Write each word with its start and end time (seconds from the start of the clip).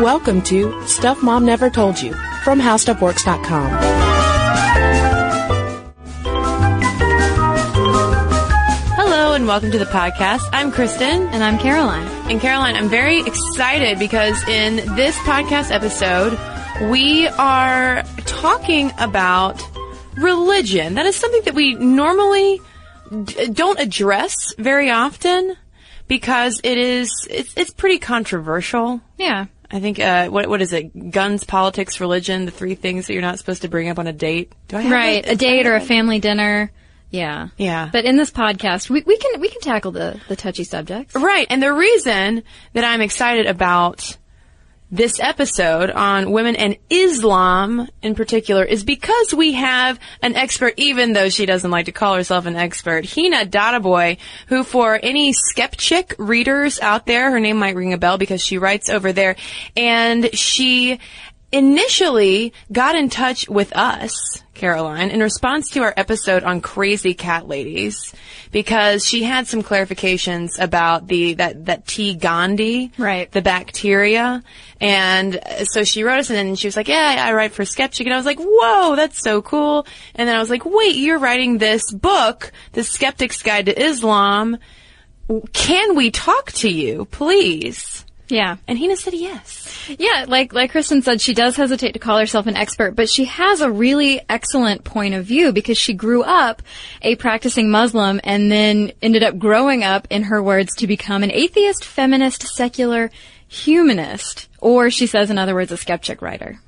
Welcome 0.00 0.42
to 0.42 0.86
Stuff 0.86 1.22
Mom 1.22 1.46
Never 1.46 1.70
Told 1.70 1.98
You 2.02 2.12
from 2.44 2.60
HowStuffWorks.com. 2.60 3.70
Hello 8.98 9.32
and 9.32 9.46
welcome 9.46 9.70
to 9.70 9.78
the 9.78 9.86
podcast. 9.86 10.42
I'm 10.52 10.70
Cristen. 10.70 11.28
And 11.28 11.42
I'm 11.42 11.58
Caroline. 11.58 12.06
And 12.30 12.40
Caroline, 12.42 12.76
I'm 12.76 12.90
very 12.90 13.20
excited 13.20 13.98
because 13.98 14.46
in 14.46 14.76
this 14.96 15.16
podcast 15.20 15.70
episode, 15.70 16.38
we 16.90 17.26
are 17.28 18.02
talking 18.26 18.92
about 18.98 19.66
religion. 20.18 20.94
That 20.94 21.06
is 21.06 21.16
something 21.16 21.42
that 21.44 21.54
we 21.54 21.74
normally 21.74 22.60
d- 23.24 23.48
don't 23.48 23.80
address 23.80 24.52
very 24.58 24.90
often 24.90 25.56
because 26.06 26.60
it 26.62 26.76
is, 26.76 27.26
it's, 27.30 27.56
it's 27.56 27.70
pretty 27.70 27.98
controversial. 27.98 29.00
Yeah. 29.16 29.46
I 29.70 29.80
think, 29.80 29.98
uh, 29.98 30.28
what, 30.28 30.48
what 30.48 30.62
is 30.62 30.72
it? 30.72 31.10
Guns, 31.10 31.44
politics, 31.44 32.00
religion, 32.00 32.44
the 32.44 32.50
three 32.52 32.74
things 32.74 33.06
that 33.06 33.12
you're 33.12 33.22
not 33.22 33.38
supposed 33.38 33.62
to 33.62 33.68
bring 33.68 33.88
up 33.88 33.98
on 33.98 34.06
a 34.06 34.12
date. 34.12 34.52
Do 34.68 34.76
I 34.76 34.82
have 34.82 34.92
Right. 34.92 35.24
that? 35.24 35.32
A 35.32 35.36
date 35.36 35.66
or 35.66 35.74
a 35.74 35.80
family 35.80 36.18
dinner. 36.20 36.70
Yeah. 37.10 37.48
Yeah. 37.56 37.88
But 37.92 38.04
in 38.04 38.16
this 38.16 38.30
podcast, 38.30 38.90
we, 38.90 39.02
we 39.06 39.16
can 39.16 39.40
we 39.40 39.48
can 39.48 39.60
tackle 39.60 39.92
the, 39.92 40.20
the 40.28 40.36
touchy 40.36 40.64
subjects. 40.64 41.14
Right. 41.14 41.46
And 41.50 41.62
the 41.62 41.72
reason 41.72 42.42
that 42.72 42.84
I'm 42.84 43.00
excited 43.00 43.46
about 43.46 44.16
this 44.90 45.18
episode 45.20 45.90
on 45.90 46.30
women 46.30 46.54
and 46.54 46.76
Islam 46.90 47.88
in 48.02 48.14
particular 48.14 48.64
is 48.64 48.84
because 48.84 49.34
we 49.34 49.52
have 49.52 49.98
an 50.22 50.36
expert, 50.36 50.74
even 50.76 51.12
though 51.12 51.28
she 51.28 51.44
doesn't 51.44 51.70
like 51.70 51.86
to 51.86 51.92
call 51.92 52.14
herself 52.14 52.46
an 52.46 52.56
expert, 52.56 53.04
Heina 53.04 53.48
Dadabhoy, 53.48 54.18
who 54.46 54.62
for 54.62 54.98
any 55.02 55.32
Skepchick 55.32 56.14
readers 56.18 56.78
out 56.80 57.06
there, 57.06 57.30
her 57.30 57.40
name 57.40 57.56
might 57.56 57.74
ring 57.74 57.92
a 57.92 57.98
bell 57.98 58.16
because 58.18 58.42
she 58.42 58.58
writes 58.58 58.88
over 58.88 59.12
there 59.12 59.36
and 59.76 60.36
she 60.36 61.00
initially 61.56 62.52
got 62.72 62.94
in 62.94 63.08
touch 63.10 63.48
with 63.48 63.74
us, 63.76 64.42
Caroline, 64.54 65.10
in 65.10 65.20
response 65.20 65.70
to 65.70 65.82
our 65.82 65.92
episode 65.96 66.42
on 66.44 66.60
crazy 66.60 67.14
cat 67.14 67.46
ladies, 67.48 68.14
because 68.52 69.04
she 69.04 69.22
had 69.22 69.46
some 69.46 69.62
clarifications 69.62 70.58
about 70.58 71.08
the 71.08 71.34
that 71.34 71.66
that 71.66 71.86
T. 71.86 72.16
gondii, 72.16 72.90
Right. 72.98 73.30
the 73.30 73.42
bacteria, 73.42 74.42
and 74.80 75.38
so 75.64 75.84
she 75.84 76.02
wrote 76.04 76.20
us 76.20 76.30
and 76.30 76.58
she 76.58 76.66
was 76.66 76.76
like, 76.76 76.88
"Yeah, 76.88 77.16
I 77.26 77.32
write 77.34 77.52
for 77.52 77.64
Skepchick," 77.64 78.04
and 78.06 78.14
I 78.14 78.16
was 78.16 78.26
like, 78.26 78.38
"Whoa, 78.40 78.96
that's 78.96 79.20
so 79.22 79.42
cool!" 79.42 79.86
And 80.14 80.28
then 80.28 80.36
I 80.36 80.40
was 80.40 80.48
like, 80.50 80.64
"Wait, 80.64 80.96
you're 80.96 81.18
writing 81.18 81.58
this 81.58 81.92
book, 81.92 82.52
The 82.72 82.82
Skeptic's 82.82 83.42
Guide 83.42 83.66
to 83.66 83.78
Islam? 83.78 84.56
Can 85.52 85.96
we 85.96 86.10
talk 86.10 86.52
to 86.52 86.68
you, 86.70 87.04
please?" 87.10 88.04
Yeah. 88.28 88.56
And 88.66 88.78
Heina 88.78 88.96
said 88.96 89.14
yes. 89.14 89.88
Yeah, 89.98 90.24
like 90.26 90.52
like 90.52 90.72
Cristen 90.72 91.02
said, 91.02 91.20
she 91.20 91.32
does 91.32 91.56
hesitate 91.56 91.92
to 91.92 92.00
call 92.00 92.18
herself 92.18 92.46
an 92.46 92.56
expert, 92.56 92.96
but 92.96 93.08
she 93.08 93.26
has 93.26 93.60
a 93.60 93.70
really 93.70 94.20
excellent 94.28 94.82
point 94.82 95.14
of 95.14 95.24
view 95.24 95.52
because 95.52 95.78
she 95.78 95.94
grew 95.94 96.22
up 96.24 96.62
a 97.02 97.14
practicing 97.16 97.70
Muslim 97.70 98.20
and 98.24 98.50
then 98.50 98.92
ended 99.00 99.22
up 99.22 99.38
growing 99.38 99.84
up, 99.84 100.08
in 100.10 100.24
her 100.24 100.42
words, 100.42 100.74
to 100.76 100.86
become 100.86 101.22
an 101.22 101.30
atheist, 101.30 101.84
feminist, 101.84 102.42
secular 102.42 103.10
humanist, 103.48 104.48
or 104.60 104.90
she 104.90 105.06
says, 105.06 105.30
in 105.30 105.38
other 105.38 105.54
words, 105.54 105.70
a 105.70 105.76
skeptic 105.76 106.20
writer. 106.20 106.58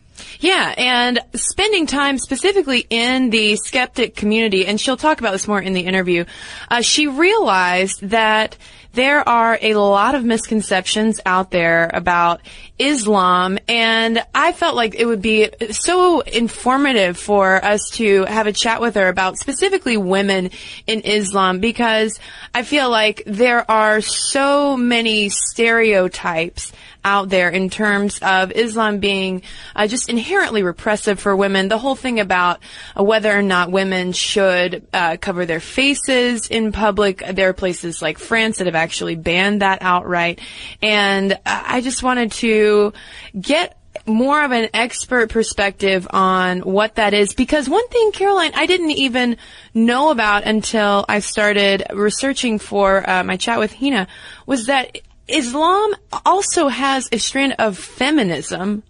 Yeah, 0.41 0.75
and 0.77 1.21
spending 1.35 1.87
time 1.87 2.19
specifically 2.19 2.87
in 2.89 3.31
the 3.31 3.57
skeptic 3.57 4.15
community, 4.15 4.67
and 4.67 4.81
she'll 4.81 4.97
talk 4.97 5.21
about 5.21 5.33
this 5.33 5.49
more 5.49 5.61
in 5.61 5.73
the 5.73 5.81
interview, 5.81 6.25
uh, 6.71 6.81
she 6.83 7.09
realized 7.09 8.01
that 8.11 8.57
there 8.93 9.29
are 9.29 9.59
a 9.61 9.75
lot 9.75 10.15
of 10.15 10.25
misconceptions 10.25 11.21
out 11.27 11.51
there 11.51 11.91
about 11.93 12.41
Islam, 12.79 13.59
and 13.69 14.23
I 14.35 14.53
felt 14.53 14.77
like 14.77 14.95
it 14.95 15.05
would 15.05 15.23
be 15.23 15.51
so 15.71 16.21
informative 16.21 17.19
for 17.19 17.63
us 17.65 17.91
to 17.95 18.25
have 18.25 18.47
a 18.47 18.53
chat 18.53 18.81
with 18.81 18.95
her 18.95 19.09
about 19.09 19.39
specifically 19.39 19.97
women 19.97 20.51
in 20.87 21.01
Islam 21.03 21.61
because 21.61 22.19
I 22.55 22.63
feel 22.63 22.91
like 22.91 23.23
there 23.27 23.71
are 23.71 24.01
so 24.01 24.77
many 24.77 25.29
stereotypes 25.29 26.73
out 27.05 27.29
there 27.29 27.49
in 27.49 27.71
terms 27.71 28.19
of 28.21 28.53
Islam 28.53 28.99
being 28.99 29.43
uh, 29.75 29.87
just 29.87 30.09
inherently 30.09 30.63
repressive 30.63 31.19
for 31.21 31.35
women. 31.35 31.69
The 31.69 31.79
whole 31.79 31.97
thing 31.97 32.21
about 32.21 32.61
uh, 32.99 33.03
whether 33.03 33.37
or 33.37 33.43
not 33.43 33.71
women 33.71 34.13
should 34.13 34.87
uh, 34.93 35.17
cover 35.21 35.47
their 35.47 35.61
faces 35.61 36.49
in 36.49 36.73
public. 36.73 37.23
There 37.33 37.49
are 37.49 37.55
places 37.55 38.03
like 38.03 38.19
France 38.19 38.59
that 38.59 38.67
have 38.67 38.75
actually 38.75 39.17
banned 39.17 39.63
that 39.63 39.79
outright. 39.83 40.41
And 40.83 41.33
uh, 41.33 41.37
I 41.45 41.81
just 41.81 42.03
wanted 42.03 42.33
to 42.33 42.93
get 43.39 43.75
more 44.07 44.43
of 44.43 44.53
an 44.53 44.69
expert 44.75 45.31
perspective 45.31 46.07
on 46.11 46.61
what 46.61 46.97
that 46.97 47.15
is 47.15 47.35
because 47.35 47.69
one 47.69 47.87
thing 47.89 48.13
caroline 48.13 48.53
i 48.55 48.65
didn't 48.65 48.93
even 48.93 49.37
know 49.75 50.11
about 50.11 50.45
until 50.45 51.05
i 51.09 51.19
started 51.19 51.85
researching 51.93 52.59
for 52.59 53.09
uh, 53.09 53.23
my 53.23 53.37
chat 53.37 53.59
with 53.59 53.73
heina 53.73 54.07
was 54.47 54.67
that 54.67 54.99
islam 55.29 55.95
also 56.25 56.69
has 56.69 57.09
a 57.13 57.19
strand 57.19 57.55
of 57.59 57.77
feminism 57.79 58.83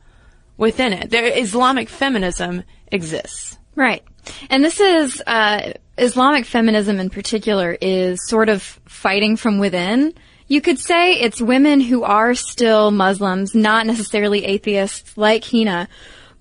within 0.57 0.93
it 0.93 1.11
there 1.11 1.27
islamic 1.37 1.89
feminism 1.89 2.63
exists 2.91 3.59
Right. 3.79 4.03
And 4.51 4.65
this 4.65 4.81
is, 4.81 5.23
uh, 5.25 5.73
Islamic 5.97 6.47
feminism 6.47 6.99
in 6.99 7.11
particular 7.11 7.79
is 7.81 8.19
sort 8.27 8.49
of 8.49 8.61
fighting 8.87 9.37
from 9.37 9.59
within. 9.59 10.15
You 10.49 10.61
could 10.61 10.81
say 10.81 11.13
it's 11.13 11.41
women 11.41 11.81
who 11.81 12.03
are 12.03 12.35
still 12.35 12.91
Muslims, 12.91 13.55
not 13.55 13.87
necessarily 13.87 14.45
atheists 14.45 15.17
like 15.17 15.45
Heina, 15.45 15.87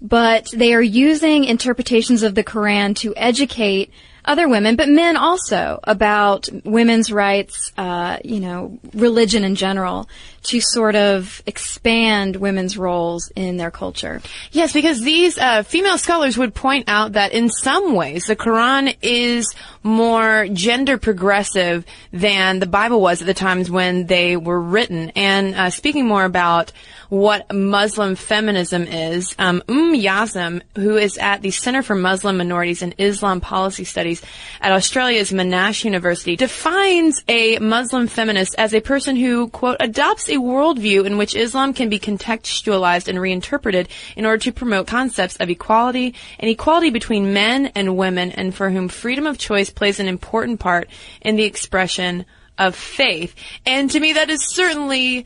but 0.02 0.47
they 0.52 0.74
are 0.74 0.81
using 0.81 1.44
interpretations 1.44 2.24
of 2.24 2.34
the 2.34 2.44
Quran 2.44 2.96
to 2.97 3.14
educate 3.16 3.91
other 4.28 4.48
women, 4.48 4.76
but 4.76 4.90
men 4.90 5.18
also, 5.18 5.80
about 5.84 6.50
women's 6.64 7.12
rights, 7.12 7.72
uh, 7.78 8.18
you 8.24 8.40
know, 8.40 8.78
religion 8.94 9.44
in 9.44 9.56
general, 9.56 10.08
to 10.47 10.62
sort 10.62 10.96
of 10.96 11.41
expand 11.46 12.35
women's 12.35 12.78
roles 12.78 13.31
in 13.35 13.58
their 13.58 13.72
culture. 13.72 14.22
Yes, 14.52 14.74
because 14.74 15.02
these 15.02 15.38
uh, 15.38 15.63
female 15.63 15.97
scholars 15.97 16.38
would 16.38 16.53
point 16.53 16.85
out 16.88 17.14
that 17.14 17.34
in 17.34 17.49
some 17.49 17.94
ways 17.94 18.26
the 18.26 18.35
Quran 18.35 18.96
is 19.02 19.53
more 19.84 20.47
gender 20.52 20.97
progressive 20.97 21.85
than 22.11 22.59
the 22.59 22.66
Bible 22.66 22.99
was 23.02 23.22
at 23.22 23.28
the 23.28 23.34
times 23.34 23.72
when 23.72 24.05
they 24.05 24.35
were 24.35 24.61
written. 24.61 25.11
And 25.16 25.55
uh, 25.55 25.70
speaking 25.70 26.05
more 26.05 26.26
about 26.26 26.72
what 27.09 27.53
Muslim 27.53 28.16
feminism 28.16 28.84
is, 28.84 29.34
um, 29.40 29.61
Yazim, 29.67 30.61
who 30.76 30.97
is 30.97 31.17
at 31.17 31.41
the 31.41 31.52
Center 31.52 31.82
for 31.82 31.96
Muslim 31.96 32.38
Minorities 32.38 32.82
and 32.82 32.94
Islam 32.97 33.40
Policy 33.40 33.85
Studies 33.85 34.22
at 34.59 34.72
Australia's 34.72 35.32
Monash 35.32 35.85
University, 35.85 36.35
defines 36.35 37.23
a 37.28 37.59
Muslim 37.59 38.08
feminist 38.08 38.55
as 38.58 38.73
a 38.73 38.82
person 38.82 39.16
who, 39.16 39.47
quote, 39.49 39.78
adopts 39.79 40.29
a 40.29 40.36
worldview 40.37 41.05
in 41.05 41.17
which 41.17 41.35
Islam 41.35 41.73
can 41.73 41.89
be 41.89 41.99
contextualized 41.99 43.07
and 43.07 43.19
reinterpreted 43.19 43.89
in 44.16 44.25
order 44.25 44.37
to 44.39 44.51
promote 44.51 44.87
concepts 44.87 45.35
of 45.37 45.49
equality 45.49 46.16
and 46.39 46.49
equality 46.49 46.89
between 46.89 47.34
men 47.34 47.67
and 47.75 47.97
women 47.97 48.31
and 48.31 48.53
for 48.55 48.69
whom 48.69 48.87
freedom 48.87 49.25
of 49.25 49.37
choice 49.37 49.69
plays 49.69 49.99
an 49.99 50.07
important 50.07 50.59
part 50.59 50.89
in 51.22 51.35
the 51.35 51.43
expression 51.43 52.25
of 52.57 52.75
faith. 52.75 53.35
And 53.66 53.89
to 53.91 53.99
me, 53.99 54.13
that 54.13 54.29
is 54.29 54.45
certainly 54.45 55.25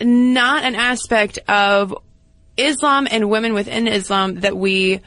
not 0.00 0.64
an 0.64 0.74
aspect 0.74 1.38
of 1.48 1.94
Islam 2.56 3.08
and 3.10 3.30
women 3.30 3.54
within 3.54 3.88
Islam 3.88 4.40
that 4.40 4.56
we 4.56 5.00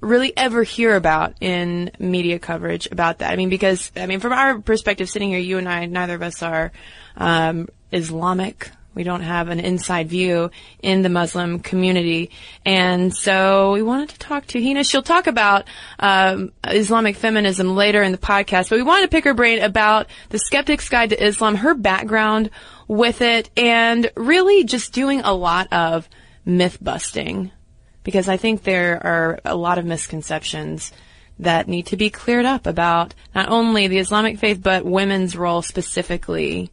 really 0.00 0.36
ever 0.36 0.64
hear 0.64 0.96
about 0.96 1.34
in 1.40 1.90
media 1.98 2.38
coverage 2.38 2.88
about 2.90 3.18
that. 3.18 3.32
I 3.32 3.36
mean, 3.36 3.48
because, 3.48 3.92
I 3.96 4.06
mean, 4.06 4.20
from 4.20 4.32
our 4.32 4.58
perspective, 4.58 5.08
sitting 5.08 5.30
here, 5.30 5.38
you 5.38 5.58
and 5.58 5.68
I, 5.68 5.86
neither 5.86 6.14
of 6.14 6.22
us 6.22 6.42
are 6.42 6.72
um, 7.16 7.68
Islamic. 7.92 8.70
We 8.94 9.04
don't 9.04 9.22
have 9.22 9.48
an 9.48 9.60
inside 9.60 10.08
view 10.08 10.50
in 10.82 11.02
the 11.02 11.08
Muslim 11.08 11.60
community. 11.60 12.30
And 12.64 13.14
so 13.14 13.72
we 13.72 13.82
wanted 13.82 14.10
to 14.10 14.18
talk 14.18 14.46
to 14.48 14.60
Heina. 14.60 14.88
She'll 14.88 15.02
talk 15.02 15.26
about 15.26 15.66
um, 15.98 16.52
Islamic 16.64 17.16
feminism 17.16 17.74
later 17.74 18.02
in 18.02 18.12
the 18.12 18.18
podcast, 18.18 18.68
but 18.70 18.76
we 18.76 18.82
wanted 18.82 19.02
to 19.02 19.14
pick 19.14 19.24
her 19.24 19.34
brain 19.34 19.62
about 19.62 20.08
the 20.28 20.38
Skeptic's 20.38 20.88
Guide 20.88 21.10
to 21.10 21.24
Islam, 21.24 21.56
her 21.56 21.74
background 21.74 22.50
with 22.86 23.22
it, 23.22 23.50
and 23.56 24.10
really 24.16 24.64
just 24.64 24.92
doing 24.92 25.20
a 25.22 25.32
lot 25.32 25.72
of 25.72 26.08
myth 26.44 26.78
busting 26.82 27.50
because 28.04 28.28
I 28.28 28.36
think 28.36 28.62
there 28.62 29.04
are 29.04 29.40
a 29.44 29.54
lot 29.54 29.78
of 29.78 29.84
misconceptions 29.84 30.92
that 31.38 31.68
need 31.68 31.86
to 31.86 31.96
be 31.96 32.10
cleared 32.10 32.44
up 32.44 32.66
about 32.66 33.14
not 33.34 33.48
only 33.48 33.88
the 33.88 33.98
Islamic 33.98 34.38
faith, 34.38 34.62
but 34.62 34.84
women's 34.84 35.36
role 35.36 35.62
specifically 35.62 36.70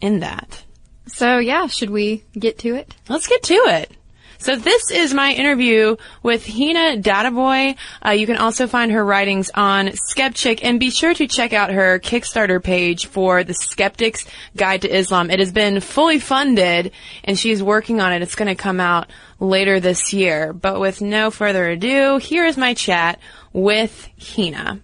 in 0.00 0.20
that. 0.20 0.64
So 1.06 1.38
yeah, 1.38 1.66
should 1.66 1.90
we 1.90 2.24
get 2.38 2.58
to 2.60 2.74
it? 2.74 2.94
Let's 3.08 3.26
get 3.26 3.42
to 3.44 3.54
it. 3.54 3.90
So 4.38 4.54
this 4.54 4.90
is 4.90 5.14
my 5.14 5.32
interview 5.32 5.96
with 6.22 6.44
Heina 6.44 7.02
Dadabhoy. 7.02 7.76
Uh, 8.04 8.10
you 8.10 8.26
can 8.26 8.36
also 8.36 8.66
find 8.66 8.92
her 8.92 9.04
writings 9.04 9.50
on 9.54 9.88
Skepchick 9.88 10.60
and 10.62 10.78
be 10.78 10.90
sure 10.90 11.14
to 11.14 11.26
check 11.26 11.52
out 11.52 11.70
her 11.70 11.98
Kickstarter 11.98 12.62
page 12.62 13.06
for 13.06 13.44
the 13.44 13.54
Skeptic's 13.54 14.26
Guide 14.54 14.82
to 14.82 14.94
Islam. 14.94 15.30
It 15.30 15.38
has 15.38 15.52
been 15.52 15.80
fully 15.80 16.18
funded 16.18 16.92
and 17.24 17.38
she's 17.38 17.62
working 17.62 18.00
on 18.00 18.12
it. 18.12 18.22
It's 18.22 18.34
going 18.34 18.54
to 18.54 18.54
come 18.54 18.78
out 18.78 19.10
later 19.40 19.80
this 19.80 20.12
year. 20.12 20.52
But 20.52 20.80
with 20.80 21.00
no 21.00 21.30
further 21.30 21.68
ado, 21.70 22.18
here 22.18 22.44
is 22.44 22.56
my 22.56 22.74
chat 22.74 23.18
with 23.52 24.08
Heina. 24.18 24.80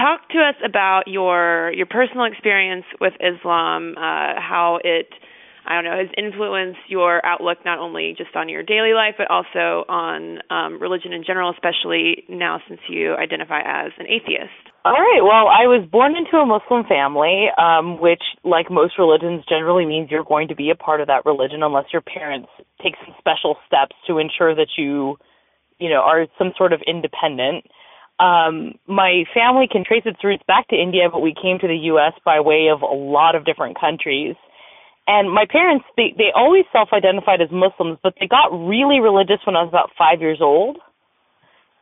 Talk 0.00 0.28
to 0.30 0.38
us 0.38 0.56
about 0.64 1.02
your 1.06 1.72
your 1.74 1.86
personal 1.86 2.24
experience 2.24 2.84
with 3.00 3.12
Islam, 3.20 3.94
uh, 3.98 4.40
how 4.40 4.78
it 4.82 5.08
I 5.66 5.74
don't 5.74 5.84
know, 5.84 5.98
has 5.98 6.08
influenced 6.16 6.80
your 6.88 7.24
outlook 7.24 7.58
not 7.64 7.78
only 7.78 8.14
just 8.16 8.34
on 8.34 8.48
your 8.48 8.62
daily 8.62 8.94
life, 8.94 9.14
but 9.18 9.30
also 9.30 9.84
on 9.88 10.38
um, 10.48 10.80
religion 10.80 11.12
in 11.12 11.22
general, 11.22 11.52
especially 11.52 12.24
now 12.28 12.60
since 12.66 12.80
you 12.88 13.14
identify 13.14 13.60
as 13.60 13.92
an 13.98 14.06
atheist? 14.06 14.56
All 14.84 14.96
right. 14.96 15.20
Well, 15.20 15.52
I 15.52 15.68
was 15.68 15.86
born 15.86 16.16
into 16.16 16.38
a 16.38 16.46
Muslim 16.46 16.88
family, 16.88 17.48
um, 17.60 18.00
which, 18.00 18.22
like 18.42 18.70
most 18.70 18.98
religions, 18.98 19.44
generally 19.46 19.84
means 19.84 20.10
you're 20.10 20.24
going 20.24 20.48
to 20.48 20.56
be 20.56 20.70
a 20.70 20.74
part 20.74 21.02
of 21.02 21.06
that 21.08 21.26
religion 21.26 21.62
unless 21.62 21.92
your 21.92 22.02
parents 22.02 22.48
take 22.82 22.94
some 23.04 23.14
special 23.18 23.56
steps 23.66 23.94
to 24.08 24.16
ensure 24.16 24.54
that 24.54 24.74
you, 24.78 25.18
you 25.78 25.90
know, 25.90 26.00
are 26.00 26.26
some 26.38 26.52
sort 26.56 26.72
of 26.72 26.80
independent. 26.86 27.68
Um, 28.20 28.74
my 28.86 29.24
family 29.32 29.66
can 29.70 29.82
trace 29.82 30.02
its 30.04 30.22
roots 30.22 30.42
back 30.46 30.68
to 30.68 30.76
India, 30.76 31.08
but 31.10 31.20
we 31.20 31.34
came 31.34 31.58
to 31.58 31.66
the 31.66 31.88
U.S. 31.96 32.12
by 32.24 32.40
way 32.40 32.68
of 32.68 32.82
a 32.82 32.94
lot 32.94 33.34
of 33.34 33.46
different 33.46 33.80
countries. 33.80 34.36
And 35.06 35.32
my 35.32 35.46
parents, 35.50 35.86
they, 35.96 36.14
they 36.16 36.28
always 36.36 36.64
self-identified 36.70 37.40
as 37.40 37.48
Muslims, 37.50 37.98
but 38.02 38.14
they 38.20 38.28
got 38.28 38.52
really 38.52 39.00
religious 39.00 39.40
when 39.46 39.56
I 39.56 39.62
was 39.62 39.70
about 39.70 39.90
five 39.96 40.20
years 40.20 40.38
old. 40.40 40.76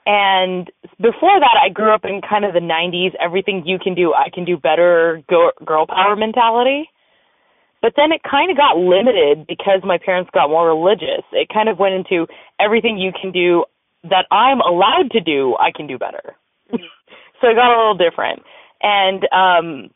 And 0.07 0.71
before 0.97 1.37
that, 1.37 1.61
I 1.61 1.69
grew 1.69 1.93
up 1.93 2.05
in 2.05 2.23
kind 2.23 2.47
of 2.47 2.55
the 2.55 2.65
90s, 2.65 3.13
everything 3.21 3.65
you 3.67 3.79
can 3.79 3.95
do, 3.95 4.15
I 4.15 4.31
can 4.33 4.47
do 4.47 4.57
better, 4.57 5.21
girl 5.29 5.87
power 5.87 6.17
mentality. 6.17 6.89
But 7.83 7.93
then 7.97 8.11
it 8.13 8.23
kind 8.29 8.51
of 8.51 8.57
got 8.57 8.79
limited 8.79 9.47
because 9.47 9.83
my 9.85 9.99
parents 9.99 10.31
got 10.33 10.49
more 10.49 10.67
religious. 10.67 11.23
It 11.33 11.49
kind 11.53 11.69
of 11.69 11.79
went 11.79 11.95
into 11.95 12.27
everything 12.59 12.97
you 12.97 13.13
can 13.13 13.31
do 13.31 13.65
that 14.11 14.27
I'm 14.31 14.61
allowed 14.61 15.11
to 15.13 15.21
do, 15.21 15.57
I 15.59 15.71
can 15.75 15.87
do 15.87 15.99
better. 15.99 16.37
Mm-hmm. 16.73 16.85
so 17.41 17.49
it 17.49 17.55
got 17.55 17.75
a 17.75 17.79
little 17.79 17.97
different. 17.97 18.43
And 18.83 19.27
um 19.33 19.91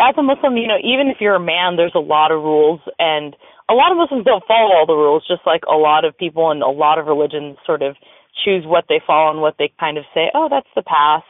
as 0.00 0.14
a 0.16 0.22
Muslim, 0.22 0.56
you 0.56 0.66
know, 0.66 0.78
even 0.82 1.08
if 1.08 1.18
you're 1.20 1.34
a 1.34 1.40
man, 1.40 1.76
there's 1.76 1.94
a 1.94 2.00
lot 2.00 2.32
of 2.32 2.42
rules, 2.42 2.80
and 2.98 3.36
a 3.68 3.74
lot 3.74 3.92
of 3.92 3.98
Muslims 3.98 4.24
don't 4.24 4.44
follow 4.46 4.72
all 4.72 4.86
the 4.86 4.96
rules, 4.96 5.24
just 5.28 5.42
like 5.46 5.62
a 5.70 5.76
lot 5.76 6.04
of 6.04 6.16
people 6.16 6.50
in 6.50 6.62
a 6.62 6.70
lot 6.70 6.98
of 6.98 7.06
religions 7.06 7.56
sort 7.66 7.82
of 7.82 7.96
choose 8.44 8.64
what 8.66 8.84
they 8.88 9.00
follow 9.06 9.30
and 9.30 9.40
what 9.40 9.56
they 9.58 9.70
kind 9.78 9.98
of 9.98 10.04
say, 10.14 10.30
oh, 10.34 10.48
that's 10.50 10.68
the 10.74 10.82
past. 10.82 11.28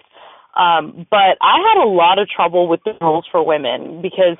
Um, 0.54 1.06
but 1.10 1.40
I 1.40 1.58
had 1.58 1.82
a 1.82 1.88
lot 1.88 2.18
of 2.18 2.28
trouble 2.28 2.68
with 2.68 2.80
the 2.84 2.92
rules 3.00 3.26
for 3.30 3.44
women 3.44 4.02
because 4.02 4.36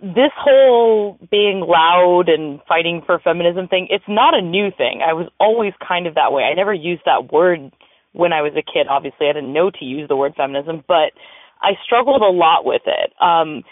this 0.00 0.32
whole 0.36 1.18
being 1.30 1.60
loud 1.60 2.28
and 2.28 2.60
fighting 2.68 3.02
for 3.04 3.18
feminism 3.18 3.68
thing, 3.68 3.88
it's 3.90 4.04
not 4.08 4.34
a 4.34 4.42
new 4.42 4.70
thing. 4.76 5.00
I 5.06 5.14
was 5.14 5.28
always 5.40 5.72
kind 5.86 6.06
of 6.06 6.14
that 6.14 6.32
way. 6.32 6.42
I 6.42 6.54
never 6.54 6.74
used 6.74 7.02
that 7.06 7.32
word 7.32 7.72
when 8.12 8.32
I 8.32 8.42
was 8.42 8.52
a 8.52 8.62
kid. 8.62 8.88
Obviously, 8.88 9.28
I 9.28 9.32
didn't 9.32 9.52
know 9.52 9.70
to 9.70 9.84
use 9.84 10.08
the 10.08 10.16
word 10.16 10.34
feminism, 10.36 10.84
but 10.86 11.16
I 11.62 11.72
struggled 11.84 12.22
a 12.22 12.32
lot 12.32 12.64
with 12.64 12.82
it. 12.84 13.12
Um, 13.20 13.64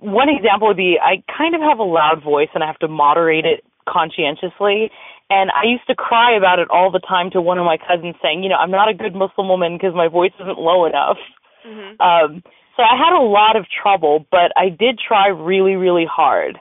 one 0.00 0.28
example 0.28 0.68
would 0.68 0.76
be 0.76 0.98
I 1.00 1.22
kind 1.30 1.54
of 1.54 1.60
have 1.60 1.78
a 1.78 1.86
loud 1.86 2.22
voice 2.22 2.50
and 2.54 2.62
I 2.62 2.66
have 2.66 2.78
to 2.80 2.88
moderate 2.88 3.44
it 3.44 3.64
conscientiously. 3.88 4.90
And 5.30 5.50
I 5.50 5.64
used 5.64 5.86
to 5.88 5.94
cry 5.94 6.36
about 6.36 6.58
it 6.58 6.68
all 6.70 6.90
the 6.90 7.00
time 7.00 7.30
to 7.30 7.40
one 7.40 7.58
of 7.58 7.64
my 7.64 7.78
cousins 7.78 8.16
saying, 8.20 8.42
you 8.42 8.50
know, 8.50 8.56
I'm 8.56 8.70
not 8.70 8.90
a 8.90 8.94
good 8.94 9.14
Muslim 9.14 9.48
woman 9.48 9.78
because 9.78 9.94
my 9.94 10.08
voice 10.08 10.32
isn't 10.40 10.58
low 10.58 10.84
enough. 10.84 11.16
Mm-hmm. 11.66 12.02
Um, 12.02 12.42
so 12.76 12.82
I 12.82 12.96
had 12.96 13.16
a 13.16 13.22
lot 13.22 13.56
of 13.56 13.66
trouble, 13.82 14.26
but 14.30 14.52
I 14.56 14.68
did 14.68 14.98
try 14.98 15.28
really, 15.28 15.74
really 15.74 16.06
hard. 16.10 16.58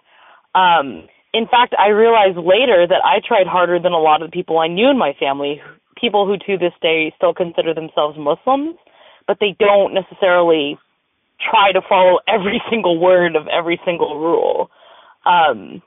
Um, 0.56 1.08
in 1.34 1.48
fact, 1.48 1.74
I 1.80 1.90
realized 1.90 2.38
later 2.38 2.86
that 2.88 3.02
I 3.06 3.22
tried 3.26 3.48
harder 3.48 3.80
than 3.80 3.94
a 3.94 4.00
lot 4.00 4.22
of 4.22 4.30
the 4.30 4.36
people 4.36 4.60
I 4.60 4.68
knew 4.68 4.90
in 4.90 4.98
my 4.98 5.14
family, 5.20 5.62
people 5.96 6.26
who 6.26 6.38
to 6.38 6.58
this 6.58 6.74
day 6.82 7.14
still 7.16 7.34
consider 7.34 7.74
themselves 7.74 8.18
Muslims 8.18 8.76
but 9.28 9.38
they 9.40 9.56
don't 9.60 9.94
necessarily 9.94 10.78
try 11.40 11.72
to 11.72 11.82
follow 11.88 12.20
every 12.28 12.62
single 12.70 13.00
word 13.00 13.36
of 13.36 13.48
every 13.48 13.80
single 13.86 14.20
rule. 14.20 14.70
Um, 15.26 15.82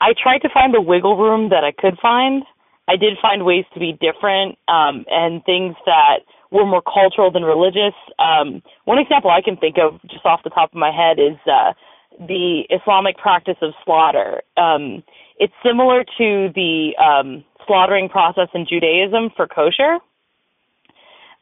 I 0.00 0.12
tried 0.20 0.40
to 0.40 0.50
find 0.52 0.74
the 0.74 0.80
wiggle 0.80 1.16
room 1.16 1.50
that 1.50 1.64
I 1.64 1.72
could 1.72 1.98
find. 2.00 2.42
I 2.86 2.96
did 2.96 3.16
find 3.22 3.44
ways 3.46 3.64
to 3.72 3.80
be 3.80 3.92
different 3.92 4.58
um, 4.68 5.06
and 5.08 5.42
things 5.44 5.74
that 5.86 6.20
were 6.54 6.64
more 6.64 6.82
cultural 6.82 7.30
than 7.30 7.42
religious. 7.42 7.94
Um, 8.18 8.62
one 8.84 8.98
example 8.98 9.30
I 9.30 9.42
can 9.42 9.56
think 9.56 9.76
of 9.76 10.00
just 10.08 10.24
off 10.24 10.40
the 10.44 10.50
top 10.50 10.72
of 10.72 10.78
my 10.78 10.90
head 10.90 11.18
is 11.18 11.36
uh, 11.50 11.74
the 12.18 12.62
Islamic 12.70 13.18
practice 13.18 13.56
of 13.60 13.74
slaughter. 13.84 14.40
Um, 14.56 15.02
it's 15.38 15.52
similar 15.62 16.04
to 16.04 16.48
the 16.54 16.94
um, 16.96 17.44
slaughtering 17.66 18.08
process 18.08 18.48
in 18.54 18.66
Judaism 18.70 19.30
for 19.36 19.48
kosher 19.48 19.98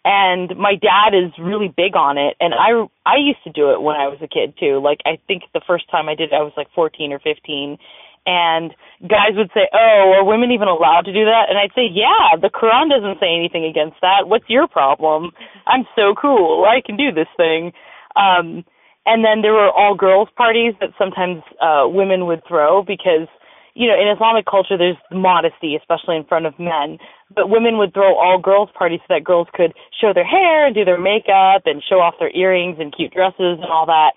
and 0.05 0.57
my 0.57 0.75
dad 0.75 1.15
is 1.15 1.31
really 1.39 1.69
big 1.69 1.95
on 1.95 2.19
it 2.19 2.37
and 2.41 2.55
i 2.55 2.71
i 3.07 3.17
used 3.17 3.43
to 3.45 3.51
do 3.51 3.71
it 3.71 3.81
when 3.81 3.97
i 3.97 4.09
was 4.09 4.19
a 4.21 4.27
kid 4.27 4.55
too 4.59 4.81
like 4.83 4.99
i 5.07 5.19
think 5.29 5.45
the 5.55 5.61
first 5.67 5.89
time 5.91 6.09
i 6.09 6.15
did 6.15 6.33
it 6.33 6.35
i 6.35 6.43
was 6.43 6.53
like 6.57 6.69
14 6.75 7.13
or 7.13 7.21
15 7.21 7.79
and 8.26 8.75
guys 9.02 9.35
would 9.35 9.50
say 9.55 9.69
oh 9.73 10.14
are 10.14 10.25
women 10.25 10.50
even 10.50 10.69
allowed 10.69 11.05
to 11.07 11.12
do 11.12 11.25
that? 11.25 11.47
And 11.49 11.59
i'd 11.59 11.75
say 11.75 11.88
yeah 11.91 12.38
the 12.41 12.50
quran 12.50 12.91
doesn't 12.91 13.21
say 13.21 13.35
anything 13.35 13.64
against 13.64 13.97
that. 14.02 14.29
What's 14.29 14.49
your 14.49 14.69
problem? 14.69 15.33
I'm 15.67 15.85
so 15.97 16.14
cool. 16.21 16.64
I 16.64 16.81
can 16.85 16.97
do 16.97 17.12
this 17.12 17.31
thing. 17.37 17.73
Um 18.17 18.64
and 19.05 19.25
then 19.25 19.43
there 19.43 19.52
were 19.52 19.71
all 19.71 19.95
girls 19.95 20.29
parties 20.37 20.75
that 20.81 20.91
sometimes 20.99 21.43
uh 21.61 21.88
women 21.88 22.26
would 22.26 22.43
throw 22.47 22.83
because 22.83 23.29
you 23.75 23.88
know, 23.88 23.95
in 23.97 24.09
Islamic 24.09 24.45
culture, 24.45 24.76
there's 24.76 25.00
modesty, 25.11 25.76
especially 25.76 26.17
in 26.17 26.25
front 26.25 26.47
of 26.47 26.59
men. 26.59 26.99
But 27.35 27.49
women 27.49 27.79
would 27.79 27.95
throw 27.95 28.14
all 28.17 28.38
girls 28.38 28.69
parties 28.76 29.00
so 29.09 29.14
that 29.14 29.25
girls 29.25 29.49
could 29.55 29.73
show 29.99 30.12
their 30.12 30.26
hair 30.26 30.67
and 30.67 30.75
do 30.75 30.85
their 30.85 31.00
makeup 31.00 31.62
and 31.64 31.83
show 31.88 31.97
off 31.97 32.14
their 32.19 32.31
earrings 32.37 32.76
and 32.79 32.95
cute 32.95 33.12
dresses 33.12 33.59
and 33.61 33.73
all 33.73 33.87
that. 33.87 34.12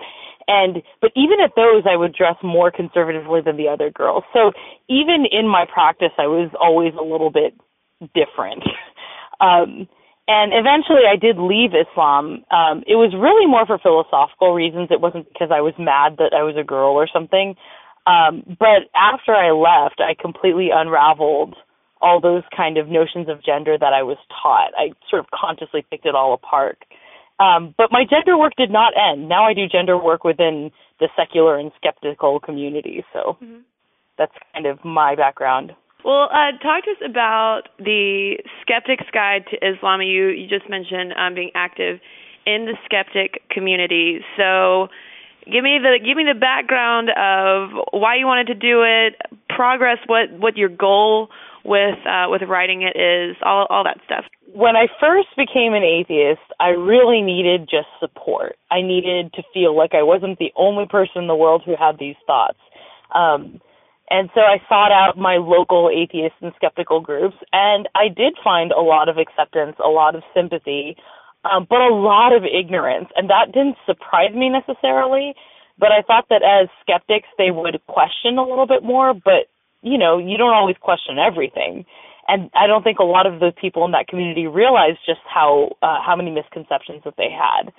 And, 0.48 0.84
but 1.02 1.12
even 1.16 1.40
at 1.44 1.52
those, 1.56 1.84
I 1.90 1.96
would 1.96 2.14
dress 2.14 2.36
more 2.44 2.72
conservatively 2.72 3.42
than 3.42 3.58
the 3.58 3.68
other 3.68 3.90
girls. 3.90 4.24
So 4.34 4.52
even 4.90 5.26
in 5.32 5.48
my 5.48 5.66
practice, 5.72 6.12
I 6.18 6.28
was 6.28 6.52
always 6.60 6.94
a 7.00 7.04
little 7.04 7.32
bit 7.32 7.54
different. 8.14 8.64
um, 9.42 9.88
and 10.28 10.54
eventually 10.54 11.06
I 11.10 11.18
did 11.18 11.38
leave 11.38 11.72
Islam. 11.74 12.44
Um, 12.50 12.82
it 12.88 12.98
was 12.98 13.14
really 13.14 13.46
more 13.46 13.66
for 13.66 13.78
philosophical 13.78 14.54
reasons. 14.54 14.90
It 14.90 15.02
wasn't 15.02 15.28
because 15.32 15.50
I 15.54 15.62
was 15.62 15.74
mad 15.78 16.18
that 16.18 16.34
I 16.34 16.42
was 16.42 16.56
a 16.58 16.64
girl 16.64 16.94
or 16.94 17.08
something. 17.12 17.56
Um, 18.08 18.44
but 18.60 18.90
after 18.96 19.34
I 19.34 19.52
left, 19.52 20.02
I 20.02 20.14
completely 20.20 20.70
unraveled 20.74 21.56
all 22.02 22.20
those 22.22 22.44
kind 22.56 22.78
of 22.78 22.88
notions 22.88 23.30
of 23.30 23.44
gender 23.44 23.78
that 23.80 23.94
I 23.94 24.04
was 24.04 24.18
taught. 24.30 24.72
I 24.78 24.94
sort 25.10 25.22
of 25.22 25.28
consciously 25.34 25.86
picked 25.90 26.06
it 26.06 26.16
all 26.16 26.34
apart. 26.34 26.78
Um, 27.40 27.76
but 27.78 27.92
my 27.92 28.06
gender 28.10 28.38
work 28.38 28.54
did 28.58 28.72
not 28.72 28.94
end. 28.96 29.28
Now 29.28 29.46
I 29.46 29.54
do 29.54 29.68
gender 29.68 30.02
work 30.02 30.24
within 30.24 30.72
the 31.00 31.10
secular 31.18 31.58
and 31.58 31.72
skeptical 31.76 32.40
community. 32.40 33.04
So 33.12 33.38
mm-hmm. 33.42 33.60
that's 34.18 34.32
kind 34.54 34.66
of 34.66 34.84
my 34.86 35.16
background. 35.16 35.74
Well, 36.06 36.30
uh, 36.32 36.52
talk 36.62 36.86
to 36.86 36.92
us 36.92 37.10
about 37.10 37.64
the 37.80 38.38
Skeptic's 38.62 39.10
Guide 39.12 39.46
to 39.52 39.58
Islam. 39.58 40.02
You 40.02 40.28
you 40.28 40.48
just 40.48 40.70
mentioned 40.70 41.14
um, 41.18 41.34
being 41.34 41.52
active 41.56 42.00
in 42.46 42.66
the 42.66 42.78
skeptic 42.86 43.42
community. 43.50 44.20
So 44.38 44.88
Give 45.46 45.64
me 45.64 45.78
the 45.78 46.00
give 46.04 46.18
me 46.18 46.26
the 46.26 46.38
background 46.38 47.10
of 47.10 47.70
why 47.92 48.16
you 48.16 48.26
wanted 48.26 48.48
to 48.48 48.56
do 48.56 48.82
it, 48.82 49.14
progress, 49.48 50.00
what 50.08 50.32
what 50.34 50.58
your 50.58 50.70
goal 50.70 51.30
with 51.66 51.98
uh, 52.06 52.30
with 52.30 52.44
writing 52.48 52.84
it 52.84 52.96
is, 52.96 53.36
all 53.44 53.66
all 53.70 53.84
that 53.84 53.98
stuff. 54.06 54.26
When 54.54 54.76
I 54.76 54.88
first 55.02 55.30
became 55.36 55.74
an 55.74 55.84
atheist, 55.84 56.46
I 56.60 56.70
really 56.70 57.22
needed 57.22 57.68
just 57.70 57.90
support. 58.00 58.56
I 58.72 58.82
needed 58.82 59.34
to 59.34 59.44
feel 59.54 59.76
like 59.76 59.94
I 59.94 60.04
wasn't 60.04 60.40
the 60.40 60.54
only 60.56 60.86
person 60.86 61.24
in 61.24 61.28
the 61.28 61.36
world 61.36 61.64
who 61.66 61.76
had 61.78 61.98
these 62.00 62.16
thoughts. 62.26 62.60
Um, 63.14 63.60
and 64.10 64.30
so 64.36 64.42
I 64.42 64.62
sought 64.70 64.92
out 64.92 65.18
my 65.18 65.38
local 65.38 65.90
atheist 65.90 66.36
and 66.42 66.54
skeptical 66.56 67.02
groups, 67.02 67.36
and 67.52 67.90
I 67.96 68.08
did 68.08 68.38
find 68.44 68.72
a 68.72 68.82
lot 68.82 69.10
of 69.10 69.18
acceptance, 69.18 69.76
a 69.84 69.90
lot 69.90 70.16
of 70.16 70.22
sympathy, 70.34 70.96
um, 71.44 71.66
but 71.68 71.82
a 71.82 71.94
lot 71.94 72.32
of 72.32 72.44
ignorance. 72.46 73.10
And 73.16 73.30
that 73.30 73.52
didn't 73.52 73.78
surprise 73.86 74.34
me 74.34 74.50
necessarily, 74.50 75.34
but 75.80 75.90
I 75.92 76.04
thought 76.06 76.30
that 76.30 76.44
as 76.44 76.70
skeptics, 76.82 77.28
they 77.38 77.50
would 77.50 77.82
question 77.88 78.38
a 78.38 78.48
little 78.48 78.68
bit 78.68 78.84
more, 78.84 79.14
but, 79.14 79.50
you 79.86 79.98
know, 79.98 80.18
you 80.18 80.38
don't 80.38 80.54
always 80.54 80.76
question 80.82 81.18
everything. 81.18 81.86
And 82.28 82.50
I 82.56 82.66
don't 82.66 82.84
think 82.84 82.98
a 82.98 83.06
lot 83.06 83.28
of 83.28 83.40
the 83.40 83.54
people 83.54 83.86
in 83.86 83.92
that 83.92 84.08
community 84.08 84.48
realized 84.48 84.98
just 85.06 85.22
how 85.24 85.78
uh, 85.82 86.02
how 86.04 86.16
many 86.18 86.32
misconceptions 86.32 87.04
that 87.06 87.14
they 87.18 87.30
had. 87.30 87.72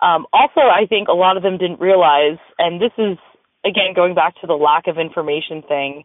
Um, 0.00 0.26
also, 0.32 0.60
I 0.60 0.86
think 0.88 1.08
a 1.08 1.12
lot 1.12 1.36
of 1.36 1.42
them 1.42 1.58
didn't 1.58 1.78
realize, 1.78 2.38
and 2.58 2.80
this 2.80 2.92
is 2.96 3.18
again 3.64 3.92
going 3.94 4.14
back 4.14 4.34
to 4.40 4.46
the 4.46 4.54
lack 4.54 4.86
of 4.86 4.98
information 4.98 5.62
thing 5.68 6.04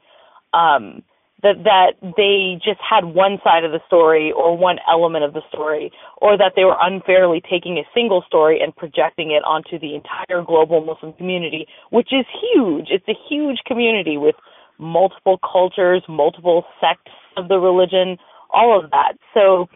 um 0.54 1.04
that 1.44 1.64
that 1.64 1.94
they 2.18 2.60
just 2.64 2.80
had 2.82 3.06
one 3.06 3.38
side 3.44 3.64
of 3.64 3.72
the 3.72 3.80
story 3.88 4.32
or 4.32 4.58
one 4.58 4.78
element 4.90 5.24
of 5.24 5.34
the 5.34 5.42
story 5.50 5.92
or 6.18 6.38
that 6.38 6.54
they 6.56 6.64
were 6.64 6.78
unfairly 6.82 7.42
taking 7.42 7.78
a 7.78 7.84
single 7.94 8.24
story 8.28 8.60
and 8.62 8.76
projecting 8.76 9.32
it 9.32 9.44
onto 9.44 9.80
the 9.80 9.96
entire 9.96 10.44
global 10.44 10.84
muslim 10.84 11.14
community 11.14 11.68
which 11.92 12.10
is 12.12 12.26
huge 12.42 12.88
it's 12.90 13.08
a 13.08 13.20
huge 13.30 13.60
community 13.66 14.18
with 14.18 14.36
multiple 14.77 15.39
cultures 15.39 16.03
multiple 16.08 16.65
sects 16.79 17.12
of 17.38 17.48
the 17.48 17.58
religion 17.58 18.17
all 18.51 18.79
of 18.82 18.91
that 18.91 19.13
so 19.34 19.67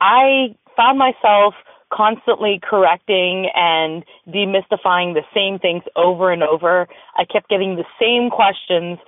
i 0.00 0.54
found 0.76 0.98
myself 0.98 1.54
constantly 1.92 2.58
correcting 2.62 3.48
and 3.54 4.02
demystifying 4.28 5.14
the 5.14 5.22
same 5.34 5.58
things 5.58 5.82
over 5.94 6.32
and 6.32 6.42
over. 6.42 6.88
I 7.16 7.24
kept 7.24 7.48
getting 7.48 7.76
the 7.76 7.84
same 8.00 8.30
questions. 8.30 8.98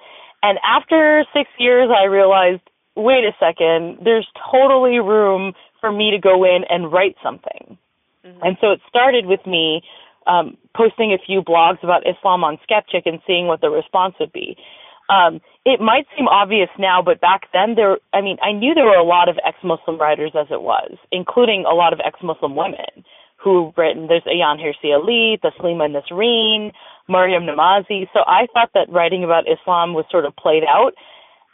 And 0.43 0.59
after 0.65 1.25
six 1.33 1.49
years, 1.59 1.89
I 1.91 2.05
realized, 2.05 2.61
wait 2.95 3.25
a 3.25 3.33
second, 3.41 4.05
there's 4.05 4.29
totally 4.53 4.99
room 4.99 5.55
for 5.81 5.91
me 5.91 6.11
to 6.11 6.19
go 6.19 6.45
in 6.45 6.65
and 6.69 6.93
write 6.93 7.17
something. 7.23 7.79
Mm-hmm. 8.25 8.43
And 8.43 8.57
so 8.61 8.73
it 8.73 8.81
started 8.89 9.27
with 9.27 9.41
me 9.47 9.83
um, 10.27 10.57
posting 10.77 11.13
a 11.13 11.19
few 11.25 11.41
blogs 11.43 11.83
about 11.83 12.03
Islam 12.07 12.45
on 12.45 12.59
Skepchick 12.69 13.03
and 13.07 13.21
seeing 13.27 13.47
what 13.47 13.61
the 13.61 13.71
response 13.71 14.15
would 14.21 14.33
be. 14.33 14.57
Um, 15.09 15.41
it 15.65 15.81
might 15.81 16.07
seem 16.17 16.29
obvious 16.29 16.69
now, 16.79 17.03
but 17.03 17.21
back 17.21 17.49
then 17.53 17.75
there, 17.75 17.99
I 18.13 18.21
mean, 18.21 18.39
I 18.43 18.53
knew 18.53 18.75
there 18.75 18.87
were 18.87 18.97
a 18.97 19.05
lot 19.05 19.29
of 19.29 19.39
ex-Muslim 19.47 19.99
writers 19.99 20.33
as 20.39 20.47
it 20.51 20.63
was, 20.63 20.97
including 21.13 21.65
a 21.65 21.75
lot 21.75 21.93
of 21.93 22.01
ex-Muslim 22.05 22.57
women 22.57 23.05
who've 23.37 23.77
written. 23.77 24.07
There's 24.07 24.25
Ayaan 24.25 24.57
Hirsi 24.57 24.95
Ali, 24.95 25.39
Taslima 25.45 25.89
Nasreen, 25.93 26.73
Maryam 27.09 27.45
Namazie. 27.45 28.09
So 28.13 28.21
I 28.27 28.47
thought 28.53 28.71
that 28.75 28.89
writing 28.89 29.25
about 29.25 29.45
Islam 29.49 29.93
was 29.93 30.07
sort 30.11 30.25
of 30.25 30.35
played 30.37 30.65
out. 30.65 30.93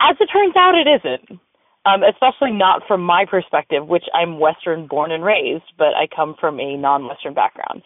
As 0.01 0.17
it 0.21 0.29
turns 0.33 0.55
out, 0.57 0.75
it 0.75 0.87
isn't. 0.89 1.41
Um, 1.87 2.03
especially 2.05 2.53
not 2.53 2.83
from 2.87 3.01
my 3.01 3.25
perspective, 3.29 3.89
which 3.89 4.05
I'm 4.15 4.39
Western 4.39 4.87
born 4.87 5.11
and 5.11 5.25
raised, 5.25 5.65
but 5.79 5.97
I 5.97 6.07
come 6.15 6.37
from 6.39 6.61
a 6.61 6.77
non-Western 6.77 7.33
background. 7.33 7.83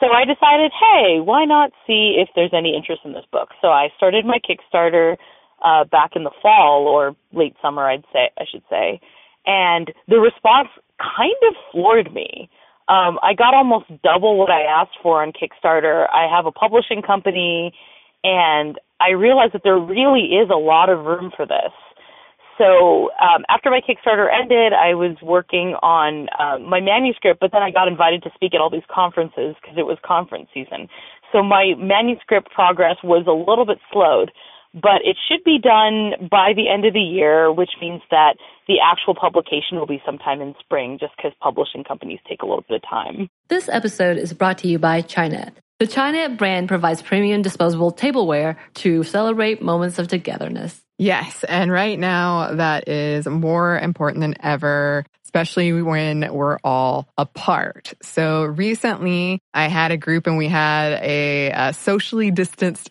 So 0.00 0.06
I 0.08 0.24
decided, 0.24 0.72
hey, 0.72 1.20
why 1.20 1.44
not 1.44 1.72
see 1.86 2.16
if 2.18 2.30
there's 2.34 2.54
any 2.54 2.74
interest 2.74 3.02
in 3.04 3.12
this 3.12 3.26
book? 3.30 3.50
So 3.60 3.68
I 3.68 3.88
started 3.96 4.24
my 4.24 4.38
Kickstarter 4.40 5.16
uh, 5.62 5.84
back 5.84 6.12
in 6.16 6.24
the 6.24 6.30
fall 6.40 6.88
or 6.88 7.14
late 7.32 7.54
summer, 7.60 7.84
I'd 7.88 8.04
say, 8.12 8.30
I 8.38 8.44
should 8.50 8.62
say, 8.70 9.00
and 9.44 9.92
the 10.08 10.16
response 10.16 10.68
kind 10.98 11.36
of 11.48 11.54
floored 11.70 12.12
me. 12.12 12.48
Um, 12.88 13.18
I 13.22 13.34
got 13.36 13.54
almost 13.54 13.86
double 14.02 14.36
what 14.38 14.50
I 14.50 14.62
asked 14.62 14.96
for 15.02 15.22
on 15.22 15.32
Kickstarter. 15.32 16.06
I 16.10 16.26
have 16.34 16.46
a 16.46 16.50
publishing 16.50 17.02
company, 17.02 17.72
and 18.24 18.78
I 19.00 19.10
realized 19.10 19.52
that 19.52 19.62
there 19.64 19.78
really 19.78 20.32
is 20.32 20.50
a 20.50 20.58
lot 20.58 20.88
of 20.88 21.04
room 21.04 21.30
for 21.36 21.46
this 21.46 21.72
so 22.60 23.08
um, 23.16 23.48
after 23.48 23.70
my 23.70 23.80
Kickstarter 23.80 24.28
ended, 24.28 24.74
I 24.74 24.92
was 24.92 25.16
working 25.22 25.72
on 25.80 26.28
uh, 26.38 26.58
my 26.60 26.80
manuscript, 26.80 27.40
but 27.40 27.52
then 27.52 27.62
I 27.62 27.70
got 27.70 27.88
invited 27.88 28.22
to 28.24 28.30
speak 28.34 28.52
at 28.52 28.60
all 28.60 28.68
these 28.68 28.86
conferences 28.92 29.56
because 29.56 29.78
it 29.78 29.86
was 29.86 29.96
conference 30.04 30.48
season. 30.52 30.88
So 31.32 31.42
my 31.42 31.72
manuscript 31.78 32.50
progress 32.52 32.96
was 33.02 33.24
a 33.26 33.32
little 33.32 33.64
bit 33.64 33.78
slowed, 33.90 34.30
but 34.74 35.00
it 35.08 35.16
should 35.26 35.42
be 35.42 35.58
done 35.58 36.28
by 36.28 36.52
the 36.54 36.68
end 36.68 36.84
of 36.84 36.92
the 36.92 37.00
year, 37.00 37.50
which 37.50 37.70
means 37.80 38.02
that 38.10 38.36
the 38.68 38.76
actual 38.84 39.14
publication 39.14 39.78
will 39.78 39.86
be 39.86 40.02
sometime 40.04 40.42
in 40.42 40.54
spring, 40.60 40.98
just 41.00 41.16
because 41.16 41.32
publishing 41.40 41.82
companies 41.82 42.18
take 42.28 42.42
a 42.42 42.46
little 42.46 42.64
bit 42.68 42.82
of 42.84 42.88
time. 42.88 43.30
This 43.48 43.70
episode 43.70 44.18
is 44.18 44.34
brought 44.34 44.58
to 44.58 44.68
you 44.68 44.78
by 44.78 45.00
Chinet. 45.00 45.54
The 45.78 45.86
Chinet 45.86 46.36
brand 46.36 46.68
provides 46.68 47.00
premium 47.00 47.40
disposable 47.40 47.90
tableware 47.90 48.58
to 48.74 49.02
celebrate 49.02 49.62
moments 49.62 49.98
of 49.98 50.08
togetherness. 50.08 50.82
Yes. 51.00 51.44
And 51.44 51.72
right 51.72 51.98
now, 51.98 52.56
that 52.56 52.86
is 52.86 53.26
more 53.26 53.78
important 53.78 54.20
than 54.20 54.34
ever, 54.38 55.06
especially 55.24 55.80
when 55.80 56.30
we're 56.30 56.58
all 56.62 57.08
apart. 57.16 57.94
So 58.02 58.44
recently, 58.44 59.40
I 59.54 59.68
had 59.68 59.92
a 59.92 59.96
group 59.96 60.26
and 60.26 60.36
we 60.36 60.48
had 60.48 61.02
a, 61.02 61.52
a 61.52 61.72
socially 61.72 62.30
distanced 62.30 62.90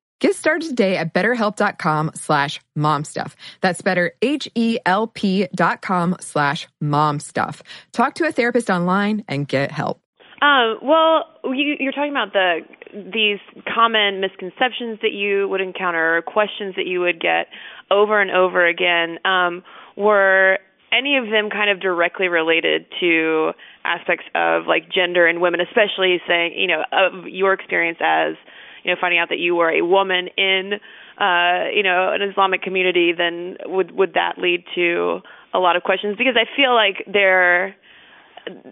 Get 0.21 0.35
started 0.35 0.69
today 0.69 0.97
at 0.97 1.15
betterhelp.com 1.15 2.11
slash 2.13 2.61
momstuff. 2.77 3.33
That's 3.61 3.81
better, 3.81 4.13
H-E-L-P 4.21 5.47
dot 5.55 5.81
com 5.81 6.15
slash 6.19 6.67
momstuff. 6.81 7.61
Talk 7.91 8.13
to 8.15 8.25
a 8.25 8.31
therapist 8.31 8.69
online 8.69 9.25
and 9.27 9.47
get 9.47 9.71
help. 9.71 9.99
Um, 10.43 10.77
well, 10.83 11.25
you, 11.43 11.75
you're 11.79 11.91
talking 11.91 12.11
about 12.11 12.33
the 12.33 12.59
these 12.93 13.39
common 13.73 14.21
misconceptions 14.21 14.99
that 15.01 15.11
you 15.11 15.47
would 15.47 15.61
encounter, 15.61 16.21
questions 16.27 16.75
that 16.75 16.85
you 16.85 16.99
would 16.99 17.19
get 17.19 17.47
over 17.89 18.21
and 18.21 18.29
over 18.29 18.67
again. 18.67 19.17
Um, 19.25 19.63
were 19.95 20.59
any 20.91 21.17
of 21.17 21.25
them 21.31 21.49
kind 21.49 21.69
of 21.71 21.79
directly 21.79 22.27
related 22.27 22.85
to 22.99 23.53
aspects 23.85 24.25
of 24.35 24.67
like 24.67 24.91
gender 24.91 25.25
and 25.25 25.41
women, 25.41 25.61
especially 25.61 26.21
saying, 26.27 26.53
you 26.55 26.67
know, 26.67 26.83
of 26.91 27.27
your 27.27 27.53
experience 27.53 27.97
as, 28.01 28.35
you 28.83 28.91
know, 28.91 28.97
finding 28.99 29.19
out 29.19 29.29
that 29.29 29.39
you 29.39 29.55
were 29.55 29.69
a 29.69 29.81
woman 29.81 30.27
in, 30.37 30.73
uh, 31.19 31.69
you 31.73 31.83
know, 31.83 32.11
an 32.13 32.21
Islamic 32.21 32.61
community, 32.61 33.13
then 33.15 33.57
would 33.65 33.91
would 33.91 34.13
that 34.13 34.37
lead 34.37 34.63
to 34.75 35.19
a 35.53 35.59
lot 35.59 35.75
of 35.75 35.83
questions? 35.83 36.17
Because 36.17 36.35
I 36.35 36.45
feel 36.55 36.73
like 36.73 37.05
there, 37.11 37.75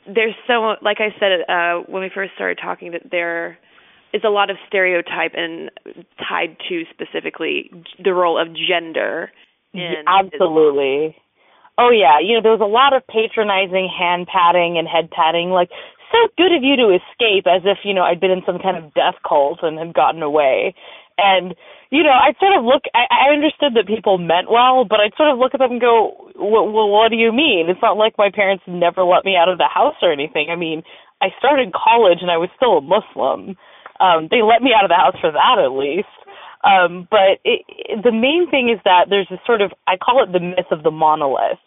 there's 0.08 0.36
so, 0.48 0.76
like 0.82 0.98
I 1.00 1.14
said 1.20 1.44
uh, 1.48 1.84
when 1.88 2.02
we 2.02 2.10
first 2.14 2.34
started 2.36 2.60
talking, 2.62 2.92
that 2.92 3.04
there 3.12 3.58
is 4.14 4.22
a 4.26 4.30
lot 4.30 4.50
of 4.50 4.58
stereotype 4.68 5.34
and 5.36 5.70
tied 6.18 6.58
to 6.70 6.84
specifically 6.92 7.70
the 8.04 8.14
role 8.14 8.40
of 8.40 8.48
gender. 8.56 9.32
In 9.72 10.04
Absolutely. 10.08 11.06
Islam. 11.06 11.14
Oh 11.78 11.92
yeah, 11.92 12.20
you 12.20 12.36
know 12.36 12.42
there 12.42 12.52
was 12.52 12.60
a 12.60 12.68
lot 12.68 12.92
of 12.92 13.06
patronizing 13.08 13.88
hand 13.88 14.28
patting 14.28 14.78
and 14.78 14.88
head 14.88 15.12
patting, 15.12 15.52
like 15.52 15.70
so 16.12 16.18
good 16.38 16.54
of 16.54 16.64
you 16.64 16.76
to 16.78 16.96
escape, 16.96 17.46
as 17.48 17.62
if 17.66 17.80
you 17.84 17.94
know 17.94 18.04
I'd 18.04 18.20
been 18.20 18.32
in 18.32 18.46
some 18.46 18.60
kind 18.60 18.78
of 18.78 18.94
death 18.94 19.16
cult 19.28 19.60
and 19.62 19.78
had 19.78 19.94
gotten 19.94 20.22
away. 20.22 20.74
And 21.18 21.56
you 21.90 22.04
know, 22.04 22.14
I'd 22.14 22.38
sort 22.40 22.56
of 22.58 22.64
look. 22.64 22.84
I, 22.94 23.10
I 23.10 23.34
understood 23.34 23.74
that 23.76 23.88
people 23.88 24.18
meant 24.18 24.50
well, 24.50 24.86
but 24.86 25.00
I'd 25.00 25.18
sort 25.18 25.30
of 25.30 25.40
look 25.40 25.54
at 25.54 25.60
them 25.60 25.78
and 25.78 25.82
go, 25.82 26.14
well, 26.38 26.70
what 26.70 27.10
do 27.10 27.18
you 27.18 27.32
mean? 27.32 27.68
It's 27.70 27.82
not 27.82 27.98
like 27.98 28.18
my 28.18 28.30
parents 28.34 28.64
never 28.68 29.04
let 29.04 29.26
me 29.26 29.36
out 29.36 29.50
of 29.50 29.58
the 29.58 29.70
house 29.70 29.98
or 30.02 30.12
anything. 30.12 30.48
I 30.52 30.56
mean, 30.56 30.84
I 31.22 31.30
started 31.38 31.74
college 31.74 32.20
and 32.22 32.32
I 32.32 32.38
was 32.38 32.50
still 32.56 32.78
a 32.78 32.82
Muslim. 32.82 33.58
Um, 34.00 34.30
they 34.32 34.42
let 34.42 34.62
me 34.62 34.72
out 34.72 34.86
of 34.86 34.94
the 34.94 35.02
house 35.02 35.18
for 35.20 35.32
that 35.32 35.58
at 35.60 35.74
least. 35.76 36.14
Um, 36.64 37.08
but 37.10 37.40
it, 37.44 37.64
it, 37.68 38.04
the 38.04 38.12
main 38.12 38.48
thing 38.52 38.70
is 38.70 38.80
that 38.84 39.08
there's 39.10 39.28
this 39.30 39.40
sort 39.46 39.62
of 39.62 39.72
I 39.88 39.96
call 39.98 40.24
it 40.24 40.32
the 40.32 40.40
myth 40.40 40.72
of 40.72 40.84
the 40.84 40.92
monolith 40.92 41.60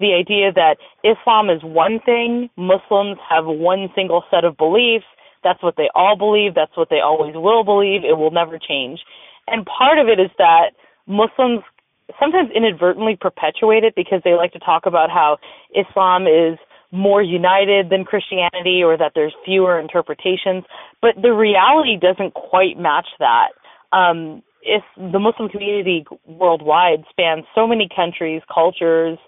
the 0.00 0.14
idea 0.14 0.52
that 0.52 0.76
Islam 1.04 1.50
is 1.50 1.62
one 1.62 2.00
thing, 2.00 2.50
Muslims 2.56 3.18
have 3.28 3.44
one 3.46 3.88
single 3.94 4.24
set 4.30 4.44
of 4.44 4.56
beliefs, 4.56 5.04
that's 5.44 5.62
what 5.62 5.76
they 5.76 5.88
all 5.94 6.16
believe, 6.16 6.54
that's 6.54 6.76
what 6.76 6.88
they 6.90 7.00
always 7.00 7.34
will 7.34 7.64
believe, 7.64 8.02
it 8.04 8.16
will 8.16 8.30
never 8.30 8.58
change. 8.58 9.00
And 9.46 9.66
part 9.66 9.98
of 9.98 10.08
it 10.08 10.20
is 10.20 10.30
that 10.38 10.72
Muslims 11.06 11.62
sometimes 12.18 12.50
inadvertently 12.54 13.16
perpetuate 13.20 13.84
it 13.84 13.94
because 13.94 14.20
they 14.24 14.34
like 14.34 14.52
to 14.52 14.58
talk 14.58 14.86
about 14.86 15.10
how 15.10 15.38
Islam 15.74 16.26
is 16.26 16.58
more 16.92 17.22
united 17.22 17.88
than 17.88 18.04
Christianity 18.04 18.82
or 18.82 18.96
that 18.96 19.12
there's 19.14 19.34
fewer 19.44 19.78
interpretations, 19.78 20.64
but 21.00 21.14
the 21.20 21.32
reality 21.32 21.96
doesn't 21.96 22.34
quite 22.34 22.78
match 22.78 23.06
that. 23.20 23.50
Um, 23.92 24.42
if 24.62 24.82
the 24.96 25.18
Muslim 25.18 25.48
community 25.48 26.04
worldwide 26.26 27.04
spans 27.08 27.44
so 27.54 27.66
many 27.66 27.88
countries, 27.94 28.42
cultures, 28.52 29.18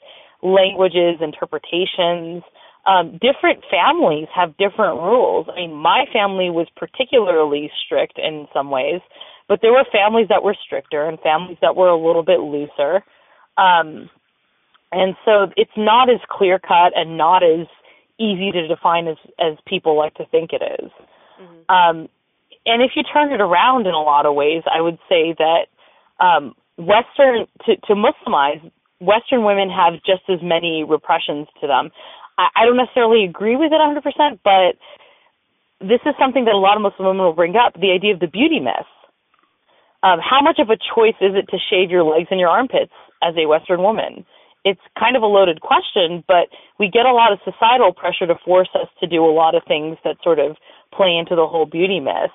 languages, 0.43 1.21
interpretations. 1.21 2.43
Um, 2.85 3.19
different 3.23 3.63
families 3.71 4.27
have 4.35 4.57
different 4.57 4.99
rules. 4.99 5.47
I 5.51 5.57
mean, 5.57 5.75
my 5.75 6.05
family 6.13 6.51
was 6.51 6.67
particularly 6.77 7.71
strict 7.85 8.19
in 8.19 8.49
some 8.53 8.71
ways, 8.71 9.01
but 9.49 9.61
there 9.63 9.73
were 9.73 9.85
families 9.93 10.27
that 10.29 10.43
were 10.43 10.57
stricter 10.67 11.07
and 11.07 11.19
families 11.21 11.59
that 11.63 11.77
were 11.77 11.89
a 11.89 11.97
little 11.97 12.25
bit 12.25 12.41
looser. 12.41 13.05
Um, 13.57 14.11
and 14.91 15.15
so 15.25 15.47
it's 15.57 15.71
not 15.77 16.11
as 16.11 16.21
clear 16.29 16.59
cut 16.59 16.93
and 16.97 17.17
not 17.17 17.43
as 17.43 17.67
easy 18.19 18.51
to 18.53 18.67
define 18.67 19.07
as, 19.09 19.17
as 19.39 19.57
people 19.67 19.97
like 19.97 20.15
to 20.15 20.27
think 20.27 20.51
it 20.53 20.63
is. 20.83 20.91
Mm-hmm. 21.41 21.73
Um, 21.75 22.09
and 22.67 22.83
if 22.83 22.93
you 22.95 23.03
turn 23.03 23.33
it 23.33 23.41
around 23.41 23.87
in 23.87 23.95
a 23.95 24.03
lot 24.03 24.27
of 24.27 24.35
ways, 24.35 24.63
I 24.73 24.81
would 24.81 24.99
say 25.09 25.35
that 25.39 25.67
um, 26.25 26.55
Western 26.77 27.47
to, 27.67 27.77
to 27.77 27.95
Muslimize 27.95 28.71
Western 29.03 29.45
women 29.45 29.69
have 29.69 29.95
just 30.07 30.23
as 30.31 30.39
many 30.43 30.87
repressions 30.87 31.49
to 31.61 31.67
them. 31.67 31.91
I, 32.39 32.63
I 32.63 32.65
don't 32.65 32.79
necessarily 32.79 33.25
agree 33.25 33.57
with 33.57 33.73
it 33.75 33.83
100%, 33.83 34.39
but 34.47 34.79
this 35.83 36.01
is 36.07 36.15
something 36.19 36.47
that 36.47 36.55
a 36.55 36.63
lot 36.63 36.77
of 36.77 36.83
Muslim 36.83 37.19
women 37.19 37.27
will 37.27 37.35
bring 37.35 37.57
up 37.57 37.75
the 37.75 37.91
idea 37.91 38.15
of 38.15 38.21
the 38.21 38.31
beauty 38.31 38.61
myth. 38.61 38.87
Um, 40.03 40.19
how 40.23 40.41
much 40.41 40.59
of 40.59 40.71
a 40.71 40.79
choice 40.79 41.19
is 41.21 41.35
it 41.35 41.51
to 41.51 41.59
shave 41.59 41.91
your 41.91 42.03
legs 42.03 42.29
and 42.31 42.39
your 42.39 42.49
armpits 42.49 42.95
as 43.23 43.35
a 43.37 43.47
Western 43.47 43.83
woman? 43.83 44.25
It's 44.65 44.81
kind 44.99 45.17
of 45.17 45.23
a 45.23 45.27
loaded 45.27 45.61
question, 45.61 46.23
but 46.27 46.47
we 46.79 46.89
get 46.89 47.07
a 47.07 47.13
lot 47.13 47.33
of 47.33 47.39
societal 47.45 47.93
pressure 47.93 48.27
to 48.27 48.39
force 48.45 48.71
us 48.75 48.89
to 49.01 49.07
do 49.07 49.25
a 49.25 49.35
lot 49.35 49.55
of 49.55 49.63
things 49.67 49.99
that 50.05 50.17
sort 50.23 50.39
of 50.39 50.57
play 50.95 51.17
into 51.19 51.35
the 51.35 51.47
whole 51.47 51.67
beauty 51.67 51.99
myth. 51.99 52.31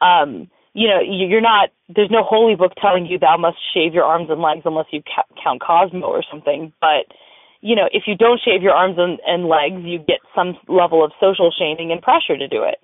Um, 0.00 0.48
you 0.76 0.88
know, 0.88 1.00
you're 1.00 1.40
not, 1.40 1.70
there's 1.88 2.10
no 2.10 2.22
holy 2.22 2.54
book 2.54 2.72
telling 2.76 3.06
you 3.06 3.18
thou 3.18 3.38
must 3.38 3.56
shave 3.72 3.94
your 3.94 4.04
arms 4.04 4.28
and 4.28 4.42
legs 4.42 4.60
unless 4.66 4.84
you 4.92 5.00
ca- 5.02 5.24
count 5.42 5.62
Cosmo 5.62 6.06
or 6.06 6.22
something. 6.30 6.70
But, 6.82 7.08
you 7.62 7.74
know, 7.74 7.88
if 7.92 8.02
you 8.06 8.14
don't 8.14 8.38
shave 8.44 8.60
your 8.60 8.74
arms 8.74 8.96
and, 8.98 9.18
and 9.26 9.48
legs, 9.48 9.80
you 9.80 9.98
get 9.98 10.20
some 10.34 10.52
level 10.68 11.02
of 11.02 11.12
social 11.18 11.50
shaming 11.50 11.92
and 11.92 12.02
pressure 12.02 12.36
to 12.36 12.46
do 12.46 12.62
it. 12.62 12.76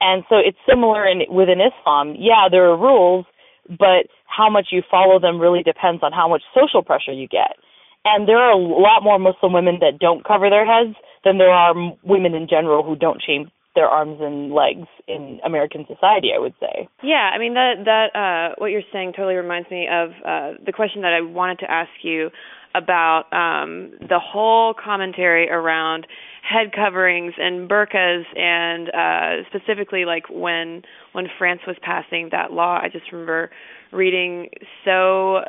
And 0.00 0.22
so 0.28 0.36
it's 0.38 0.58
similar 0.70 1.04
in, 1.04 1.22
within 1.34 1.58
Islam. 1.58 2.14
Yeah, 2.16 2.46
there 2.48 2.70
are 2.70 2.78
rules, 2.78 3.26
but 3.68 4.06
how 4.26 4.48
much 4.48 4.68
you 4.70 4.82
follow 4.88 5.18
them 5.18 5.40
really 5.40 5.64
depends 5.64 6.00
on 6.04 6.12
how 6.12 6.28
much 6.28 6.42
social 6.54 6.84
pressure 6.84 7.12
you 7.12 7.26
get. 7.26 7.58
And 8.04 8.28
there 8.28 8.38
are 8.38 8.52
a 8.52 8.56
lot 8.56 9.02
more 9.02 9.18
Muslim 9.18 9.52
women 9.52 9.78
that 9.80 9.98
don't 9.98 10.24
cover 10.24 10.48
their 10.48 10.64
heads 10.64 10.94
than 11.24 11.38
there 11.38 11.50
are 11.50 11.74
women 12.04 12.34
in 12.34 12.46
general 12.46 12.84
who 12.84 12.94
don't 12.94 13.20
shave 13.20 13.48
their 13.74 13.88
arms 13.88 14.18
and 14.20 14.52
legs 14.52 14.86
in 15.08 15.40
American 15.44 15.86
society, 15.86 16.30
I 16.34 16.38
would 16.38 16.54
say. 16.60 16.88
Yeah, 17.02 17.30
I 17.34 17.38
mean 17.38 17.54
that 17.54 17.84
that 17.84 18.18
uh 18.18 18.54
what 18.58 18.68
you're 18.68 18.82
saying 18.92 19.12
totally 19.16 19.34
reminds 19.34 19.70
me 19.70 19.88
of 19.90 20.10
uh 20.24 20.58
the 20.64 20.72
question 20.72 21.02
that 21.02 21.12
I 21.12 21.20
wanted 21.20 21.58
to 21.60 21.70
ask 21.70 21.90
you 22.02 22.30
about 22.74 23.24
um 23.32 23.92
the 24.00 24.18
whole 24.18 24.74
commentary 24.74 25.48
around 25.50 26.06
head 26.42 26.72
coverings 26.74 27.34
and 27.38 27.68
burqas 27.68 28.24
and 28.36 28.88
uh 28.90 29.48
specifically 29.48 30.04
like 30.04 30.24
when 30.28 30.82
when 31.12 31.26
France 31.38 31.60
was 31.66 31.76
passing 31.82 32.28
that 32.32 32.52
law, 32.52 32.78
I 32.82 32.88
just 32.88 33.10
remember 33.10 33.50
reading 33.90 34.48
so 34.84 35.44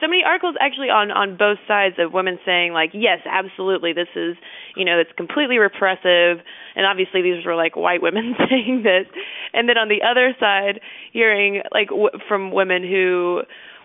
so 0.00 0.08
many 0.08 0.22
articles 0.24 0.56
actually 0.60 0.88
on 0.88 1.10
on 1.10 1.36
both 1.36 1.58
sides 1.68 1.96
of 1.98 2.12
women 2.12 2.38
saying 2.44 2.72
like 2.72 2.90
yes 2.92 3.20
absolutely 3.24 3.92
this 3.92 4.08
is 4.16 4.36
you 4.76 4.84
know 4.84 4.98
it's 4.98 5.12
completely 5.16 5.58
repressive. 5.58 6.44
And 6.74 6.84
obviously 6.84 7.22
these 7.22 7.44
were 7.44 7.54
like 7.54 7.76
white 7.76 8.02
women 8.02 8.34
saying 8.50 8.82
this. 8.82 9.06
And 9.52 9.68
then 9.68 9.78
on 9.78 9.88
the 9.88 10.02
other 10.02 10.34
side 10.38 10.80
hearing 11.12 11.62
like 11.72 11.88
w- 11.88 12.10
from 12.28 12.52
women 12.52 12.82
who 12.82 13.42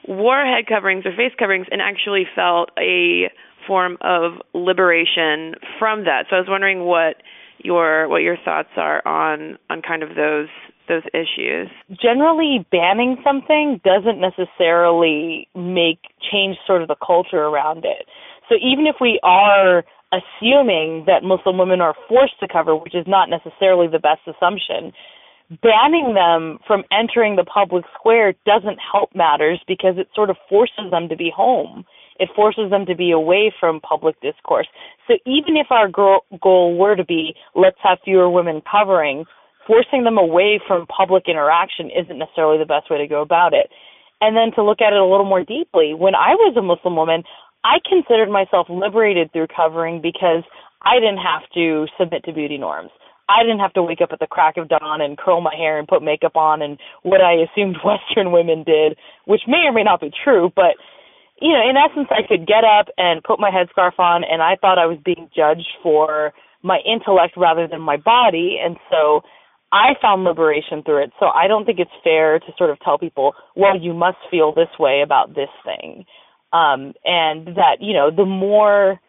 wore 0.07 0.43
head 0.43 0.65
coverings 0.67 1.05
or 1.05 1.11
face 1.11 1.33
coverings 1.37 1.67
and 1.71 1.81
actually 1.81 2.25
felt 2.35 2.69
a 2.77 3.29
form 3.67 3.97
of 4.01 4.33
liberation 4.53 5.55
from 5.77 6.05
that. 6.05 6.25
So 6.29 6.35
i 6.35 6.39
was 6.39 6.49
wondering 6.49 6.85
what 6.85 7.17
your 7.59 8.07
what 8.09 8.23
your 8.23 8.37
thoughts 8.43 8.69
are 8.75 9.05
on 9.07 9.57
on 9.69 9.81
kind 9.81 10.03
of 10.03 10.15
those 10.15 10.49
those 10.87 11.03
issues? 11.13 11.69
Generally, 11.91 12.65
banning 12.71 13.17
something 13.23 13.79
doesn't 13.83 14.19
necessarily 14.19 15.47
make 15.55 15.99
change 16.31 16.57
sort 16.65 16.81
of 16.81 16.87
the 16.87 16.95
culture 16.95 17.43
around 17.43 17.85
it. 17.85 18.05
So 18.49 18.55
even 18.55 18.85
if 18.87 18.95
we 18.99 19.19
are 19.23 19.83
assuming 20.11 21.05
that 21.07 21.23
Muslim 21.23 21.57
women 21.57 21.79
are 21.79 21.95
forced 22.09 22.39
to 22.41 22.47
cover, 22.47 22.75
which 22.75 22.95
is 22.95 23.05
not 23.07 23.29
necessarily 23.29 23.87
the 23.87 23.99
best 23.99 24.21
assumption, 24.27 24.91
banning 25.61 26.13
them 26.13 26.59
from 26.67 26.83
entering 26.91 27.35
the 27.35 27.43
public 27.43 27.85
square 27.97 28.33
doesn't 28.45 28.79
help 28.79 29.09
matters 29.15 29.59
because 29.67 29.95
it 29.97 30.07
sort 30.15 30.29
of 30.29 30.37
forces 30.49 30.91
them 30.91 31.09
to 31.09 31.15
be 31.15 31.31
home. 31.33 31.85
It 32.19 32.29
forces 32.35 32.69
them 32.69 32.85
to 32.85 32.95
be 32.95 33.11
away 33.11 33.53
from 33.59 33.79
public 33.79 34.19
discourse. 34.21 34.67
So 35.07 35.15
even 35.25 35.57
if 35.57 35.67
our 35.71 35.89
goal 35.89 36.77
were 36.77 36.95
to 36.95 37.03
be, 37.03 37.35
let's 37.55 37.79
have 37.81 37.97
fewer 38.03 38.29
women 38.29 38.61
covering, 38.69 39.25
forcing 39.67 40.03
them 40.03 40.17
away 40.17 40.59
from 40.67 40.87
public 40.87 41.25
interaction 41.27 41.89
isn't 41.89 42.17
necessarily 42.17 42.57
the 42.57 42.65
best 42.65 42.89
way 42.89 42.97
to 42.97 43.07
go 43.07 43.21
about 43.21 43.53
it. 43.53 43.69
And 44.21 44.37
then 44.37 44.51
to 44.55 44.63
look 44.63 44.81
at 44.81 44.93
it 44.93 44.99
a 44.99 45.05
little 45.05 45.25
more 45.25 45.43
deeply, 45.43 45.93
when 45.93 46.13
I 46.15 46.35
was 46.35 46.55
a 46.57 46.61
Muslim 46.61 46.95
woman, 46.95 47.23
I 47.63 47.77
considered 47.87 48.29
myself 48.29 48.67
liberated 48.69 49.31
through 49.31 49.47
covering 49.55 50.01
because 50.01 50.43
I 50.81 50.99
didn't 50.99 51.21
have 51.21 51.49
to 51.53 51.87
submit 51.97 52.23
to 52.25 52.33
beauty 52.33 52.57
norms. 52.57 52.91
I 53.29 53.43
didn't 53.43 53.59
have 53.59 53.73
to 53.73 53.83
wake 53.83 54.01
up 54.01 54.09
at 54.11 54.19
the 54.19 54.27
crack 54.27 54.57
of 54.57 54.67
dawn 54.67 55.01
and 55.01 55.17
curl 55.17 55.41
my 55.41 55.55
hair 55.55 55.79
and 55.79 55.87
put 55.87 56.03
makeup 56.03 56.35
on 56.35 56.61
and 56.61 56.77
what 57.03 57.21
I 57.21 57.33
assumed 57.33 57.77
Western 57.85 58.31
women 58.31 58.63
did, 58.63 58.97
which 59.25 59.41
may 59.47 59.65
or 59.65 59.71
may 59.71 59.83
not 59.83 60.01
be 60.01 60.11
true, 60.11 60.51
but 60.55 60.75
you 61.39 61.53
know, 61.53 61.67
in 61.67 61.75
essence 61.75 62.07
I 62.11 62.27
could 62.27 62.45
get 62.45 62.63
up 62.63 62.87
and 62.97 63.23
put 63.23 63.39
my 63.39 63.49
headscarf 63.49 63.97
on 63.97 64.23
and 64.23 64.41
I 64.41 64.57
thought 64.59 64.77
I 64.77 64.85
was 64.85 64.99
being 65.03 65.29
judged 65.35 65.69
for 65.81 66.33
my 66.61 66.79
intellect 66.85 67.33
rather 67.37 67.67
than 67.67 67.81
my 67.81 67.97
body 67.97 68.59
and 68.63 68.77
so 68.91 69.21
I 69.71 69.93
found 70.01 70.23
liberation 70.23 70.83
through 70.83 71.03
it. 71.03 71.11
So 71.19 71.27
I 71.27 71.47
don't 71.47 71.65
think 71.65 71.79
it's 71.79 71.91
fair 72.03 72.39
to 72.39 72.45
sort 72.57 72.69
of 72.69 72.79
tell 72.81 72.97
people, 72.97 73.33
well, 73.55 73.79
you 73.79 73.93
must 73.93 74.17
feel 74.29 74.53
this 74.53 74.69
way 74.77 75.01
about 75.03 75.35
this 75.35 75.49
thing. 75.63 76.05
Um, 76.53 76.93
and 77.05 77.55
that, 77.55 77.77
you 77.79 77.93
know, 77.93 78.11
the 78.11 78.25
more 78.25 78.99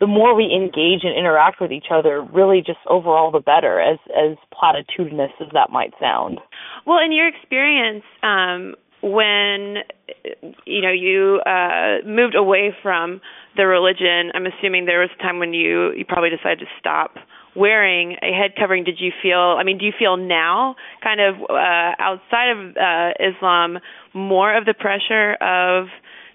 the 0.00 0.06
more 0.06 0.34
we 0.34 0.44
engage 0.46 1.04
and 1.04 1.16
interact 1.16 1.60
with 1.60 1.70
each 1.70 1.92
other, 1.92 2.22
really 2.22 2.62
just 2.64 2.78
overall 2.88 3.30
the 3.30 3.40
better, 3.40 3.78
as 3.80 3.98
as 4.16 4.36
platitudinous 4.50 5.30
as 5.40 5.48
that 5.52 5.70
might 5.70 5.92
sound. 6.00 6.40
Well, 6.86 6.98
in 7.04 7.12
your 7.12 7.28
experience, 7.28 8.02
um, 8.22 8.74
when 9.02 9.76
you 10.64 10.80
know 10.80 10.90
you 10.90 11.40
uh, 11.46 12.06
moved 12.06 12.34
away 12.34 12.74
from 12.82 13.20
the 13.56 13.66
religion, 13.66 14.32
I'm 14.34 14.46
assuming 14.46 14.86
there 14.86 15.00
was 15.00 15.10
a 15.18 15.22
time 15.22 15.38
when 15.38 15.52
you 15.52 15.92
you 15.92 16.06
probably 16.08 16.30
decided 16.30 16.60
to 16.60 16.66
stop 16.78 17.16
wearing 17.54 18.16
a 18.22 18.32
head 18.32 18.52
covering. 18.58 18.84
Did 18.84 18.98
you 18.98 19.10
feel? 19.22 19.56
I 19.58 19.64
mean, 19.64 19.78
do 19.78 19.84
you 19.84 19.92
feel 19.98 20.16
now, 20.16 20.76
kind 21.02 21.20
of 21.20 21.34
uh, 21.48 21.92
outside 21.98 22.50
of 22.50 22.76
uh, 22.76 23.10
Islam, 23.18 23.78
more 24.14 24.56
of 24.56 24.64
the 24.64 24.74
pressure 24.74 25.34
of 25.40 25.88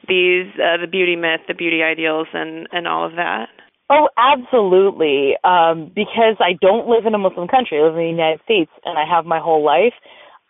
these 0.08 0.47
uh, 0.56 0.78
the 0.82 0.88
beauty 0.89 1.15
myth, 1.15 1.41
the 1.47 1.54
beauty 1.54 1.82
ideals, 1.84 2.28
and 2.34 2.67
and 2.71 2.88
all 2.88 3.06
of 3.06 3.13
that? 3.13 3.47
Oh, 3.89 4.10
absolutely. 4.17 5.34
Um, 5.43 5.91
because 5.93 6.38
I 6.39 6.58
don't 6.60 6.88
live 6.88 7.06
in 7.06 7.13
a 7.13 7.19
Muslim 7.19 7.47
country. 7.47 7.78
I 7.78 7.84
live 7.84 7.93
in 7.93 8.01
the 8.01 8.10
United 8.10 8.41
States, 8.43 8.71
and 8.84 8.97
I 8.97 9.06
have 9.06 9.25
my 9.25 9.39
whole 9.39 9.63
life. 9.63 9.93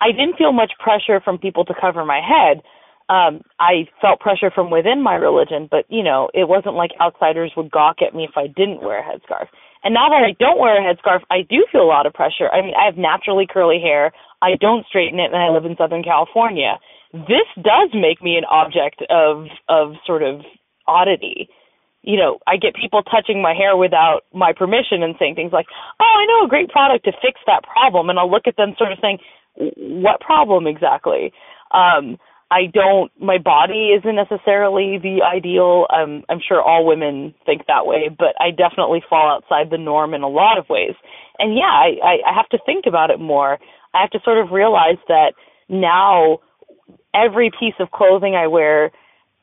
I 0.00 0.12
didn't 0.12 0.36
feel 0.36 0.52
much 0.52 0.72
pressure 0.78 1.20
from 1.20 1.38
people 1.38 1.64
to 1.66 1.74
cover 1.78 2.04
my 2.04 2.20
head. 2.20 2.62
Um, 3.08 3.42
I 3.60 3.86
felt 4.00 4.20
pressure 4.20 4.50
from 4.50 4.70
within 4.70 5.02
my 5.02 5.14
religion, 5.14 5.68
but 5.70 5.84
you 5.88 6.02
know, 6.02 6.28
it 6.34 6.48
wasn't 6.48 6.74
like 6.74 6.90
outsiders 7.00 7.52
would 7.56 7.70
gawk 7.70 7.96
at 8.06 8.14
me 8.14 8.24
if 8.24 8.36
I 8.36 8.46
didn't 8.48 8.82
wear 8.82 8.98
a 8.98 9.04
headscarf. 9.04 9.46
And 9.86 9.94
now 9.94 10.08
that 10.08 10.26
I 10.26 10.34
don't 10.40 10.58
wear 10.58 10.74
a 10.74 10.82
headscarf, 10.82 11.20
I 11.30 11.42
do 11.48 11.64
feel 11.70 11.82
a 11.82 11.86
lot 11.86 12.06
of 12.06 12.12
pressure. 12.12 12.50
I 12.50 12.60
mean, 12.60 12.74
I 12.74 12.86
have 12.86 12.96
naturally 12.98 13.46
curly 13.46 13.78
hair. 13.80 14.10
I 14.42 14.56
don't 14.60 14.84
straighten 14.84 15.20
it, 15.20 15.30
and 15.30 15.36
I 15.36 15.50
live 15.50 15.64
in 15.64 15.76
Southern 15.78 16.02
California. 16.02 16.80
This 17.12 17.46
does 17.54 17.94
make 17.94 18.20
me 18.20 18.36
an 18.36 18.42
object 18.50 19.00
of 19.08 19.46
of 19.68 19.94
sort 20.04 20.24
of 20.24 20.40
oddity. 20.88 21.48
You 22.02 22.18
know, 22.18 22.40
I 22.48 22.56
get 22.56 22.74
people 22.74 23.04
touching 23.04 23.40
my 23.40 23.54
hair 23.54 23.76
without 23.76 24.22
my 24.34 24.52
permission 24.52 25.04
and 25.04 25.14
saying 25.20 25.36
things 25.36 25.52
like, 25.52 25.66
"Oh, 26.00 26.14
I 26.18 26.26
know 26.26 26.46
a 26.46 26.48
great 26.48 26.68
product 26.68 27.04
to 27.04 27.12
fix 27.22 27.38
that 27.46 27.62
problem," 27.62 28.10
and 28.10 28.18
I'll 28.18 28.30
look 28.30 28.48
at 28.48 28.56
them 28.56 28.74
sort 28.76 28.90
of 28.90 28.98
saying, 28.98 29.20
"What 29.54 30.20
problem 30.20 30.66
exactly?" 30.66 31.32
Um, 31.70 32.18
I 32.50 32.66
don't. 32.72 33.10
My 33.20 33.38
body 33.38 33.90
isn't 33.98 34.14
necessarily 34.14 34.98
the 34.98 35.22
ideal. 35.24 35.86
Um, 35.92 36.22
I'm 36.28 36.40
sure 36.46 36.62
all 36.62 36.86
women 36.86 37.34
think 37.44 37.66
that 37.66 37.86
way, 37.86 38.08
but 38.08 38.34
I 38.40 38.50
definitely 38.50 39.02
fall 39.08 39.28
outside 39.28 39.70
the 39.70 39.78
norm 39.78 40.14
in 40.14 40.22
a 40.22 40.28
lot 40.28 40.56
of 40.58 40.68
ways. 40.68 40.94
And 41.38 41.56
yeah, 41.56 41.64
I, 41.64 41.96
I, 42.02 42.30
I 42.30 42.34
have 42.34 42.48
to 42.50 42.58
think 42.64 42.84
about 42.86 43.10
it 43.10 43.18
more. 43.18 43.58
I 43.94 44.00
have 44.00 44.10
to 44.10 44.20
sort 44.24 44.38
of 44.38 44.52
realize 44.52 44.98
that 45.08 45.32
now 45.68 46.38
every 47.14 47.50
piece 47.50 47.74
of 47.80 47.90
clothing 47.90 48.36
I 48.36 48.46
wear, 48.46 48.92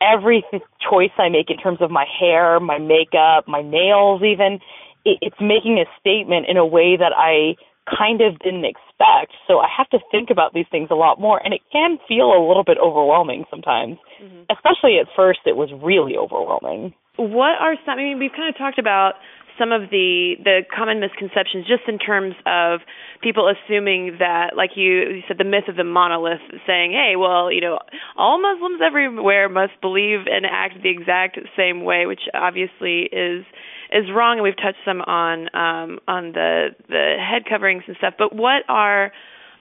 every 0.01 0.43
choice 0.89 1.11
I 1.17 1.29
make 1.29 1.49
in 1.49 1.57
terms 1.57 1.79
of 1.81 1.91
my 1.91 2.05
hair, 2.19 2.59
my 2.59 2.77
makeup, 2.77 3.47
my 3.47 3.61
nails, 3.61 4.21
even, 4.23 4.59
it, 5.03 5.17
it's 5.21 5.41
making 5.41 5.79
a 5.79 5.85
statement 5.99 6.45
in 6.47 6.55
a 6.57 6.65
way 6.65 6.95
that 6.97 7.11
I 7.15 7.55
kind 7.87 8.21
of 8.21 8.39
didn't 8.39 8.65
expect. 8.65 9.33
So 9.47 9.59
I 9.59 9.67
have 9.67 9.89
to 9.89 9.99
think 10.11 10.29
about 10.29 10.53
these 10.53 10.65
things 10.71 10.89
a 10.91 10.95
lot 10.95 11.19
more, 11.19 11.41
and 11.43 11.53
it 11.53 11.61
can 11.71 11.97
feel 12.07 12.31
a 12.31 12.41
little 12.41 12.63
bit 12.63 12.77
overwhelming 12.77 13.45
sometimes. 13.49 13.97
Mm-hmm. 14.21 14.47
Especially 14.49 14.99
at 14.99 15.07
first, 15.15 15.39
it 15.45 15.55
was 15.55 15.69
really 15.83 16.15
overwhelming. 16.17 16.93
What 17.17 17.59
are 17.59 17.75
some? 17.85 17.99
I 17.99 18.03
mean, 18.03 18.19
we've 18.19 18.33
kind 18.35 18.49
of 18.49 18.57
talked 18.57 18.79
about 18.79 19.15
some 19.57 19.71
of 19.71 19.89
the 19.91 20.35
the 20.43 20.61
common 20.73 20.99
misconceptions 20.99 21.65
just 21.67 21.83
in 21.87 21.99
terms 21.99 22.35
of 22.45 22.81
people 23.21 23.51
assuming 23.51 24.17
that 24.19 24.55
like 24.57 24.71
you, 24.75 25.21
you 25.21 25.21
said 25.27 25.37
the 25.37 25.43
myth 25.43 25.67
of 25.67 25.75
the 25.75 25.83
monolith 25.83 26.41
saying 26.65 26.91
hey 26.91 27.15
well 27.15 27.51
you 27.51 27.61
know 27.61 27.79
all 28.17 28.41
muslims 28.41 28.81
everywhere 28.85 29.49
must 29.49 29.73
believe 29.81 30.25
and 30.25 30.45
act 30.49 30.81
the 30.81 30.89
exact 30.89 31.37
same 31.55 31.83
way 31.83 32.05
which 32.05 32.21
obviously 32.33 33.09
is 33.11 33.45
is 33.93 34.09
wrong, 34.13 34.37
and 34.37 34.43
we've 34.43 34.57
touched 34.57 34.83
some 34.85 35.01
on 35.01 35.43
um, 35.55 35.99
on 36.07 36.31
the 36.33 36.69
the 36.89 37.15
head 37.19 37.43
coverings 37.47 37.83
and 37.87 37.95
stuff. 37.97 38.15
But 38.17 38.35
what 38.35 38.63
are 38.67 39.05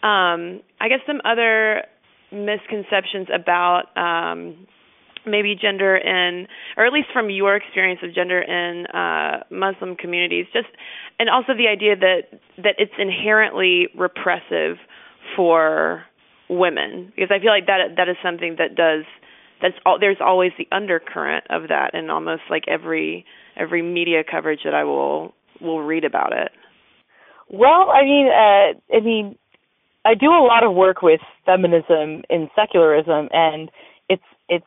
um, 0.03 0.63
I 0.81 0.89
guess 0.89 1.01
some 1.07 1.21
other 1.25 1.85
misconceptions 2.33 3.29
about 3.33 3.95
um, 3.97 4.67
maybe 5.27 5.55
gender 5.55 5.97
in, 5.97 6.49
or 6.77 6.87
at 6.87 6.93
least 6.93 7.09
from 7.13 7.31
your 7.31 7.55
experience 7.57 8.01
of 8.03 8.15
gender 8.15 8.41
in 8.41 8.87
uh, 8.87 9.45
Muslim 9.51 9.97
communities, 9.97 10.47
just 10.53 10.69
and 11.19 11.29
also 11.29 11.53
the 11.55 11.69
idea 11.69 11.95
that 11.97 12.41
that 12.57 12.77
it's 12.79 12.93
inherently 12.99 13.89
repressive 13.97 14.79
for 15.37 16.05
women, 16.49 17.13
because 17.15 17.31
I 17.31 17.39
feel 17.39 17.51
like 17.51 17.67
that 17.67 17.97
that 17.97 18.09
is 18.09 18.17
something 18.23 18.57
that 18.59 18.75
does 18.75 19.05
that's 19.63 19.75
all, 19.87 19.99
there's 19.99 20.19
always 20.21 20.51
the 20.59 20.67
undercurrent 20.73 21.45
of 21.49 21.69
that 21.69 21.95
in 21.95 22.11
almost 22.11 22.43
like 22.51 22.65
every 22.67 23.25
every 23.57 23.83
media 23.83 24.23
coverage 24.29 24.61
that 24.65 24.75
I 24.75 24.85
will 24.85 25.35
will 25.61 25.83
read 25.83 26.05
about 26.05 26.33
it. 26.33 26.51
Well, 27.49 27.91
I 27.91 28.03
mean, 28.03 28.29
uh, 28.29 28.97
I 28.97 29.01
mean, 29.01 29.37
I 30.05 30.15
do 30.15 30.27
a 30.27 30.45
lot 30.45 30.65
of 30.65 30.75
work 30.75 31.03
with 31.03 31.21
feminism 31.47 32.23
in 32.29 32.49
secularism, 32.57 33.29
and 33.33 33.71
it's 34.09 34.23
it's 34.49 34.67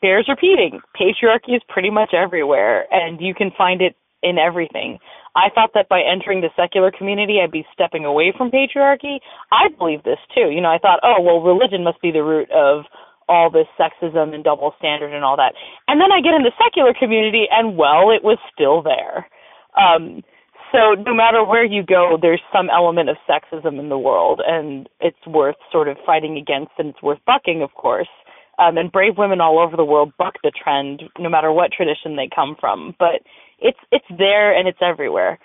bears 0.00 0.26
repeating. 0.28 0.80
Patriarchy 0.94 1.56
is 1.56 1.62
pretty 1.68 1.90
much 1.90 2.12
everywhere, 2.12 2.86
and 2.90 3.20
you 3.20 3.34
can 3.34 3.50
find 3.56 3.80
it 3.80 3.96
in 4.22 4.38
everything. 4.38 4.98
I 5.36 5.50
thought 5.54 5.70
that 5.74 5.88
by 5.88 6.00
entering 6.00 6.40
the 6.40 6.50
secular 6.56 6.90
community, 6.90 7.38
I'd 7.42 7.52
be 7.52 7.66
stepping 7.72 8.04
away 8.04 8.32
from 8.36 8.50
patriarchy. 8.50 9.20
I 9.52 9.68
believe 9.78 10.02
this 10.02 10.18
too. 10.34 10.50
You 10.50 10.60
know, 10.60 10.70
I 10.70 10.78
thought, 10.78 11.00
oh 11.02 11.20
well, 11.22 11.40
religion 11.40 11.84
must 11.84 12.00
be 12.00 12.10
the 12.10 12.24
root 12.24 12.50
of 12.50 12.84
all 13.28 13.50
this 13.50 13.66
sexism 13.78 14.34
and 14.34 14.44
double 14.44 14.74
standard 14.78 15.12
and 15.12 15.24
all 15.24 15.36
that. 15.36 15.54
And 15.88 16.00
then 16.00 16.12
I 16.12 16.20
get 16.20 16.34
in 16.34 16.42
the 16.42 16.52
secular 16.62 16.94
community 16.98 17.46
and 17.50 17.76
well, 17.76 18.10
it 18.10 18.22
was 18.22 18.38
still 18.52 18.82
there. 18.82 19.26
Um 19.76 20.22
so 20.72 20.94
no 20.94 21.14
matter 21.14 21.44
where 21.44 21.64
you 21.64 21.82
go, 21.82 22.18
there's 22.20 22.42
some 22.52 22.68
element 22.70 23.08
of 23.08 23.16
sexism 23.28 23.78
in 23.78 23.88
the 23.88 23.98
world 23.98 24.40
and 24.46 24.88
it's 25.00 25.26
worth 25.26 25.56
sort 25.70 25.88
of 25.88 25.96
fighting 26.04 26.36
against 26.36 26.72
and 26.78 26.88
it's 26.88 27.02
worth 27.02 27.18
bucking, 27.26 27.62
of 27.62 27.74
course. 27.74 28.08
Um 28.58 28.78
and 28.78 28.92
brave 28.92 29.18
women 29.18 29.40
all 29.40 29.58
over 29.58 29.76
the 29.76 29.84
world 29.84 30.12
buck 30.18 30.34
the 30.42 30.52
trend 30.52 31.02
no 31.18 31.28
matter 31.28 31.52
what 31.52 31.72
tradition 31.72 32.16
they 32.16 32.28
come 32.32 32.56
from. 32.60 32.94
But 32.98 33.22
it's 33.58 33.78
it's 33.90 34.06
there 34.18 34.56
and 34.56 34.68
it's 34.68 34.82
everywhere. 34.82 35.38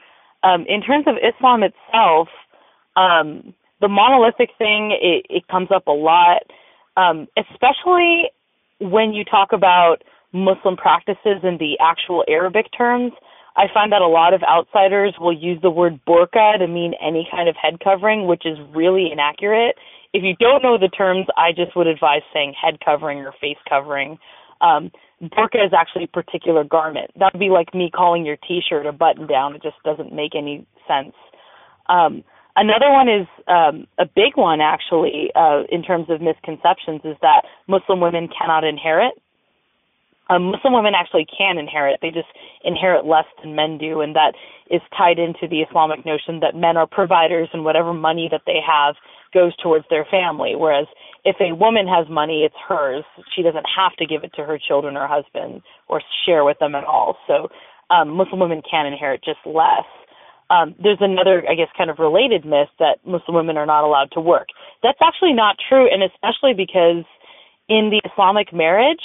Um 0.44 0.66
in 0.68 0.82
terms 0.82 1.06
of 1.08 1.16
Islam 1.18 1.64
itself, 1.64 2.28
um 2.96 3.54
the 3.82 3.90
monolithic 3.90 4.52
thing 4.60 4.92
it, 5.02 5.26
it 5.30 5.48
comes 5.48 5.70
up 5.74 5.88
a 5.88 5.92
lot 5.92 6.44
um, 7.02 7.28
especially 7.38 8.32
when 8.80 9.14
you 9.14 9.24
talk 9.24 9.50
about 9.54 9.98
Muslim 10.34 10.78
practices 10.78 11.44
in 11.44 11.58
the 11.60 11.78
actual 11.82 12.24
Arabic 12.28 12.68
terms. 12.78 13.12
I 13.58 13.66
find 13.74 13.92
that 13.92 14.02
a 14.02 14.08
lot 14.08 14.34
of 14.34 14.42
outsiders 14.44 15.16
will 15.20 15.34
use 15.34 15.60
the 15.62 15.70
word 15.70 16.00
burqa 16.08 16.58
to 16.58 16.68
mean 16.68 16.94
any 17.02 17.28
kind 17.30 17.50
of 17.50 17.56
head 17.62 17.80
covering, 17.84 18.26
which 18.26 18.44
is 18.46 18.58
really 18.74 19.10
inaccurate. 19.12 19.76
If 20.14 20.24
you 20.24 20.36
don't 20.40 20.64
know 20.64 20.78
the 20.78 20.88
terms, 20.88 21.28
I 21.38 21.52
just 21.52 21.76
would 21.76 21.88
advise 21.88 22.22
saying 22.34 22.54
head 22.62 22.80
covering 22.84 23.20
or 23.20 23.34
face 23.42 23.58
covering. 23.68 24.18
Um, 24.62 24.92
burqa 25.22 25.66
is 25.66 25.74
actually 25.78 26.06
a 26.06 26.08
particular 26.08 26.64
garment. 26.64 27.12
That 27.20 27.34
would 27.34 27.40
be 27.40 27.50
like 27.50 27.74
me 27.74 27.92
calling 27.94 28.26
your 28.26 28.38
t-shirt 28.38 28.86
a 28.86 28.94
button 28.94 29.28
down. 29.28 29.56
It 29.56 29.64
just 29.64 29.82
doesn't 29.84 30.14
make 30.14 30.34
any 30.36 30.66
sense. 30.88 31.16
Um, 31.90 32.24
Another 32.56 32.92
one 32.92 33.08
is 33.08 33.28
um, 33.48 33.88
a 33.98 34.06
big 34.06 34.36
one, 34.36 34.60
actually, 34.60 35.32
uh, 35.36 35.64
in 35.72 35.84
terms 35.84 36.08
of 36.10 36.22
misconceptions, 36.22 37.02
is 37.04 37.16
that 37.22 37.44
Muslim 37.68 38.02
women 38.02 38.28
cannot 38.28 38.64
inherit. 38.64 39.14
Um, 40.30 40.52
Muslim 40.52 40.74
women 40.74 40.94
actually 40.96 41.26
can 41.26 41.58
inherit; 41.58 42.00
they 42.02 42.12
just 42.12 42.28
inherit 42.64 43.06
less 43.06 43.26
than 43.42 43.56
men 43.56 43.78
do, 43.78 44.02
and 44.02 44.16
that 44.16 44.34
is 44.70 44.82
tied 44.98 45.20
into 45.20 45.48
the 45.48 45.62
Islamic 45.62 46.06
notion 46.06 46.40
that 46.42 46.56
men 46.56 46.78
are 46.78 46.88
providers, 46.88 47.50
and 47.54 47.64
whatever 47.64 47.94
money 47.94 48.28
that 48.32 48.44
they 48.46 48.60
have 48.66 48.96
goes 49.34 49.56
towards 49.58 49.86
their 49.90 50.06
family. 50.12 50.56
Whereas 50.56 50.88
if 51.24 51.36
a 51.40 51.56
woman 51.56 51.88
has 51.88 52.08
money, 52.10 52.44
it's 52.44 52.56
hers; 52.68 53.04
she 53.36 53.44
doesn't 53.44 53.66
have 53.76 53.96
to 53.98 54.06
give 54.06 54.24
it 54.24 54.34
to 54.36 54.44
her 54.44 54.60
children 54.60 54.98
or 54.98 55.08
husband 55.08 55.62
or 55.88 56.02
share 56.26 56.44
with 56.44 56.60
them 56.60 56.76
at 56.76 56.84
all. 56.84 57.18
So 57.28 57.48
um, 57.90 58.10
Muslim 58.10 58.40
women 58.40 58.62
can 58.70 58.86
inherit 58.86 59.24
just 59.24 59.40
less 59.46 59.88
um, 60.52 60.76
there's 60.84 61.00
another, 61.00 61.44
I 61.50 61.56
guess, 61.56 61.70
kind 61.78 61.90
of 61.90 62.00
related 62.00 62.46
myth 62.46 62.68
that 62.80 63.00
Muslim 63.06 63.36
women 63.36 63.58
are 63.58 63.66
not 63.66 63.84
allowed 63.84 64.12
to 64.14 64.22
work. 64.22 64.48
That's 64.84 65.00
actually 65.02 65.34
not 65.34 65.56
true, 65.68 65.88
and 65.88 66.04
especially 66.04 66.54
because 66.54 67.08
in 67.70 67.90
the 67.90 68.02
Islamic 68.04 68.52
marriage, 68.52 69.02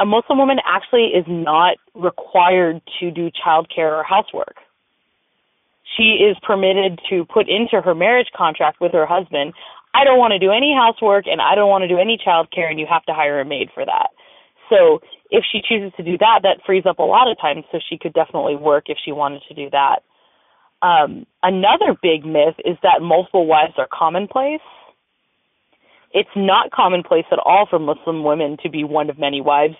a 0.00 0.06
Muslim 0.06 0.38
woman 0.38 0.58
actually 0.64 1.12
is 1.12 1.24
not 1.28 1.76
required 1.94 2.80
to 3.00 3.10
do 3.10 3.30
childcare 3.30 3.92
or 3.92 4.04
housework. 4.04 4.56
She 5.96 6.18
is 6.24 6.36
permitted 6.42 7.00
to 7.10 7.24
put 7.26 7.48
into 7.48 7.80
her 7.80 7.94
marriage 7.94 8.28
contract 8.36 8.80
with 8.80 8.92
her 8.92 9.06
husband, 9.06 9.54
I 9.96 10.04
don't 10.04 10.18
want 10.18 10.32
to 10.32 10.38
do 10.38 10.52
any 10.52 10.76
housework 10.76 11.24
and 11.26 11.40
I 11.40 11.54
don't 11.54 11.70
want 11.72 11.82
to 11.82 11.88
do 11.88 11.96
any 11.96 12.18
childcare, 12.20 12.68
and 12.68 12.78
you 12.78 12.84
have 12.84 13.04
to 13.04 13.14
hire 13.14 13.40
a 13.40 13.46
maid 13.46 13.70
for 13.72 13.84
that. 13.84 14.12
So 14.68 15.00
if 15.30 15.44
she 15.50 15.62
chooses 15.66 15.92
to 15.96 16.02
do 16.02 16.18
that, 16.18 16.40
that 16.42 16.60
frees 16.66 16.84
up 16.84 16.98
a 16.98 17.02
lot 17.02 17.30
of 17.30 17.40
time, 17.40 17.64
so 17.72 17.78
she 17.80 17.96
could 17.96 18.12
definitely 18.12 18.56
work 18.56 18.84
if 18.88 18.98
she 19.02 19.12
wanted 19.12 19.40
to 19.48 19.54
do 19.54 19.70
that. 19.70 20.04
Um, 20.82 21.26
another 21.42 21.96
big 22.00 22.24
myth 22.24 22.54
is 22.64 22.76
that 22.82 23.00
multiple 23.02 23.46
wives 23.46 23.74
are 23.78 23.88
commonplace. 23.92 24.60
It's 26.12 26.28
not 26.36 26.70
commonplace 26.70 27.26
at 27.32 27.38
all 27.38 27.66
for 27.68 27.78
Muslim 27.78 28.24
women 28.24 28.56
to 28.62 28.70
be 28.70 28.84
one 28.84 29.10
of 29.10 29.18
many 29.18 29.40
wives, 29.40 29.74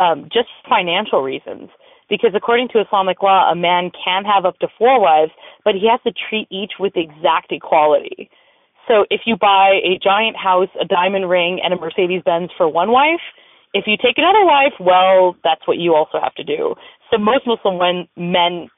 um, 0.00 0.28
just 0.32 0.48
financial 0.68 1.22
reasons. 1.22 1.70
Because 2.08 2.30
according 2.34 2.68
to 2.72 2.80
Islamic 2.80 3.22
law, 3.22 3.50
a 3.50 3.54
man 3.54 3.90
can 4.04 4.24
have 4.24 4.44
up 4.46 4.58
to 4.60 4.68
four 4.78 5.00
wives, 5.00 5.32
but 5.64 5.74
he 5.74 5.88
has 5.90 6.00
to 6.04 6.12
treat 6.12 6.48
each 6.50 6.72
with 6.80 6.94
exact 6.96 7.52
equality. 7.52 8.30
So 8.88 9.04
if 9.10 9.22
you 9.26 9.36
buy 9.36 9.80
a 9.84 9.98
giant 10.02 10.36
house, 10.36 10.70
a 10.80 10.86
diamond 10.86 11.28
ring, 11.28 11.60
and 11.62 11.74
a 11.74 11.76
Mercedes 11.76 12.22
Benz 12.24 12.50
for 12.56 12.66
one 12.66 12.90
wife, 12.90 13.20
if 13.74 13.84
you 13.86 13.96
take 13.96 14.16
another 14.16 14.44
wife, 14.46 14.72
well, 14.80 15.36
that's 15.44 15.66
what 15.68 15.76
you 15.76 15.94
also 15.94 16.18
have 16.22 16.34
to 16.36 16.44
do. 16.44 16.74
So 17.10 17.18
most 17.18 17.46
Muslim 17.46 18.08
men 18.16 18.70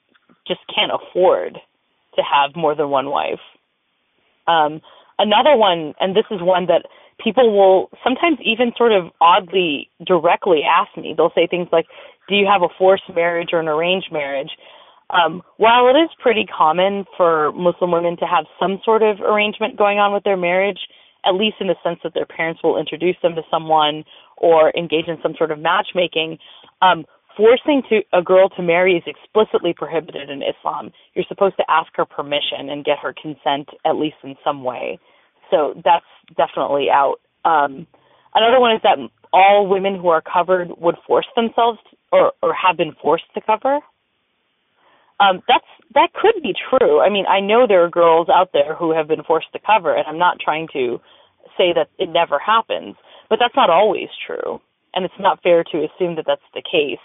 just 0.47 0.61
can't 0.75 0.93
afford 0.93 1.59
to 2.17 2.23
have 2.23 2.57
more 2.57 2.75
than 2.75 2.91
one 2.91 3.11
wife. 3.11 3.41
Um, 4.47 4.81
another 5.19 5.57
one, 5.57 5.95
and 6.01 6.17
this 6.17 6.25
is 6.31 6.41
one 6.43 6.67
that 6.67 6.87
people 7.23 7.57
will 7.57 7.91
sometimes 8.03 8.39
even 8.45 8.73
sort 8.77 8.93
of 8.93 9.11
oddly 9.21 9.89
directly 10.07 10.63
ask 10.65 10.97
me. 10.97 11.15
They'll 11.17 11.33
say 11.35 11.47
things 11.47 11.69
like, 11.71 11.87
"Do 12.29 12.35
you 12.35 12.47
have 12.47 12.63
a 12.63 12.69
forced 12.79 13.09
marriage 13.15 13.51
or 13.53 13.61
an 13.61 13.69
arranged 13.69 14.11
marriage?" 14.11 14.51
Um, 15.11 15.43
while 15.57 15.89
it 15.89 15.99
is 15.99 16.11
pretty 16.19 16.47
common 16.47 17.05
for 17.17 17.53
Muslim 17.53 17.91
women 17.91 18.17
to 18.19 18.27
have 18.27 18.47
some 18.59 18.81
sort 18.85 19.03
of 19.03 19.21
arrangement 19.21 19.77
going 19.77 19.99
on 19.99 20.13
with 20.13 20.23
their 20.23 20.37
marriage, 20.37 20.79
at 21.25 21.35
least 21.35 21.57
in 21.61 21.67
the 21.67 21.75
sense 21.83 21.99
that 22.05 22.15
their 22.15 22.27
parents 22.27 22.63
will 22.63 22.79
introduce 22.79 23.17
them 23.23 23.35
to 23.35 23.43
someone 23.51 24.05
or 24.37 24.73
engage 24.77 25.09
in 25.09 25.19
some 25.23 25.35
sort 25.37 25.51
of 25.51 25.59
matchmaking, 25.59 26.39
um, 26.81 27.05
forcing 27.41 27.83
to 27.89 28.01
a 28.13 28.23
girl 28.23 28.51
to 28.51 28.63
marry 28.63 28.97
is 28.97 29.03
explicitly 29.07 29.73
prohibited 29.73 30.29
in 30.29 30.43
Islam. 30.43 30.93
You're 31.15 31.25
supposed 31.27 31.57
to 31.57 31.65
ask 31.71 31.89
her 31.95 32.05
permission 32.05 32.69
and 32.69 32.85
get 32.85 32.99
her 33.03 33.15
consent 33.15 33.71
at 33.87 33.97
least 33.97 34.17
in 34.23 34.37
some 34.45 34.63
way. 34.63 34.99
So 35.51 35.73
that's 35.83 36.05
definitely 36.37 36.89
out. 36.93 37.17
Um, 37.47 37.87
another 38.35 38.61
one 38.61 38.77
is 38.77 38.83
that 38.83 38.99
all 39.33 39.67
women 39.67 39.99
who 39.99 40.09
are 40.09 40.21
covered 40.21 40.69
would 40.77 40.97
force 41.07 41.27
themselves 41.35 41.79
to, 41.91 41.97
or 42.13 42.33
or 42.43 42.53
have 42.53 42.77
been 42.77 42.93
forced 43.01 43.33
to 43.35 43.41
cover. 43.41 43.79
Um, 45.19 45.41
that's 45.49 45.65
that 45.95 46.11
could 46.13 46.43
be 46.43 46.53
true. 46.53 47.01
I 47.01 47.09
mean, 47.09 47.25
I 47.27 47.41
know 47.41 47.67
there 47.67 47.85
are 47.85 47.91
girls 47.91 48.29
out 48.29 48.51
there 48.53 48.75
who 48.75 48.93
have 48.95 49.09
been 49.09 49.25
forced 49.25 49.53
to 49.55 49.61
cover, 49.65 49.97
and 49.97 50.07
I'm 50.07 50.19
not 50.19 50.39
trying 50.45 50.69
to 50.75 51.01
say 51.57 51.73
that 51.75 51.89
it 51.99 52.11
never 52.11 52.39
happens, 52.39 52.97
but 53.31 53.39
that's 53.41 53.57
not 53.57 53.71
always 53.71 54.09
true, 54.27 54.61
and 54.95 55.05
it's 55.05 55.21
not 55.21 55.43
fair 55.43 55.65
to 55.65 55.87
assume 55.87 56.17
that 56.17 56.27
that's 56.27 56.51
the 56.55 56.63
case. 56.63 57.01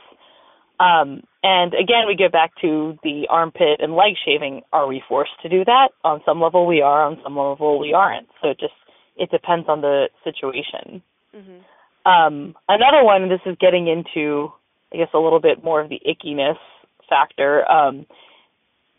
Um, 0.80 1.24
and 1.44 1.74
again, 1.74 2.04
we 2.08 2.16
get 2.16 2.32
back 2.32 2.52
to 2.62 2.98
the 3.04 3.28
armpit 3.30 3.80
and 3.80 3.96
leg 3.96 4.16
shaving. 4.26 4.62
Are 4.74 4.88
we 4.88 5.04
forced 5.08 5.40
to 5.44 5.50
do 5.50 5.64
that? 5.66 5.90
On 6.04 6.22
some 6.26 6.42
level, 6.42 6.66
we 6.66 6.82
are. 6.82 7.04
On 7.04 7.20
some 7.24 7.38
level, 7.38 7.80
we 7.80 7.94
aren't. 7.94 8.28
So 8.42 8.50
it 8.50 8.60
just 8.60 8.74
it 9.16 9.32
depends 9.32 9.70
on 9.70 9.82
the 9.82 10.10
situation. 10.24 11.02
Mm-hmm. 11.36 12.12
Um, 12.12 12.56
another 12.68 13.04
one. 13.04 13.30
This 13.30 13.42
is 13.46 13.56
getting 13.60 13.88
into, 13.88 14.52
I 14.94 14.98
guess, 14.98 15.10
a 15.14 15.20
little 15.20 15.40
bit 15.40 15.64
more 15.64 15.82
of 15.82 15.90
the 15.90 16.02
ickiness 16.06 16.58
factor. 17.08 17.70
Um, 17.70 18.06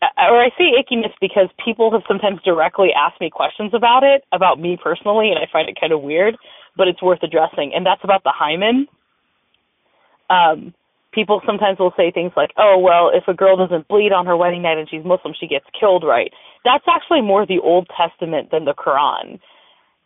or 0.01 0.41
I 0.41 0.49
say 0.57 0.73
ickiness 0.77 1.13
because 1.19 1.49
people 1.63 1.91
have 1.91 2.03
sometimes 2.07 2.39
directly 2.43 2.89
asked 2.93 3.19
me 3.19 3.29
questions 3.29 3.71
about 3.73 4.03
it, 4.03 4.23
about 4.31 4.59
me 4.59 4.77
personally, 4.81 5.29
and 5.29 5.39
I 5.39 5.47
find 5.51 5.69
it 5.69 5.77
kind 5.79 5.91
of 5.91 6.01
weird, 6.01 6.37
but 6.75 6.87
it's 6.87 7.01
worth 7.01 7.23
addressing. 7.23 7.73
And 7.73 7.85
that's 7.85 8.03
about 8.03 8.23
the 8.23 8.33
hymen. 8.33 8.87
Um, 10.29 10.73
people 11.17 11.41
sometimes 11.47 11.79
will 11.79 11.93
say 11.97 12.11
things 12.11 12.31
like, 12.37 12.51
oh, 12.57 12.77
well, 12.77 13.09
if 13.11 13.27
a 13.27 13.33
girl 13.33 13.57
doesn't 13.57 13.87
bleed 13.87 14.13
on 14.13 14.27
her 14.27 14.37
wedding 14.37 14.61
night 14.61 14.77
and 14.77 14.87
she's 14.87 15.03
Muslim, 15.03 15.33
she 15.33 15.47
gets 15.47 15.65
killed, 15.73 16.03
right? 16.05 16.31
That's 16.63 16.85
actually 16.87 17.21
more 17.21 17.43
the 17.43 17.57
Old 17.57 17.89
Testament 17.89 18.51
than 18.51 18.65
the 18.65 18.75
Quran. 18.77 19.39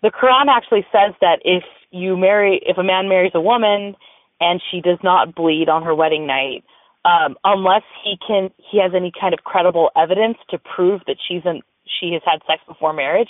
The 0.01 0.09
Quran 0.09 0.47
actually 0.47 0.87
says 0.87 1.13
that 1.19 1.39
if 1.43 1.63
you 1.91 2.15
marry, 2.15 2.61
if 2.65 2.77
a 2.77 2.83
man 2.83 3.09
marries 3.09 3.33
a 3.35 3.41
woman 3.41 3.95
and 4.39 4.61
she 4.71 4.79
does 4.79 4.99
not 5.03 5.35
bleed 5.35 5.67
on 5.67 5.83
her 5.83 5.93
wedding 5.93 6.25
night, 6.25 6.63
um, 7.03 7.35
unless 7.43 7.83
he 8.03 8.15
can 8.25 8.49
he 8.55 8.79
has 8.79 8.93
any 8.95 9.11
kind 9.11 9.33
of 9.33 9.43
credible 9.43 9.89
evidence 9.97 10.37
to 10.49 10.57
prove 10.57 11.01
that 11.07 11.17
she's 11.27 11.41
an 11.43 11.61
she 11.99 12.13
has 12.13 12.21
had 12.23 12.39
sex 12.47 12.61
before 12.65 12.93
marriage, 12.93 13.29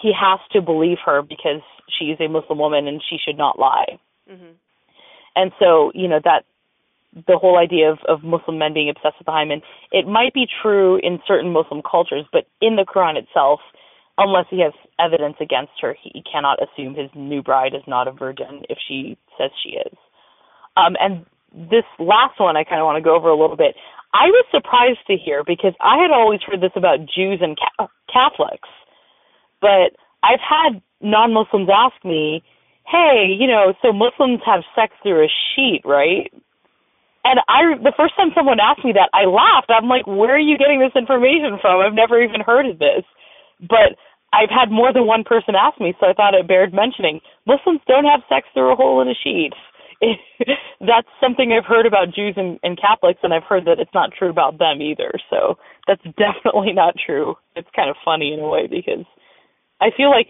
he 0.00 0.12
has 0.12 0.38
to 0.52 0.60
believe 0.60 0.98
her 1.06 1.22
because 1.22 1.62
she 1.88 2.06
is 2.06 2.20
a 2.20 2.28
Muslim 2.28 2.58
woman 2.58 2.86
and 2.86 3.00
she 3.08 3.16
should 3.16 3.38
not 3.38 3.58
lie. 3.58 3.98
Mm-hmm. 4.30 4.52
And 5.34 5.52
so, 5.58 5.92
you 5.94 6.08
know, 6.08 6.20
that 6.22 6.44
the 7.14 7.38
whole 7.38 7.58
idea 7.58 7.90
of, 7.90 7.98
of 8.08 8.24
Muslim 8.24 8.58
men 8.58 8.72
being 8.72 8.88
obsessed 8.88 9.18
with 9.18 9.26
the 9.26 9.32
hymen, 9.32 9.60
it 9.90 10.06
might 10.06 10.32
be 10.32 10.46
true 10.62 10.98
in 11.02 11.20
certain 11.26 11.52
Muslim 11.52 11.82
cultures, 11.82 12.24
but 12.32 12.46
in 12.60 12.76
the 12.76 12.86
Quran 12.88 13.16
itself, 13.16 13.60
unless 14.18 14.46
he 14.50 14.60
has 14.60 14.72
evidence 14.98 15.36
against 15.40 15.72
her, 15.80 15.96
he 16.00 16.22
cannot 16.30 16.58
assume 16.62 16.94
his 16.94 17.10
new 17.14 17.42
bride 17.42 17.74
is 17.74 17.82
not 17.86 18.08
a 18.08 18.12
virgin 18.12 18.62
if 18.68 18.78
she 18.86 19.16
says 19.38 19.50
she 19.62 19.70
is. 19.70 19.96
Um, 20.76 20.96
and 21.00 21.26
this 21.52 21.84
last 21.98 22.40
one 22.40 22.56
I 22.56 22.64
kind 22.64 22.80
of 22.80 22.86
want 22.86 22.96
to 22.96 23.04
go 23.04 23.14
over 23.14 23.28
a 23.28 23.38
little 23.38 23.56
bit. 23.56 23.76
I 24.14 24.26
was 24.26 24.44
surprised 24.50 25.06
to 25.06 25.16
hear 25.16 25.42
because 25.44 25.72
I 25.80 26.00
had 26.00 26.10
always 26.10 26.40
heard 26.46 26.60
this 26.60 26.72
about 26.76 27.00
Jews 27.00 27.40
and 27.40 27.58
Catholics, 28.12 28.68
but 29.60 29.96
I've 30.22 30.40
had 30.40 30.82
non-Muslims 31.00 31.68
ask 31.72 31.96
me, 32.04 32.42
"Hey, 32.86 33.34
you 33.38 33.46
know, 33.46 33.74
so 33.82 33.92
Muslims 33.92 34.40
have 34.44 34.64
sex 34.74 34.94
through 35.02 35.24
a 35.24 35.28
sheet, 35.28 35.82
right?" 35.84 36.32
And 37.24 37.38
I, 37.46 37.78
the 37.78 37.94
first 37.96 38.16
time 38.16 38.34
someone 38.34 38.58
asked 38.58 38.84
me 38.84 38.92
that, 38.98 39.10
I 39.14 39.30
laughed. 39.30 39.70
I'm 39.70 39.88
like, 39.88 40.06
"Where 40.06 40.34
are 40.34 40.42
you 40.42 40.58
getting 40.58 40.80
this 40.80 40.94
information 40.98 41.58
from? 41.60 41.80
I've 41.80 41.94
never 41.94 42.22
even 42.22 42.40
heard 42.40 42.66
of 42.66 42.78
this." 42.78 43.06
But 43.62 43.94
I've 44.32 44.50
had 44.50 44.72
more 44.72 44.92
than 44.92 45.06
one 45.06 45.24
person 45.24 45.54
ask 45.54 45.78
me, 45.78 45.94
so 46.00 46.06
I 46.08 46.14
thought 46.14 46.34
it 46.34 46.48
bared 46.48 46.72
mentioning. 46.72 47.20
Muslims 47.46 47.80
don't 47.86 48.08
have 48.08 48.26
sex 48.28 48.48
through 48.52 48.72
a 48.72 48.76
hole 48.76 49.00
in 49.00 49.08
a 49.08 49.14
sheet. 49.14 49.52
that's 50.80 51.08
something 51.20 51.52
I've 51.52 51.68
heard 51.68 51.86
about 51.86 52.14
Jews 52.14 52.34
and, 52.36 52.58
and 52.62 52.80
Catholics, 52.80 53.20
and 53.22 53.32
I've 53.32 53.44
heard 53.44 53.66
that 53.66 53.78
it's 53.78 53.94
not 53.94 54.10
true 54.16 54.30
about 54.30 54.58
them 54.58 54.82
either. 54.82 55.12
So 55.30 55.58
that's 55.86 56.02
definitely 56.18 56.72
not 56.72 56.94
true. 56.98 57.36
It's 57.54 57.68
kind 57.76 57.90
of 57.90 57.96
funny 58.04 58.32
in 58.32 58.40
a 58.40 58.48
way 58.48 58.66
because 58.66 59.06
I 59.80 59.90
feel 59.96 60.10
like 60.10 60.28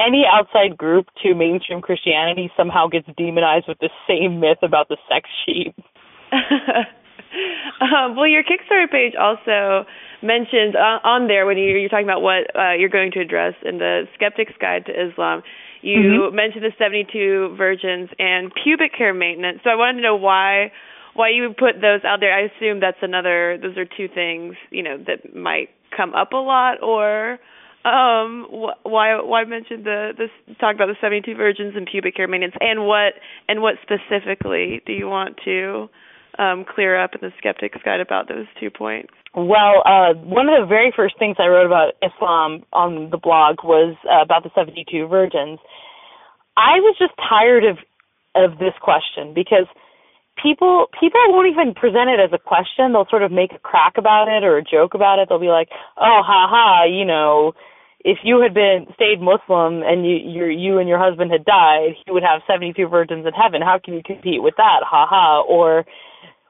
any 0.00 0.24
outside 0.30 0.76
group 0.76 1.06
to 1.22 1.34
mainstream 1.34 1.80
Christianity 1.80 2.50
somehow 2.56 2.86
gets 2.86 3.06
demonized 3.16 3.66
with 3.66 3.78
the 3.78 3.90
same 4.06 4.40
myth 4.40 4.58
about 4.62 4.88
the 4.88 4.96
sex 5.08 5.28
sheet. 5.46 5.74
um, 7.80 8.16
well, 8.16 8.26
your 8.26 8.42
Kickstarter 8.42 8.90
page 8.90 9.14
also 9.18 9.86
mentions 10.22 10.74
uh, 10.74 10.98
on 11.06 11.28
there 11.28 11.46
when 11.46 11.58
you're, 11.58 11.78
you're 11.78 11.88
talking 11.88 12.06
about 12.06 12.22
what 12.22 12.54
uh, 12.56 12.72
you're 12.72 12.88
going 12.88 13.12
to 13.12 13.20
address 13.20 13.54
in 13.64 13.78
the 13.78 14.04
Skeptic's 14.14 14.54
Guide 14.60 14.86
to 14.86 14.92
Islam. 14.92 15.42
You 15.80 16.28
mm-hmm. 16.30 16.36
mentioned 16.36 16.64
the 16.64 16.72
72 16.78 17.54
virgins 17.56 18.10
and 18.18 18.52
pubic 18.64 18.92
hair 18.98 19.14
maintenance. 19.14 19.60
So 19.62 19.70
I 19.70 19.76
wanted 19.76 19.94
to 19.94 20.02
know 20.02 20.16
why 20.16 20.72
why 21.14 21.30
you 21.30 21.48
would 21.48 21.56
put 21.56 21.80
those 21.80 22.04
out 22.04 22.20
there. 22.20 22.32
I 22.32 22.46
assume 22.46 22.80
that's 22.80 23.02
another. 23.02 23.58
Those 23.60 23.76
are 23.76 23.84
two 23.84 24.08
things 24.12 24.54
you 24.70 24.82
know 24.82 24.98
that 25.06 25.34
might 25.34 25.70
come 25.96 26.14
up 26.14 26.32
a 26.32 26.36
lot, 26.36 26.82
or 26.82 27.38
um 27.84 28.46
wh- 28.50 28.84
why 28.84 29.20
why 29.22 29.44
mention 29.44 29.84
the 29.84 30.12
this 30.18 30.30
talk 30.58 30.74
about 30.74 30.86
the 30.86 30.96
72 31.00 31.34
virgins 31.36 31.74
and 31.76 31.86
pubic 31.86 32.16
hair 32.16 32.26
maintenance 32.26 32.56
and 32.60 32.86
what 32.86 33.14
and 33.46 33.62
what 33.62 33.76
specifically 33.82 34.82
do 34.84 34.92
you 34.92 35.06
want 35.06 35.36
to 35.44 35.88
um 36.38 36.64
clear 36.64 37.00
up 37.00 37.10
in 37.14 37.20
the 37.20 37.32
skeptic's 37.38 37.78
guide 37.84 38.00
about 38.00 38.28
those 38.28 38.46
two 38.60 38.70
points 38.70 39.12
well, 39.34 39.82
uh, 39.84 40.14
one 40.14 40.48
of 40.48 40.58
the 40.60 40.66
very 40.66 40.92
first 40.94 41.18
things 41.18 41.36
I 41.38 41.46
wrote 41.46 41.66
about 41.66 41.94
Islam 42.02 42.64
on 42.72 43.10
the 43.10 43.18
blog 43.18 43.62
was 43.62 43.94
uh, 44.08 44.22
about 44.22 44.42
the 44.42 44.50
72 44.54 45.06
virgins. 45.06 45.58
I 46.56 46.80
was 46.80 46.96
just 46.98 47.12
tired 47.16 47.64
of 47.64 47.78
of 48.34 48.58
this 48.58 48.74
question 48.80 49.34
because 49.34 49.66
people 50.42 50.86
people 50.98 51.20
won't 51.28 51.50
even 51.50 51.74
present 51.74 52.10
it 52.10 52.18
as 52.18 52.32
a 52.32 52.38
question. 52.38 52.92
They'll 52.92 53.08
sort 53.10 53.22
of 53.22 53.30
make 53.30 53.52
a 53.52 53.58
crack 53.58 53.94
about 53.96 54.28
it 54.28 54.44
or 54.44 54.58
a 54.58 54.64
joke 54.64 54.94
about 54.94 55.18
it. 55.18 55.28
They'll 55.28 55.38
be 55.38 55.54
like, 55.54 55.68
"Oh, 55.96 56.20
ha 56.24 56.48
ha, 56.48 56.84
you 56.84 57.04
know, 57.04 57.52
if 58.00 58.18
you 58.24 58.40
had 58.40 58.54
been 58.54 58.86
stayed 58.94 59.20
Muslim 59.20 59.82
and 59.82 60.02
you 60.02 60.16
your 60.16 60.50
you 60.50 60.78
and 60.78 60.88
your 60.88 60.98
husband 60.98 61.30
had 61.30 61.44
died, 61.44 61.94
you 62.06 62.12
would 62.12 62.24
have 62.24 62.42
72 62.48 62.88
virgins 62.88 63.26
in 63.26 63.32
heaven. 63.32 63.62
How 63.62 63.78
can 63.78 63.94
you 63.94 64.02
compete 64.02 64.42
with 64.42 64.54
that? 64.56 64.82
Ha 64.82 65.06
ha." 65.06 65.42
Or 65.46 65.84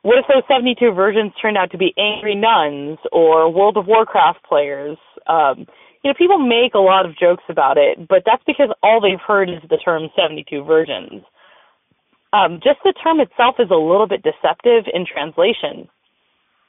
what 0.03 0.19
if 0.19 0.25
those 0.29 0.45
72 0.49 0.93
virgins 0.93 1.33
turned 1.41 1.57
out 1.57 1.71
to 1.73 1.79
be 1.79 1.93
angry 1.99 2.35
nuns 2.35 2.99
or 3.13 3.53
World 3.53 3.77
of 3.77 3.87
Warcraft 3.87 4.45
players? 4.45 4.97
Um, 5.27 5.67
you 6.03 6.11
know, 6.11 6.15
people 6.17 6.39
make 6.39 6.75
a 6.75 6.79
lot 6.79 7.05
of 7.05 7.19
jokes 7.19 7.43
about 7.49 7.77
it, 7.77 8.09
but 8.09 8.23
that's 8.25 8.43
because 8.47 8.71
all 8.83 9.01
they've 9.01 9.21
heard 9.21 9.51
is 9.51 9.61
the 9.69 9.77
term 9.77 10.09
72 10.17 10.63
virgins. 10.65 11.23
Um, 12.33 12.61
just 12.63 12.79
the 12.85 12.93
term 13.03 13.21
itself 13.21 13.57
is 13.59 13.71
a 13.71 13.75
little 13.75 14.07
bit 14.07 14.23
deceptive 14.23 14.85
in 14.93 15.05
translation 15.07 15.89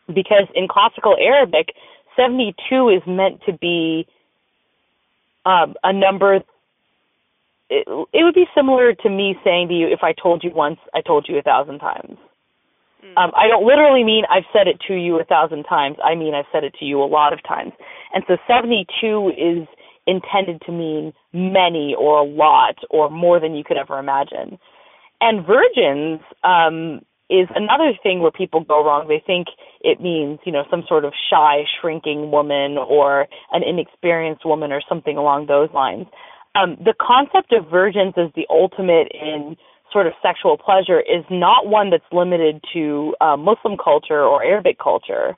because 0.08 0.48
in 0.56 0.68
classical 0.68 1.16
Arabic, 1.20 1.70
72 2.16 2.90
is 2.90 3.02
meant 3.06 3.42
to 3.46 3.54
be 3.54 4.08
um, 5.46 5.76
a 5.84 5.94
number. 5.94 6.36
It, 7.70 7.88
it 8.14 8.24
would 8.24 8.34
be 8.34 8.46
similar 8.56 8.94
to 8.94 9.10
me 9.10 9.36
saying 9.44 9.68
to 9.68 9.74
you, 9.74 9.88
if 9.88 10.00
I 10.02 10.14
told 10.14 10.44
you 10.44 10.52
once, 10.54 10.80
I 10.94 11.02
told 11.02 11.28
you 11.30 11.38
a 11.38 11.44
thousand 11.44 11.80
times. 11.80 12.18
Mm. 13.04 13.18
Um, 13.18 13.32
I 13.36 13.48
don't 13.48 13.66
literally 13.66 14.04
mean 14.04 14.24
I've 14.30 14.48
said 14.54 14.68
it 14.68 14.80
to 14.88 14.96
you 14.96 15.20
a 15.20 15.24
thousand 15.24 15.64
times. 15.64 15.98
I 16.04 16.16
mean 16.16 16.34
I've 16.34 16.50
said 16.52 16.64
it 16.64 16.74
to 16.80 16.86
you 16.86 17.02
a 17.02 17.06
lot 17.06 17.34
of 17.34 17.42
times. 17.44 17.74
And 18.14 18.24
so 18.28 18.38
72 18.48 19.32
is 19.38 19.68
intended 20.08 20.62
to 20.66 20.72
mean 20.72 21.14
many 21.34 21.96
or 21.98 22.20
a 22.20 22.24
lot 22.24 22.76
or 22.90 23.10
more 23.10 23.40
than 23.40 23.56
you 23.56 23.64
could 23.64 23.78
ever 23.78 24.00
imagine. 24.00 24.58
And 25.22 25.46
virgins 25.46 26.22
um, 26.44 27.02
is 27.30 27.48
another 27.56 27.94
thing 28.02 28.22
where 28.22 28.32
people 28.32 28.64
go 28.64 28.84
wrong. 28.84 29.08
They 29.08 29.22
think 29.26 29.48
it 29.82 30.02
means, 30.02 30.40
you 30.46 30.52
know, 30.52 30.64
some 30.72 30.84
sort 30.88 31.06
of 31.06 31.14
shy, 31.30 31.64
shrinking 31.80 32.32
woman 32.32 32.78
or 32.78 33.28
an 33.52 33.62
inexperienced 33.64 34.46
woman 34.46 34.72
or 34.72 34.82
something 34.88 35.18
along 35.18 35.46
those 35.46 35.70
lines. 35.74 36.08
Um, 36.56 36.78
the 36.84 36.96
concept 37.00 37.54
of 37.54 37.70
virgins 37.70 38.16
is 38.18 38.32
the 38.36 38.48
ultimate 38.50 39.12
in 39.14 39.56
sort 39.92 40.08
of 40.08 40.14
sexual 40.22 40.58
pleasure 40.58 41.00
is 41.00 41.24
not 41.30 41.68
one 41.68 41.90
that's 41.90 42.04
limited 42.12 42.64
to 42.74 43.16
uh, 43.22 43.38
Muslim 43.38 43.78
culture 43.78 44.22
or 44.22 44.44
Arabic 44.44 44.78
culture. 44.80 45.36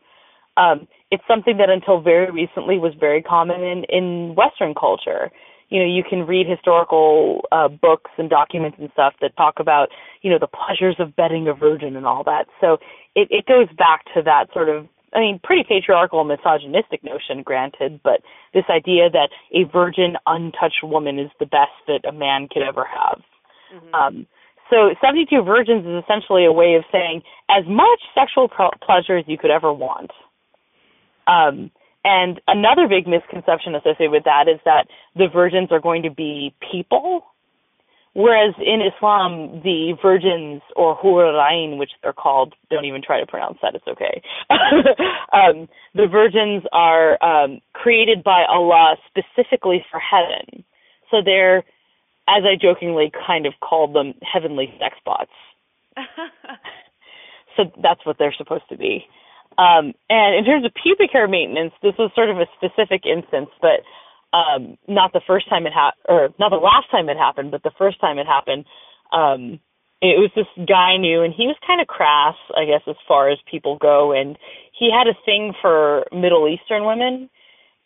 Um, 0.58 0.88
it's 1.12 1.24
something 1.28 1.58
that 1.58 1.70
until 1.70 2.02
very 2.02 2.32
recently 2.32 2.78
was 2.78 2.94
very 3.00 3.22
common 3.22 3.62
in, 3.62 3.84
in 3.90 4.36
Western 4.36 4.74
culture. 4.74 5.32
You 5.70 5.80
know, 5.80 5.86
you 5.86 6.04
can 6.04 6.28
read 6.28 6.48
historical 6.48 7.42
uh, 7.52 7.70
books 7.70 8.12
and 8.18 8.30
documents 8.30 8.78
and 8.80 8.90
stuff 8.92 9.14
that 9.22 9.36
talk 9.38 9.56
about, 9.60 9.90
you 10.22 10.30
know, 10.30 10.40
the 10.40 10.48
pleasures 10.48 10.96
of 11.00 11.16
bedding 11.16 11.48
a 11.48 11.54
virgin 11.54 11.96
and 11.96 12.06
all 12.06 12.24
that. 12.26 12.48
So 12.60 12.78
it, 13.16 13.30
it 13.32 13.46
goes 13.46 13.68
back 13.78 14.04
to 14.14 14.22
that 14.24 14.48
sort 14.54 14.70
of 14.70 14.88
I 15.14 15.20
mean, 15.20 15.40
pretty 15.44 15.64
patriarchal, 15.68 16.24
misogynistic 16.24 17.04
notion, 17.04 17.44
granted, 17.44 18.00
but 18.02 18.22
this 18.54 18.64
idea 18.70 19.10
that 19.10 19.30
a 19.54 19.70
virgin, 19.70 20.16
untouched 20.26 20.84
woman 20.84 21.20
is 21.20 21.30
the 21.40 21.46
best 21.46 21.76
that 21.88 22.08
a 22.08 22.14
man 22.14 22.48
could 22.50 22.64
ever 22.64 22.86
have. 22.86 23.22
Mm-hmm. 23.76 23.94
Um, 23.94 24.28
so 24.72 24.96
72 25.02 25.44
virgins 25.44 25.86
is 25.86 26.04
essentially 26.04 26.46
a 26.46 26.52
way 26.52 26.76
of 26.76 26.84
saying 26.92 27.22
as 27.50 27.64
much 27.68 28.02
sexual 28.16 28.50
pleasure 28.82 29.18
as 29.18 29.26
you 29.28 29.38
could 29.38 29.52
ever 29.52 29.72
want. 29.72 30.12
Um, 31.28 31.70
and 32.04 32.42
another 32.48 32.88
big 32.88 33.08
misconception 33.08 33.76
associated 33.76 34.12
with 34.12 34.24
that 34.24 34.48
is 34.48 34.60
that 34.66 34.88
the 35.16 35.28
virgins 35.32 35.72
are 35.72 35.80
going 35.80 36.02
to 36.04 36.10
be 36.10 36.56
people 36.72 37.26
Whereas 38.14 38.54
in 38.60 38.82
Islam, 38.82 39.62
the 39.64 39.94
virgins 40.02 40.62
or 40.76 40.98
hurain, 40.98 41.78
which 41.78 41.92
they're 42.04 42.12
called, 42.12 42.54
don't 42.70 42.84
even 42.84 43.02
try 43.02 43.22
to 43.22 43.26
pronounce 43.26 43.58
that. 43.62 43.74
It's 43.74 43.88
okay. 43.88 44.22
um, 45.34 45.70
the 45.96 46.08
virgins 46.08 46.64
are 46.74 47.24
um, 47.24 47.62
created 47.74 48.22
by 48.22 48.44
Allah 48.50 48.98
specifically 49.08 49.86
for 49.90 50.00
heaven. 50.00 50.66
So 51.10 51.18
they're, 51.24 51.64
as 52.28 52.44
I 52.44 52.56
jokingly 52.60 53.12
kind 53.28 53.46
of 53.46 53.54
called 53.62 53.96
them, 53.96 54.14
heavenly 54.22 54.74
sex 54.80 54.96
bots. 55.06 55.32
so 57.58 57.64
that's 57.82 58.06
what 58.06 58.18
they're 58.18 58.36
supposed 58.38 58.68
to 58.70 58.78
be. 58.78 59.06
Um, 59.58 59.94
and 60.10 60.36
in 60.36 60.46
terms 60.46 60.66
of 60.66 60.72
pubic 60.82 61.12
hair 61.12 61.28
maintenance, 61.28 61.74
this 61.84 61.94
was 62.00 62.12
sort 62.16 62.30
of 62.30 62.38
a 62.38 62.48
specific 62.58 63.06
instance, 63.06 63.50
but 63.62 63.82
um 64.34 64.78
not 64.88 65.12
the 65.14 65.22
first 65.28 65.50
time 65.50 65.68
it 65.68 65.74
ha 65.74 65.92
or 66.08 66.30
not 66.40 66.50
the 66.50 66.56
last 66.56 66.90
time 66.90 67.10
it 67.10 67.18
happened, 67.18 67.52
but 67.52 67.64
the 67.64 67.72
first 67.78 68.00
time 68.00 68.18
it 68.18 68.28
happened. 68.28 68.66
Um 69.12 69.60
it 70.02 70.18
was 70.18 70.32
this 70.36 70.48
guy 70.68 70.96
I 70.96 70.98
knew 70.98 71.22
and 71.22 71.34
he 71.34 71.46
was 71.48 71.58
kind 71.68 71.82
of 71.82 71.88
crass, 71.88 72.36
I 72.56 72.66
guess, 72.66 72.82
as 72.88 72.96
far 73.08 73.30
as 73.30 73.38
people 73.50 73.78
go 73.78 74.14
and 74.14 74.38
he 74.78 74.90
had 74.92 75.08
a 75.08 75.18
thing 75.26 75.54
for 75.62 76.06
Middle 76.12 76.48
Eastern 76.48 76.86
women 76.86 77.30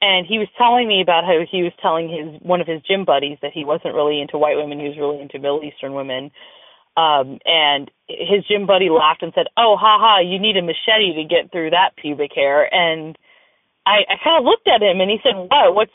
and 0.02 0.26
he 0.28 0.38
was 0.38 0.48
telling 0.58 0.88
me 0.88 1.02
about 1.02 1.24
how 1.24 1.40
he 1.50 1.64
was 1.64 1.74
telling 1.82 2.10
his 2.10 2.42
one 2.42 2.62
of 2.62 2.68
his 2.68 2.82
gym 2.82 3.06
buddies 3.06 3.38
that 3.42 3.54
he 3.54 3.66
wasn't 3.66 3.96
really 3.96 4.22
into 4.22 4.38
white 4.38 4.58
women, 4.58 4.80
he 4.80 4.88
was 4.88 4.98
really 4.98 5.22
into 5.22 5.40
Middle 5.40 5.64
Eastern 5.64 5.94
women. 5.94 6.32
Um 6.98 7.40
and 7.46 7.92
his 8.08 8.46
gym 8.48 8.66
buddy 8.66 8.90
laughed 8.90 9.24
and 9.24 9.34
said, 9.36 9.48
"Oh, 9.58 9.76
ha 9.80 9.98
ha, 10.00 10.20
you 10.20 10.40
need 10.40 10.58
a 10.58 10.62
machete 10.62 11.16
to 11.16 11.24
get 11.24 11.52
through 11.52 11.72
that 11.72 11.96
pubic 11.98 12.32
hair." 12.34 12.74
And 12.74 13.18
I, 13.86 14.06
I 14.10 14.16
kind 14.24 14.40
of 14.40 14.46
looked 14.46 14.68
at 14.68 14.82
him 14.82 15.02
and 15.02 15.10
he 15.10 15.20
said, 15.24 15.36
"What? 15.36 15.76
What's 15.76 15.92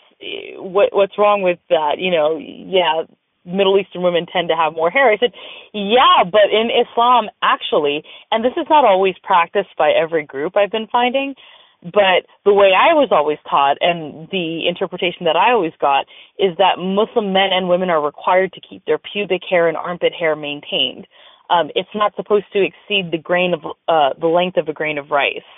what? 0.59 0.95
What's 0.95 1.19
wrong 1.19 1.43
with 1.43 1.59
that? 1.69 1.99
You 1.99 2.11
know, 2.11 2.37
yeah, 2.39 3.05
Middle 3.45 3.79
Eastern 3.79 4.03
women 4.03 4.27
tend 4.27 4.49
to 4.49 4.57
have 4.57 4.75
more 4.75 4.91
hair." 4.91 5.11
I 5.11 5.19
said, 5.19 5.33
"Yeah, 5.73 6.25
but 6.25 6.51
in 6.53 6.71
Islam, 6.71 7.31
actually, 7.43 8.05
and 8.31 8.45
this 8.45 8.53
is 8.57 8.67
not 8.69 8.85
always 8.85 9.15
practiced 9.23 9.77
by 9.79 9.91
every 9.91 10.25
group. 10.25 10.57
I've 10.57 10.71
been 10.71 10.89
finding." 10.89 11.35
But 11.83 12.29
the 12.45 12.53
way 12.53 12.73
I 12.77 12.93
was 12.93 13.09
always 13.11 13.39
taught, 13.49 13.79
and 13.81 14.29
the 14.31 14.69
interpretation 14.69 15.25
that 15.25 15.37
I 15.37 15.53
always 15.53 15.73
got, 15.81 16.05
is 16.39 16.57
that 16.59 16.77
Muslim 16.79 17.33
men 17.33 17.51
and 17.53 17.69
women 17.69 17.89
are 17.89 18.05
required 18.05 18.53
to 18.53 18.61
keep 18.61 18.85
their 18.85 18.99
pubic 18.99 19.43
hair 19.49 19.67
and 19.67 19.77
armpit 19.77 20.13
hair 20.13 20.37
maintained. 20.37 21.07
Um, 21.49 21.71
it's 21.75 21.89
not 21.95 22.15
supposed 22.17 22.47
to 22.53 22.63
exceed 22.63 23.11
the 23.11 23.19
grain 23.19 23.55
of 23.55 23.65
uh, 23.89 24.19
the 24.21 24.29
length 24.29 24.57
of 24.57 24.69
a 24.69 24.73
grain 24.73 24.99
of 24.99 25.11
rice. 25.11 25.49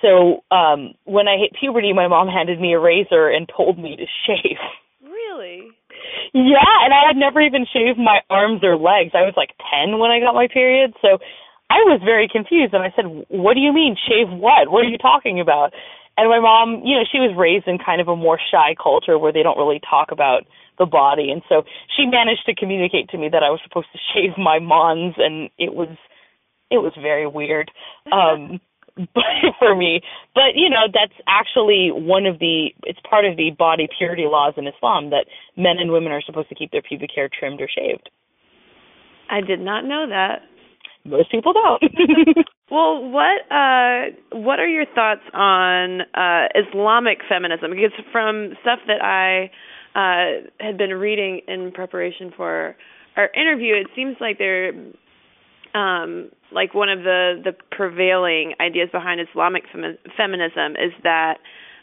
So 0.00 0.42
um, 0.50 0.94
when 1.04 1.28
I 1.28 1.36
hit 1.38 1.52
puberty, 1.58 1.92
my 1.92 2.08
mom 2.08 2.28
handed 2.28 2.60
me 2.60 2.72
a 2.72 2.80
razor 2.80 3.28
and 3.28 3.48
told 3.48 3.78
me 3.78 3.96
to 3.96 4.06
shave. 4.26 4.58
Really? 5.32 5.70
Yeah, 6.34 6.72
and 6.84 6.92
I 6.92 7.06
had 7.06 7.16
never 7.16 7.40
even 7.40 7.66
shaved 7.72 7.98
my 7.98 8.20
arms 8.30 8.62
or 8.62 8.76
legs. 8.76 9.12
I 9.14 9.22
was 9.22 9.34
like 9.36 9.50
10 9.86 9.98
when 9.98 10.10
I 10.10 10.20
got 10.20 10.34
my 10.34 10.48
period, 10.48 10.94
so 11.02 11.18
I 11.72 11.80
was 11.88 12.00
very 12.04 12.28
confused. 12.28 12.74
And 12.74 12.84
I 12.84 12.92
said, 12.94 13.06
"What 13.28 13.54
do 13.54 13.60
you 13.60 13.72
mean 13.72 13.96
shave 13.96 14.28
what? 14.28 14.68
What 14.68 14.84
are 14.84 14.92
you 14.92 14.98
talking 14.98 15.40
about?" 15.40 15.72
And 16.18 16.28
my 16.28 16.40
mom, 16.40 16.82
you 16.84 16.94
know, 16.94 17.04
she 17.10 17.18
was 17.18 17.34
raised 17.34 17.66
in 17.66 17.78
kind 17.78 18.00
of 18.00 18.08
a 18.08 18.16
more 18.16 18.38
shy 18.38 18.74
culture 18.76 19.18
where 19.18 19.32
they 19.32 19.42
don't 19.42 19.56
really 19.56 19.80
talk 19.80 20.12
about 20.12 20.44
the 20.78 20.84
body, 20.84 21.30
and 21.30 21.40
so 21.48 21.64
she 21.96 22.04
managed 22.04 22.44
to 22.46 22.54
communicate 22.54 23.08
to 23.10 23.18
me 23.18 23.30
that 23.30 23.42
I 23.42 23.48
was 23.48 23.60
supposed 23.64 23.88
to 23.92 23.98
shave 24.12 24.36
my 24.36 24.58
mons, 24.58 25.14
and 25.16 25.48
it 25.56 25.74
was 25.74 25.88
it 26.70 26.78
was 26.78 26.92
very 27.00 27.26
weird. 27.26 27.70
Um 28.12 28.60
but 29.14 29.56
for 29.58 29.74
me. 29.74 30.02
But 30.34 30.52
you 30.54 30.68
know, 30.68 30.84
that's 30.92 31.16
actually 31.26 31.90
one 31.90 32.26
of 32.26 32.38
the 32.38 32.68
it's 32.84 33.00
part 33.08 33.24
of 33.24 33.36
the 33.38 33.50
body 33.58 33.88
purity 33.96 34.26
laws 34.26 34.54
in 34.58 34.66
Islam 34.66 35.08
that 35.10 35.24
men 35.56 35.78
and 35.80 35.90
women 35.90 36.12
are 36.12 36.20
supposed 36.20 36.50
to 36.50 36.54
keep 36.54 36.70
their 36.72 36.82
pubic 36.82 37.10
hair 37.14 37.30
trimmed 37.32 37.60
or 37.62 37.68
shaved. 37.68 38.10
I 39.30 39.40
did 39.40 39.60
not 39.60 39.86
know 39.86 40.06
that. 40.10 40.42
Most 41.04 41.30
people 41.30 41.52
don't. 41.52 41.82
well, 42.70 43.10
what 43.10 43.42
uh 43.50 44.38
what 44.38 44.60
are 44.60 44.68
your 44.68 44.86
thoughts 44.94 45.22
on 45.34 46.02
uh 46.14 46.46
Islamic 46.54 47.18
feminism? 47.28 47.70
Because 47.70 47.92
from 48.12 48.54
stuff 48.62 48.78
that 48.86 49.02
I 49.02 49.50
uh 49.98 50.48
had 50.60 50.78
been 50.78 50.90
reading 50.90 51.40
in 51.48 51.72
preparation 51.72 52.32
for 52.36 52.76
our 53.16 53.28
interview, 53.34 53.74
it 53.74 53.88
seems 53.94 54.16
like 54.20 54.38
there 54.38 54.72
um, 55.74 56.30
like 56.52 56.74
one 56.74 56.88
of 56.88 57.00
the 57.00 57.40
the 57.42 57.52
prevailing 57.70 58.54
ideas 58.60 58.88
behind 58.92 59.20
Islamic 59.20 59.64
femi- 59.74 59.98
feminism 60.16 60.72
is 60.72 60.92
that 61.02 61.38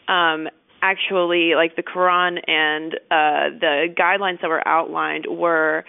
um, 0.08 0.48
actually, 0.82 1.54
like 1.54 1.76
the 1.76 1.82
Quran 1.82 2.38
and 2.48 2.94
uh, 3.10 3.58
the 3.58 3.86
guidelines 3.98 4.40
that 4.42 4.48
were 4.48 4.66
outlined 4.66 5.26
were 5.28 5.84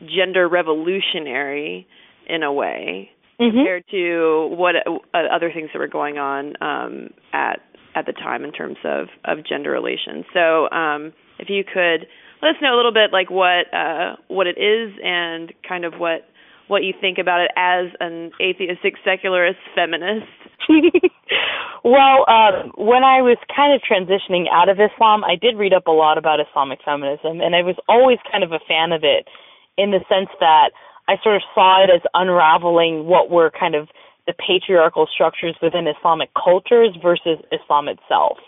gender 0.00 0.48
revolutionary 0.48 1.86
in 2.28 2.42
a 2.42 2.52
way 2.52 3.10
mm-hmm. 3.40 3.56
compared 3.56 3.84
to 3.90 4.48
what 4.56 4.74
uh, 4.76 5.18
other 5.32 5.50
things 5.52 5.70
that 5.72 5.78
were 5.78 5.88
going 5.88 6.18
on 6.18 6.54
um, 6.60 7.10
at 7.32 7.60
at 7.94 8.06
the 8.06 8.12
time 8.12 8.44
in 8.44 8.52
terms 8.52 8.78
of 8.84 9.08
of 9.24 9.44
gender 9.46 9.70
relations. 9.70 10.24
So, 10.32 10.70
um, 10.70 11.12
if 11.38 11.48
you 11.48 11.64
could 11.64 12.06
let 12.42 12.50
us 12.50 12.56
know 12.60 12.74
a 12.74 12.76
little 12.76 12.92
bit 12.92 13.12
like 13.12 13.30
what 13.30 13.72
uh, 13.72 14.16
what 14.28 14.46
it 14.46 14.58
is 14.58 14.92
and 15.02 15.52
kind 15.66 15.84
of 15.84 15.94
what 15.94 16.28
what 16.68 16.84
you 16.84 16.94
think 17.00 17.18
about 17.18 17.40
it 17.40 17.50
as 17.56 17.92
an 18.00 18.30
atheistic 18.40 18.94
secularist 19.04 19.58
feminist. 19.74 20.26
well, 21.84 22.24
um, 22.30 22.72
when 22.78 23.04
I 23.04 23.20
was 23.20 23.36
kind 23.54 23.74
of 23.74 23.82
transitioning 23.82 24.46
out 24.50 24.68
of 24.68 24.78
Islam, 24.78 25.22
I 25.24 25.36
did 25.36 25.58
read 25.58 25.74
up 25.74 25.86
a 25.86 25.92
lot 25.92 26.18
about 26.18 26.38
Islamic 26.40 26.78
feminism, 26.84 27.40
and 27.42 27.54
I 27.54 27.62
was 27.62 27.76
always 27.88 28.18
kind 28.30 28.44
of 28.44 28.52
a 28.52 28.60
fan 28.66 28.92
of 28.92 29.02
it 29.02 29.28
in 29.76 29.90
the 29.90 30.00
sense 30.08 30.30
that 30.40 30.70
I 31.08 31.16
sort 31.22 31.36
of 31.36 31.42
saw 31.54 31.84
it 31.84 31.90
as 31.90 32.00
unraveling 32.14 33.06
what 33.06 33.30
were 33.30 33.50
kind 33.50 33.74
of 33.74 33.88
the 34.26 34.34
patriarchal 34.34 35.08
structures 35.12 35.56
within 35.60 35.86
Islamic 35.86 36.30
cultures 36.34 36.96
versus 37.02 37.38
Islam 37.50 37.88
itself. 37.88 38.38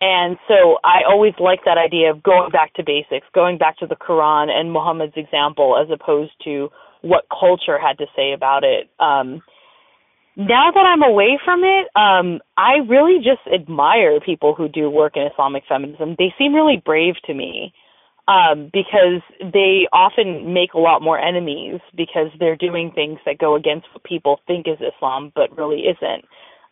And 0.00 0.38
so 0.48 0.78
I 0.82 1.00
always 1.06 1.34
liked 1.38 1.64
that 1.66 1.76
idea 1.76 2.10
of 2.10 2.22
going 2.22 2.50
back 2.50 2.72
to 2.74 2.82
basics, 2.82 3.26
going 3.34 3.58
back 3.58 3.78
to 3.78 3.86
the 3.86 3.96
Quran 3.96 4.48
and 4.48 4.72
Muhammad's 4.72 5.12
example 5.16 5.76
as 5.76 5.90
opposed 5.92 6.32
to 6.44 6.70
what 7.02 7.26
culture 7.28 7.78
had 7.78 7.98
to 7.98 8.06
say 8.16 8.32
about 8.32 8.64
it. 8.64 8.88
Um, 8.98 9.42
now 10.36 10.70
that 10.70 10.86
I'm 10.86 11.02
away 11.02 11.38
from 11.44 11.64
it, 11.64 11.88
um, 11.96 12.40
I 12.56 12.76
really 12.88 13.18
just 13.18 13.42
admire 13.52 14.20
people 14.20 14.54
who 14.54 14.68
do 14.68 14.88
work 14.88 15.16
in 15.16 15.28
Islamic 15.30 15.64
feminism. 15.68 16.14
They 16.18 16.32
seem 16.38 16.54
really 16.54 16.80
brave 16.82 17.16
to 17.26 17.34
me 17.34 17.74
um, 18.30 18.70
because 18.72 19.22
they 19.40 19.88
often 19.92 20.54
make 20.54 20.74
a 20.74 20.78
lot 20.78 21.02
more 21.02 21.18
enemies 21.18 21.80
because 21.96 22.30
they're 22.38 22.54
doing 22.54 22.92
things 22.94 23.18
that 23.26 23.38
go 23.38 23.56
against 23.56 23.88
what 23.92 24.04
people 24.04 24.38
think 24.46 24.68
is 24.68 24.78
Islam, 24.78 25.32
but 25.34 25.56
really 25.58 25.82
isn't. 25.90 26.24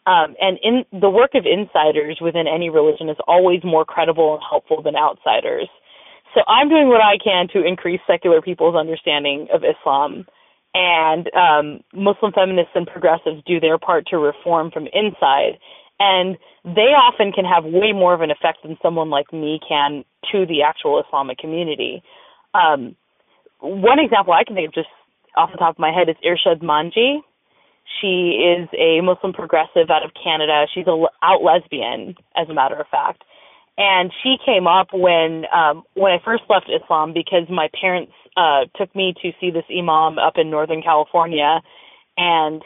Um, 0.06 0.36
and 0.40 0.56
in 0.62 0.84
the 1.00 1.10
work 1.10 1.32
of 1.34 1.44
insiders 1.44 2.18
within 2.22 2.46
any 2.46 2.70
religion 2.70 3.08
is 3.08 3.16
always 3.26 3.60
more 3.64 3.84
credible 3.84 4.34
and 4.34 4.42
helpful 4.48 4.82
than 4.82 4.94
outsiders. 4.94 5.68
So 6.32 6.42
I'm 6.46 6.68
doing 6.68 6.88
what 6.88 7.02
I 7.02 7.18
can 7.18 7.48
to 7.52 7.66
increase 7.66 8.00
secular 8.06 8.40
people's 8.40 8.76
understanding 8.76 9.48
of 9.52 9.62
Islam. 9.64 10.26
And 10.74 11.28
um, 11.34 11.80
Muslim 11.92 12.30
feminists 12.32 12.72
and 12.76 12.86
progressives 12.86 13.42
do 13.46 13.58
their 13.58 13.78
part 13.78 14.06
to 14.08 14.18
reform 14.18 14.70
from 14.70 14.86
inside. 14.92 15.58
And 15.98 16.38
they 16.74 16.92
often 16.92 17.32
can 17.32 17.44
have 17.44 17.64
way 17.64 17.92
more 17.92 18.14
of 18.14 18.20
an 18.20 18.30
effect 18.30 18.58
than 18.62 18.76
someone 18.82 19.10
like 19.10 19.32
me 19.32 19.60
can 19.66 20.04
to 20.32 20.46
the 20.46 20.62
actual 20.62 21.02
Islamic 21.06 21.38
community. 21.38 22.02
Um, 22.54 22.96
one 23.60 23.98
example 23.98 24.32
I 24.32 24.44
can 24.44 24.54
think 24.56 24.68
of 24.68 24.74
just 24.74 24.88
off 25.36 25.50
the 25.52 25.58
top 25.58 25.76
of 25.76 25.78
my 25.78 25.92
head 25.92 26.08
is 26.08 26.16
Irshad 26.24 26.62
Manji. 26.62 27.20
She 28.00 28.36
is 28.36 28.68
a 28.78 29.00
Muslim 29.00 29.32
progressive 29.32 29.90
out 29.90 30.04
of 30.04 30.12
Canada. 30.12 30.66
She's 30.74 30.86
a 30.86 31.06
out 31.22 31.42
lesbian, 31.42 32.16
as 32.36 32.48
a 32.48 32.54
matter 32.54 32.76
of 32.76 32.86
fact 32.88 33.22
and 33.78 34.12
she 34.22 34.36
came 34.44 34.66
up 34.66 34.88
when 34.92 35.44
um 35.54 35.84
when 35.94 36.12
I 36.12 36.18
first 36.22 36.42
left 36.50 36.66
Islam 36.68 37.14
because 37.14 37.48
my 37.48 37.70
parents 37.80 38.12
uh 38.36 38.64
took 38.76 38.94
me 38.94 39.14
to 39.22 39.30
see 39.40 39.50
this 39.50 39.64
imam 39.70 40.18
up 40.18 40.34
in 40.36 40.50
Northern 40.50 40.82
California 40.82 41.60
and 42.16 42.62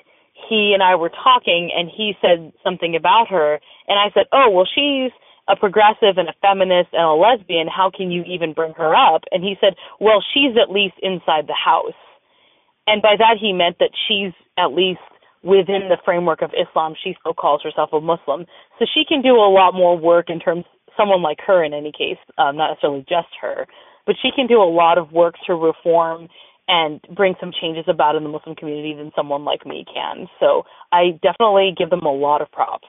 he 0.48 0.72
and 0.72 0.82
I 0.82 0.96
were 0.96 1.10
talking 1.10 1.70
and 1.76 1.88
he 1.94 2.14
said 2.20 2.52
something 2.64 2.96
about 2.96 3.28
her 3.28 3.60
and 3.88 3.98
I 3.98 4.10
said, 4.14 4.26
"Oh, 4.32 4.50
well 4.50 4.66
she's 4.66 5.12
a 5.48 5.56
progressive 5.56 6.18
and 6.18 6.28
a 6.28 6.38
feminist 6.40 6.90
and 6.92 7.02
a 7.02 7.14
lesbian. 7.14 7.66
How 7.66 7.90
can 7.90 8.10
you 8.10 8.22
even 8.24 8.52
bring 8.52 8.74
her 8.74 8.94
up?" 8.94 9.22
And 9.32 9.42
he 9.42 9.56
said, 9.60 9.74
"Well, 10.00 10.22
she's 10.34 10.56
at 10.60 10.70
least 10.70 10.94
inside 11.02 11.46
the 11.46 11.58
house." 11.58 11.98
And 12.86 13.02
by 13.02 13.16
that 13.18 13.38
he 13.40 13.52
meant 13.52 13.78
that 13.78 13.94
she's 14.08 14.32
at 14.58 14.72
least 14.72 15.00
within 15.42 15.88
the 15.88 15.98
framework 16.04 16.42
of 16.42 16.50
Islam. 16.54 16.94
She 17.02 17.16
still 17.20 17.34
calls 17.34 17.62
herself 17.62 17.90
a 17.92 18.00
Muslim. 18.00 18.46
So 18.78 18.86
she 18.86 19.04
can 19.06 19.22
do 19.22 19.34
a 19.34 19.50
lot 19.50 19.74
more 19.74 19.98
work 19.98 20.30
in 20.30 20.38
terms 20.38 20.64
someone 20.96 21.22
like 21.22 21.38
her 21.46 21.64
in 21.64 21.72
any 21.72 21.92
case, 21.92 22.18
um, 22.38 22.56
not 22.56 22.70
necessarily 22.70 23.04
just 23.08 23.28
her, 23.40 23.66
but 24.06 24.16
she 24.20 24.30
can 24.34 24.46
do 24.46 24.60
a 24.60 24.68
lot 24.68 24.98
of 24.98 25.12
work 25.12 25.34
to 25.46 25.54
reform 25.54 26.28
and 26.68 27.00
bring 27.14 27.34
some 27.40 27.52
changes 27.60 27.84
about 27.88 28.14
in 28.14 28.22
the 28.22 28.28
Muslim 28.28 28.54
community 28.54 28.94
than 28.94 29.10
someone 29.16 29.44
like 29.44 29.66
me 29.66 29.84
can. 29.92 30.28
So 30.38 30.62
I 30.92 31.18
definitely 31.22 31.74
give 31.76 31.90
them 31.90 32.02
a 32.02 32.12
lot 32.12 32.40
of 32.40 32.50
props. 32.52 32.88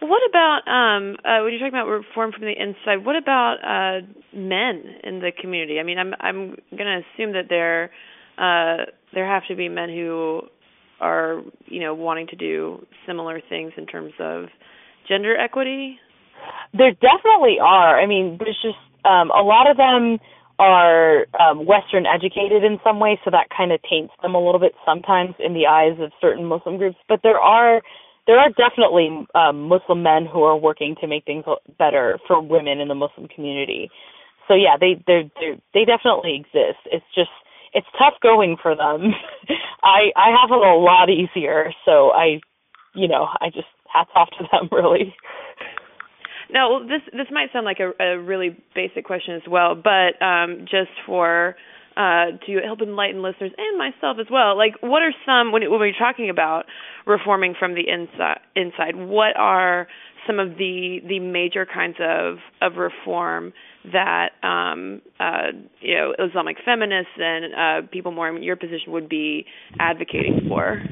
What 0.00 0.22
about 0.28 0.60
um 0.66 1.16
uh 1.24 1.42
when 1.44 1.52
you're 1.52 1.60
talking 1.60 1.68
about 1.78 1.88
reform 1.88 2.32
from 2.32 2.42
the 2.42 2.54
inside, 2.56 3.04
what 3.04 3.16
about 3.16 3.56
uh 3.62 4.06
men 4.34 4.82
in 5.04 5.20
the 5.20 5.30
community? 5.38 5.78
I 5.78 5.82
mean, 5.82 5.98
I'm 5.98 6.14
I'm 6.20 6.56
going 6.76 6.86
to 6.86 7.02
assume 7.04 7.32
that 7.32 7.48
there 7.48 7.90
uh 8.38 8.86
there 9.12 9.26
have 9.26 9.42
to 9.48 9.56
be 9.56 9.68
men 9.68 9.90
who 9.90 10.42
are, 11.00 11.42
you 11.66 11.80
know, 11.80 11.94
wanting 11.94 12.26
to 12.28 12.36
do 12.36 12.84
similar 13.06 13.40
things 13.48 13.72
in 13.76 13.86
terms 13.86 14.12
of 14.20 14.46
gender 15.08 15.36
equity. 15.36 15.98
There 16.72 16.92
definitely 16.92 17.56
are. 17.60 18.00
I 18.00 18.06
mean, 18.06 18.38
there's 18.38 18.58
just 18.62 18.78
um, 19.04 19.30
a 19.30 19.42
lot 19.42 19.70
of 19.70 19.76
them 19.76 20.18
are 20.58 21.26
um, 21.40 21.64
Western 21.64 22.04
educated 22.04 22.62
in 22.64 22.78
some 22.84 23.00
way, 23.00 23.18
so 23.24 23.30
that 23.30 23.48
kind 23.54 23.72
of 23.72 23.80
taints 23.88 24.12
them 24.22 24.34
a 24.34 24.44
little 24.44 24.60
bit 24.60 24.72
sometimes 24.84 25.34
in 25.38 25.54
the 25.54 25.66
eyes 25.66 25.98
of 26.00 26.12
certain 26.20 26.44
Muslim 26.44 26.76
groups. 26.76 26.98
But 27.08 27.20
there 27.22 27.40
are 27.40 27.80
there 28.30 28.38
are 28.38 28.50
definitely 28.50 29.26
um, 29.34 29.66
Muslim 29.66 30.04
men 30.04 30.24
who 30.24 30.44
are 30.44 30.56
working 30.56 30.94
to 31.00 31.08
make 31.08 31.24
things 31.24 31.44
better 31.80 32.16
for 32.28 32.40
women 32.40 32.78
in 32.78 32.86
the 32.86 32.94
Muslim 32.94 33.26
community. 33.26 33.90
So 34.46 34.54
yeah, 34.54 34.76
they 34.78 35.02
they 35.04 35.32
they 35.74 35.84
definitely 35.84 36.36
exist. 36.36 36.78
It's 36.86 37.04
just 37.12 37.34
it's 37.74 37.88
tough 37.98 38.14
going 38.22 38.56
for 38.62 38.76
them. 38.76 39.10
I 39.82 40.14
I 40.14 40.30
have 40.30 40.50
it 40.52 40.62
a 40.64 40.76
lot 40.78 41.10
easier, 41.10 41.72
so 41.84 42.12
I 42.12 42.38
you 42.94 43.08
know 43.08 43.26
I 43.40 43.46
just 43.50 43.66
hats 43.92 44.10
off 44.14 44.28
to 44.38 44.44
them 44.52 44.68
really. 44.72 45.12
Now, 46.52 46.78
this 46.78 47.02
this 47.12 47.26
might 47.32 47.52
sound 47.52 47.64
like 47.64 47.80
a, 47.80 47.90
a 48.00 48.16
really 48.16 48.56
basic 48.76 49.04
question 49.04 49.34
as 49.34 49.42
well, 49.50 49.74
but 49.74 50.24
um, 50.24 50.66
just 50.70 50.90
for 51.04 51.56
uh, 52.00 52.26
to 52.46 52.52
help 52.64 52.80
enlighten 52.80 53.20
listeners 53.20 53.52
and 53.58 53.76
myself 53.76 54.16
as 54.18 54.28
well, 54.30 54.56
like 54.56 54.74
what 54.80 55.02
are 55.02 55.14
some 55.26 55.52
when, 55.52 55.62
when 55.70 55.80
we're 55.80 55.92
talking 56.06 56.30
about 56.30 56.64
reforming 57.06 57.54
from 57.58 57.74
the 57.74 57.84
inside, 57.86 58.40
inside, 58.56 58.94
what 58.96 59.36
are 59.36 59.86
some 60.26 60.38
of 60.38 60.56
the 60.56 61.00
the 61.06 61.18
major 61.18 61.66
kinds 61.66 61.96
of 62.00 62.38
of 62.62 62.78
reform 62.78 63.52
that 63.92 64.30
um, 64.42 65.02
uh, 65.18 65.48
you 65.80 65.94
know 65.94 66.14
Islamic 66.18 66.56
feminists 66.64 67.12
and 67.18 67.42
uh, 67.54 67.88
people 67.92 68.12
more 68.12 68.28
in 68.28 68.42
your 68.42 68.56
position 68.56 68.92
would 68.92 69.08
be 69.08 69.44
advocating 69.78 70.40
for? 70.48 70.82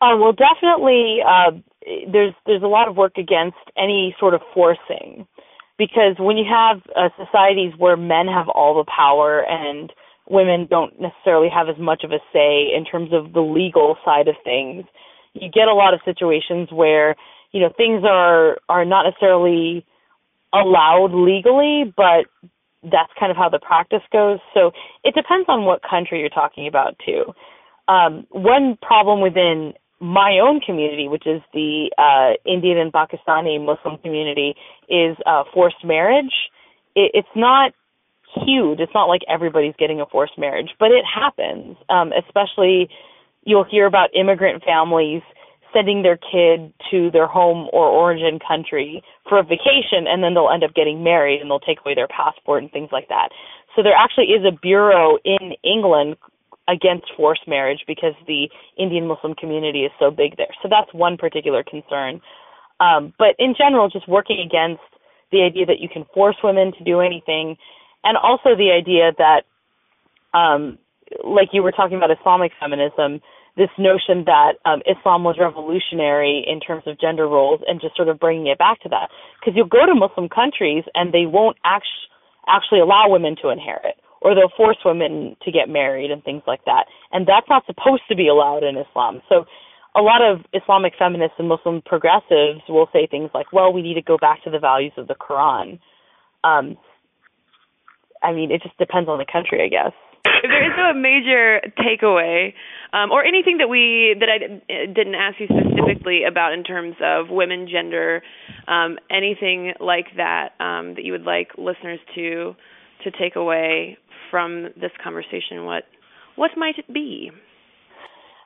Uh, 0.00 0.16
well, 0.20 0.34
definitely, 0.48 1.18
uh, 1.26 1.50
there's 2.12 2.34
there's 2.46 2.62
a 2.62 2.72
lot 2.78 2.86
of 2.86 2.96
work 2.96 3.16
against 3.16 3.64
any 3.76 4.14
sort 4.20 4.34
of 4.34 4.40
forcing, 4.54 5.26
because 5.78 6.14
when 6.18 6.36
you 6.36 6.44
have 6.48 6.80
uh, 6.94 7.08
societies 7.24 7.72
where 7.76 7.96
men 7.96 8.26
have 8.28 8.48
all 8.48 8.74
the 8.76 8.88
power 8.88 9.44
and 9.48 9.92
women 10.28 10.66
don't 10.70 11.00
necessarily 11.00 11.48
have 11.48 11.68
as 11.68 11.78
much 11.78 12.04
of 12.04 12.12
a 12.12 12.18
say 12.32 12.68
in 12.74 12.84
terms 12.84 13.10
of 13.12 13.32
the 13.32 13.40
legal 13.40 13.96
side 14.04 14.28
of 14.28 14.36
things, 14.44 14.84
you 15.34 15.50
get 15.50 15.68
a 15.68 15.74
lot 15.74 15.94
of 15.94 16.00
situations 16.04 16.68
where 16.70 17.16
you 17.52 17.60
know 17.60 17.70
things 17.76 18.02
are 18.04 18.58
are 18.68 18.84
not 18.84 19.04
necessarily 19.04 19.84
allowed 20.52 21.12
legally, 21.12 21.92
but 21.96 22.26
that's 22.82 23.12
kind 23.18 23.30
of 23.30 23.36
how 23.36 23.48
the 23.48 23.58
practice 23.58 24.02
goes. 24.12 24.38
So 24.54 24.72
it 25.04 25.14
depends 25.14 25.46
on 25.48 25.64
what 25.64 25.80
country 25.88 26.20
you're 26.20 26.28
talking 26.28 26.66
about 26.66 26.96
too. 27.04 27.32
Um, 27.88 28.26
one 28.30 28.76
problem 28.82 29.20
within 29.20 29.74
my 30.00 30.40
own 30.42 30.60
community, 30.60 31.08
which 31.08 31.26
is 31.26 31.40
the 31.52 31.90
uh, 31.96 32.34
Indian 32.44 32.78
and 32.78 32.92
Pakistani 32.92 33.64
Muslim 33.64 33.98
community, 33.98 34.54
is 34.88 35.16
uh, 35.26 35.44
forced 35.54 35.84
marriage. 35.84 36.32
It, 36.94 37.12
it's 37.14 37.34
not 37.36 37.72
huge. 38.34 38.80
It's 38.80 38.94
not 38.94 39.06
like 39.06 39.22
everybody's 39.28 39.74
getting 39.78 40.00
a 40.00 40.06
forced 40.06 40.38
marriage, 40.38 40.70
but 40.78 40.90
it 40.90 41.04
happens. 41.04 41.76
Um, 41.88 42.12
especially, 42.12 42.88
you'll 43.44 43.64
hear 43.64 43.86
about 43.86 44.10
immigrant 44.14 44.62
families 44.64 45.22
sending 45.72 46.02
their 46.02 46.18
kid 46.18 46.72
to 46.90 47.10
their 47.10 47.26
home 47.26 47.68
or 47.72 47.88
origin 47.88 48.38
country 48.46 49.02
for 49.28 49.38
a 49.38 49.42
vacation, 49.42 50.04
and 50.06 50.22
then 50.22 50.34
they'll 50.34 50.50
end 50.52 50.64
up 50.64 50.74
getting 50.74 51.02
married, 51.02 51.40
and 51.40 51.50
they'll 51.50 51.60
take 51.60 51.78
away 51.84 51.94
their 51.94 52.08
passport 52.08 52.62
and 52.62 52.70
things 52.72 52.90
like 52.92 53.08
that. 53.08 53.30
So 53.74 53.82
there 53.82 53.96
actually 53.96 54.26
is 54.26 54.44
a 54.44 54.52
bureau 54.52 55.18
in 55.24 55.54
England 55.64 56.16
against 56.68 57.06
forced 57.16 57.48
marriage 57.48 57.80
because 57.86 58.14
the 58.26 58.48
Indian 58.78 59.06
Muslim 59.06 59.34
community 59.34 59.80
is 59.80 59.92
so 59.98 60.10
big 60.10 60.36
there. 60.36 60.52
So 60.62 60.68
that's 60.68 60.92
one 60.92 61.16
particular 61.16 61.64
concern. 61.64 62.20
Um, 62.80 63.12
but 63.18 63.34
in 63.38 63.54
general, 63.56 63.88
just 63.88 64.08
working 64.08 64.44
against 64.44 64.82
the 65.32 65.42
idea 65.42 65.66
that 65.66 65.80
you 65.80 65.88
can 65.88 66.04
force 66.14 66.36
women 66.44 66.72
to 66.78 66.84
do 66.84 67.00
anything, 67.00 67.56
and 68.04 68.16
also 68.16 68.56
the 68.56 68.70
idea 68.72 69.12
that, 69.18 69.42
um, 70.36 70.78
like 71.24 71.48
you 71.52 71.62
were 71.62 71.72
talking 71.72 71.96
about 71.96 72.10
Islamic 72.10 72.52
feminism, 72.58 73.20
this 73.56 73.70
notion 73.78 74.24
that 74.24 74.54
um, 74.64 74.80
Islam 74.88 75.24
was 75.24 75.36
revolutionary 75.38 76.44
in 76.46 76.58
terms 76.58 76.84
of 76.86 76.98
gender 76.98 77.28
roles, 77.28 77.60
and 77.66 77.80
just 77.80 77.96
sort 77.96 78.08
of 78.08 78.18
bringing 78.18 78.46
it 78.46 78.58
back 78.58 78.80
to 78.80 78.88
that. 78.88 79.10
Because 79.38 79.54
you'll 79.56 79.66
go 79.66 79.84
to 79.84 79.94
Muslim 79.94 80.28
countries 80.28 80.84
and 80.94 81.12
they 81.12 81.26
won't 81.26 81.58
act- 81.64 81.86
actually 82.48 82.80
allow 82.80 83.08
women 83.08 83.36
to 83.42 83.50
inherit 83.50 83.96
or 84.22 84.34
they'll 84.34 84.52
force 84.56 84.78
women 84.84 85.36
to 85.42 85.50
get 85.50 85.68
married 85.68 86.10
and 86.10 86.22
things 86.24 86.42
like 86.46 86.64
that. 86.64 86.86
And 87.10 87.26
that's 87.26 87.48
not 87.48 87.66
supposed 87.66 88.02
to 88.08 88.16
be 88.16 88.28
allowed 88.28 88.62
in 88.62 88.76
Islam. 88.76 89.20
So 89.28 89.44
a 89.94 90.00
lot 90.00 90.22
of 90.22 90.40
Islamic 90.54 90.94
feminists 90.98 91.36
and 91.38 91.48
Muslim 91.48 91.82
progressives 91.84 92.62
will 92.68 92.88
say 92.92 93.06
things 93.06 93.30
like, 93.34 93.52
well, 93.52 93.72
we 93.72 93.82
need 93.82 93.94
to 93.94 94.02
go 94.02 94.16
back 94.16 94.42
to 94.44 94.50
the 94.50 94.58
values 94.58 94.92
of 94.96 95.08
the 95.08 95.14
Quran. 95.14 95.78
Um, 96.44 96.76
I 98.22 98.32
mean, 98.32 98.50
it 98.50 98.62
just 98.62 98.76
depends 98.78 99.08
on 99.08 99.18
the 99.18 99.26
country, 99.30 99.62
I 99.62 99.68
guess. 99.68 99.92
If 100.24 100.50
there 100.50 100.64
is 100.64 100.76
no 100.76 100.92
major 100.94 101.60
takeaway, 101.78 102.54
um, 102.92 103.10
or 103.10 103.24
anything 103.24 103.58
that 103.58 103.68
we 103.68 104.14
that 104.18 104.28
I 104.28 104.86
didn't 104.86 105.14
ask 105.14 105.38
you 105.40 105.46
specifically 105.46 106.22
about 106.24 106.52
in 106.52 106.62
terms 106.62 106.94
of 107.02 107.26
women, 107.28 107.68
gender, 107.70 108.22
um, 108.68 108.98
anything 109.10 109.72
like 109.80 110.06
that 110.16 110.50
um, 110.60 110.94
that 110.94 111.04
you 111.04 111.12
would 111.12 111.24
like 111.24 111.50
listeners 111.58 112.00
to 112.14 112.54
to 113.04 113.10
take 113.10 113.36
away 113.36 113.98
from 114.30 114.64
this 114.80 114.92
conversation? 115.02 115.64
What 115.64 115.84
what 116.36 116.50
might 116.56 116.78
it 116.78 116.92
be? 116.92 117.30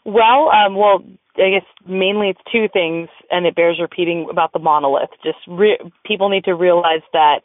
Well, 0.04 0.50
um, 0.50 0.76
well, 0.76 1.02
I 1.36 1.50
guess 1.50 1.66
mainly 1.86 2.30
it's 2.30 2.40
two 2.50 2.68
things, 2.72 3.08
and 3.30 3.44
it 3.44 3.56
bears 3.56 3.78
repeating 3.80 4.28
about 4.30 4.52
the 4.52 4.60
monolith. 4.60 5.10
Just 5.24 5.38
re- 5.48 5.80
people 6.04 6.28
need 6.28 6.44
to 6.44 6.54
realize 6.54 7.02
that 7.12 7.40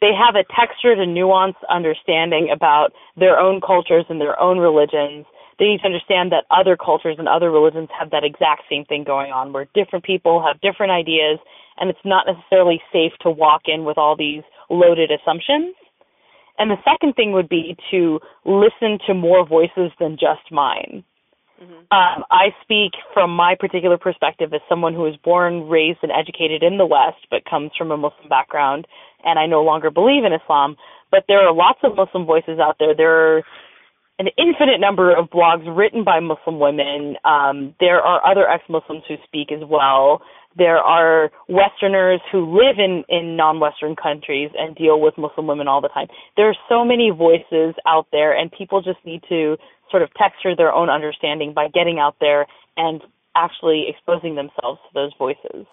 they 0.00 0.12
have 0.12 0.34
a 0.34 0.44
textured 0.54 0.98
and 0.98 1.16
nuanced 1.16 1.62
understanding 1.70 2.50
about 2.52 2.92
their 3.16 3.38
own 3.38 3.60
cultures 3.60 4.04
and 4.08 4.20
their 4.20 4.38
own 4.40 4.58
religions. 4.58 5.26
They 5.58 5.66
need 5.66 5.80
to 5.80 5.86
understand 5.86 6.32
that 6.32 6.44
other 6.50 6.76
cultures 6.76 7.16
and 7.18 7.28
other 7.28 7.50
religions 7.50 7.88
have 7.98 8.10
that 8.10 8.24
exact 8.24 8.62
same 8.68 8.84
thing 8.84 9.04
going 9.04 9.30
on, 9.30 9.52
where 9.52 9.66
different 9.74 10.04
people 10.04 10.42
have 10.44 10.60
different 10.60 10.92
ideas, 10.92 11.38
and 11.78 11.90
it's 11.90 12.04
not 12.04 12.26
necessarily 12.26 12.82
safe 12.92 13.12
to 13.20 13.30
walk 13.30 13.62
in 13.66 13.84
with 13.84 13.96
all 13.96 14.16
these 14.16 14.42
loaded 14.68 15.10
assumptions. 15.10 15.74
And 16.58 16.70
the 16.70 16.82
second 16.84 17.14
thing 17.14 17.32
would 17.32 17.48
be 17.48 17.76
to 17.90 18.20
listen 18.44 18.98
to 19.06 19.14
more 19.14 19.46
voices 19.46 19.90
than 19.98 20.16
just 20.18 20.50
mine. 20.50 21.04
Mm-hmm. 21.62 21.72
Um, 21.90 22.24
I 22.30 22.50
speak 22.62 22.92
from 23.12 23.34
my 23.34 23.54
particular 23.58 23.96
perspective 23.96 24.52
as 24.52 24.60
someone 24.68 24.94
who 24.94 25.02
was 25.02 25.16
born, 25.22 25.68
raised, 25.68 26.00
and 26.02 26.10
educated 26.10 26.62
in 26.62 26.78
the 26.78 26.86
West, 26.86 27.26
but 27.30 27.44
comes 27.48 27.70
from 27.78 27.90
a 27.90 27.96
Muslim 27.96 28.28
background, 28.28 28.86
and 29.24 29.38
I 29.38 29.46
no 29.46 29.62
longer 29.62 29.90
believe 29.90 30.24
in 30.24 30.32
Islam. 30.32 30.76
But 31.10 31.24
there 31.28 31.46
are 31.46 31.54
lots 31.54 31.78
of 31.84 31.96
Muslim 31.96 32.26
voices 32.26 32.58
out 32.58 32.76
there. 32.78 32.94
There 32.96 33.36
are 33.36 33.42
an 34.18 34.28
infinite 34.38 34.80
number 34.80 35.14
of 35.14 35.30
blogs 35.30 35.64
written 35.76 36.04
by 36.04 36.20
Muslim 36.20 36.58
women. 36.58 37.16
Um, 37.24 37.74
there 37.80 38.00
are 38.00 38.24
other 38.24 38.48
ex-Muslims 38.48 39.02
who 39.08 39.14
speak 39.24 39.50
as 39.50 39.62
well. 39.68 40.22
There 40.56 40.78
are 40.78 41.30
Westerners 41.48 42.20
who 42.30 42.56
live 42.56 42.76
in, 42.78 43.04
in 43.08 43.36
non-Western 43.36 43.96
countries 43.96 44.50
and 44.56 44.76
deal 44.76 45.00
with 45.00 45.14
Muslim 45.18 45.46
women 45.46 45.66
all 45.66 45.80
the 45.80 45.88
time. 45.88 46.06
There 46.36 46.48
are 46.48 46.56
so 46.68 46.84
many 46.84 47.10
voices 47.10 47.74
out 47.86 48.06
there, 48.12 48.36
and 48.36 48.52
people 48.52 48.80
just 48.80 49.04
need 49.04 49.22
to 49.28 49.56
sort 49.90 50.02
of 50.02 50.10
texture 50.14 50.54
their 50.56 50.72
own 50.72 50.90
understanding 50.90 51.52
by 51.54 51.68
getting 51.68 51.98
out 51.98 52.16
there 52.20 52.46
and 52.76 53.02
actually 53.36 53.86
exposing 53.88 54.36
themselves 54.36 54.80
to 54.86 54.94
those 54.94 55.12
voices. 55.18 55.66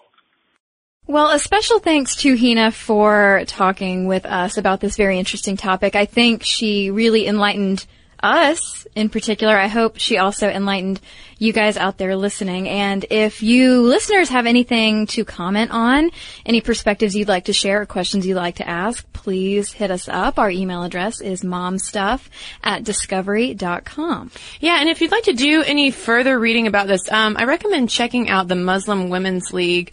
Well, 1.06 1.30
a 1.30 1.38
special 1.38 1.80
thanks 1.80 2.14
to 2.16 2.36
Heina 2.36 2.72
for 2.72 3.42
talking 3.46 4.06
with 4.06 4.24
us 4.24 4.56
about 4.56 4.80
this 4.80 4.96
very 4.96 5.18
interesting 5.18 5.56
topic. 5.56 5.96
I 5.96 6.04
think 6.04 6.42
she 6.44 6.90
really 6.90 7.26
enlightened 7.26 7.86
us 8.22 8.86
in 8.94 9.08
particular. 9.08 9.56
I 9.56 9.66
hope 9.66 9.98
she 9.98 10.18
also 10.18 10.48
enlightened 10.48 11.00
you 11.38 11.52
guys 11.52 11.76
out 11.76 11.98
there 11.98 12.14
listening. 12.14 12.68
And 12.68 13.04
if 13.10 13.42
you 13.42 13.82
listeners 13.82 14.28
have 14.28 14.46
anything 14.46 15.06
to 15.08 15.24
comment 15.24 15.72
on, 15.72 16.10
any 16.46 16.60
perspectives 16.60 17.16
you'd 17.16 17.28
like 17.28 17.46
to 17.46 17.52
share 17.52 17.82
or 17.82 17.86
questions 17.86 18.24
you'd 18.24 18.36
like 18.36 18.56
to 18.56 18.68
ask, 18.68 19.04
please 19.12 19.72
hit 19.72 19.90
us 19.90 20.08
up. 20.08 20.38
Our 20.38 20.50
email 20.50 20.84
address 20.84 21.20
is 21.20 21.42
momstuff 21.42 22.28
at 22.62 22.84
discovery.com. 22.84 24.30
Yeah, 24.60 24.80
and 24.80 24.88
if 24.88 25.00
you'd 25.00 25.10
like 25.10 25.24
to 25.24 25.32
do 25.32 25.62
any 25.62 25.90
further 25.90 26.38
reading 26.38 26.68
about 26.68 26.86
this, 26.86 27.10
um, 27.10 27.36
I 27.36 27.44
recommend 27.44 27.90
checking 27.90 28.28
out 28.28 28.46
the 28.46 28.54
Muslim 28.54 29.10
Women's 29.10 29.52
League 29.52 29.92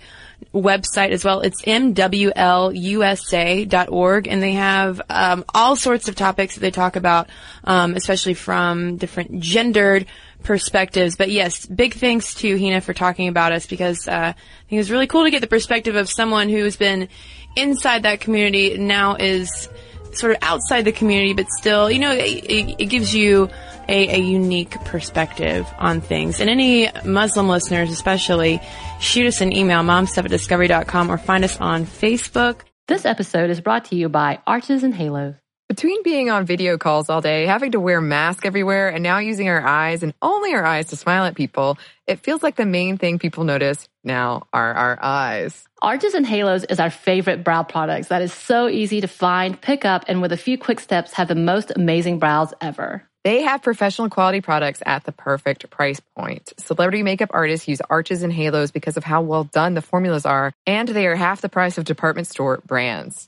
website 0.54 1.12
as 1.12 1.24
well. 1.24 1.42
It's 1.42 1.62
mwlusa.org, 1.64 2.78
and 4.28 4.42
they 4.44 4.54
have 4.54 5.02
um, 5.10 5.46
all 5.54 5.76
sorts 5.76 6.08
of 6.08 6.16
topics 6.16 6.56
that 6.56 6.62
they 6.62 6.72
talk 6.72 6.96
about, 6.96 7.30
um, 7.64 7.94
especially 7.96 8.34
from 8.34 8.98
different 8.98 9.40
gendered 9.40 10.08
perspectives. 10.44 11.16
But 11.16 11.30
yes, 11.32 11.66
big 11.66 11.94
thanks 11.94 12.34
to 12.36 12.56
Heina 12.56 12.82
for 12.82 12.94
talking 12.94 13.28
about 13.28 13.52
us 13.52 13.66
because 13.68 14.08
uh, 14.08 14.12
I 14.12 14.34
think 14.34 14.72
it 14.72 14.78
was 14.78 14.92
really 14.92 15.08
cool 15.08 15.24
to 15.24 15.32
get 15.32 15.42
the 15.42 15.48
perspective 15.48 15.96
of 15.96 16.10
someone 16.10 16.50
who's 16.50 16.78
been 16.78 17.10
inside 17.56 18.04
that 18.04 18.22
community 18.22 18.78
now 18.78 19.16
is 19.16 19.70
sort 20.14 20.34
of 20.34 20.38
outside 20.42 20.84
the 20.84 20.92
community, 20.92 21.34
but 21.34 21.48
still, 21.50 21.90
you 21.90 22.00
know, 22.00 22.12
it, 22.12 22.76
it 22.80 22.86
gives 22.86 23.14
you 23.14 23.50
a, 23.88 24.16
a, 24.16 24.20
unique 24.20 24.72
perspective 24.86 25.68
on 25.80 26.00
things. 26.02 26.40
And 26.40 26.50
any 26.50 26.90
Muslim 27.04 27.50
listeners, 27.50 27.92
especially, 27.92 28.62
shoot 29.00 29.28
us 29.28 29.42
an 29.42 29.52
email, 29.52 29.82
momstuff 29.82 30.26
at 30.26 30.30
discovery.com, 30.30 31.12
or 31.12 31.18
find 31.18 31.44
us 31.44 31.60
on 31.60 31.86
Facebook. 31.86 32.62
This 32.88 33.06
episode 33.06 33.50
is 33.50 33.62
brought 33.62 33.86
to 33.86 33.96
you 33.96 34.10
by 34.10 34.40
Arches 34.46 34.84
and 34.84 34.94
Halos. 34.94 35.36
Between 35.68 36.02
being 36.02 36.32
on 36.32 36.46
video 36.46 36.78
calls 36.80 37.10
all 37.10 37.22
day, 37.22 37.46
having 37.46 37.74
to 37.74 37.80
wear 37.80 38.02
masks 38.02 38.46
everywhere, 38.46 38.90
and 38.90 39.04
now 39.04 39.20
using 39.20 39.50
our 39.50 39.62
eyes 39.62 40.02
and 40.02 40.14
only 40.22 40.54
our 40.54 40.66
eyes 40.66 40.88
to 40.88 40.96
smile 40.96 41.26
at 41.26 41.36
people, 41.36 41.78
it 42.08 42.22
feels 42.22 42.42
like 42.42 42.56
the 42.56 42.66
main 42.66 42.98
thing 42.98 43.20
people 43.20 43.44
notice 43.44 43.88
now 44.04 44.48
are 44.54 44.74
our 44.74 44.98
eyes. 45.02 45.66
Arches 45.82 46.14
and 46.14 46.26
Halos 46.26 46.64
is 46.66 46.80
our 46.80 46.90
favorite 46.90 47.44
brow 47.44 47.64
products 47.64 48.08
that 48.08 48.22
is 48.22 48.34
so 48.34 48.68
easy 48.68 49.02
to 49.02 49.08
find, 49.08 49.60
pick 49.60 49.86
up, 49.86 50.06
and 50.08 50.22
with 50.22 50.32
a 50.32 50.38
few 50.38 50.58
quick 50.58 50.80
steps 50.80 51.14
have 51.14 51.28
the 51.28 51.36
most 51.36 51.72
amazing 51.76 52.20
brows 52.20 52.54
ever. 52.62 53.04
They 53.24 53.42
have 53.42 53.62
professional 53.62 54.10
quality 54.10 54.40
products 54.40 54.82
at 54.86 55.04
the 55.04 55.12
perfect 55.12 55.70
price 55.70 56.00
point. 56.18 56.54
Celebrity 56.58 57.04
makeup 57.04 57.30
artists 57.34 57.68
use 57.68 57.82
arches 57.90 58.24
and 58.24 58.32
halos 58.32 58.72
because 58.72 58.96
of 58.96 59.04
how 59.04 59.22
well 59.22 59.44
done 59.44 59.74
the 59.74 59.82
formulas 59.82 60.26
are, 60.26 60.54
and 60.66 60.88
they 60.88 61.06
are 61.06 61.16
half 61.16 61.42
the 61.42 61.50
price 61.50 61.78
of 61.78 61.84
department 61.84 62.28
store 62.28 62.62
brands. 62.66 63.28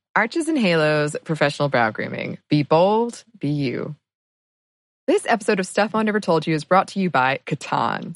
Arches 0.15 0.49
and 0.49 0.57
Halos 0.57 1.15
Professional 1.23 1.69
Brow 1.69 1.91
Grooming. 1.91 2.37
Be 2.49 2.63
bold, 2.63 3.23
be 3.39 3.47
you. 3.47 3.95
This 5.07 5.25
episode 5.25 5.61
of 5.61 5.67
Stuff 5.67 5.95
I 5.95 6.03
Never 6.03 6.19
Told 6.19 6.45
You 6.45 6.53
is 6.53 6.65
brought 6.65 6.89
to 6.89 6.99
you 6.99 7.09
by 7.09 7.39
Catan. 7.45 8.15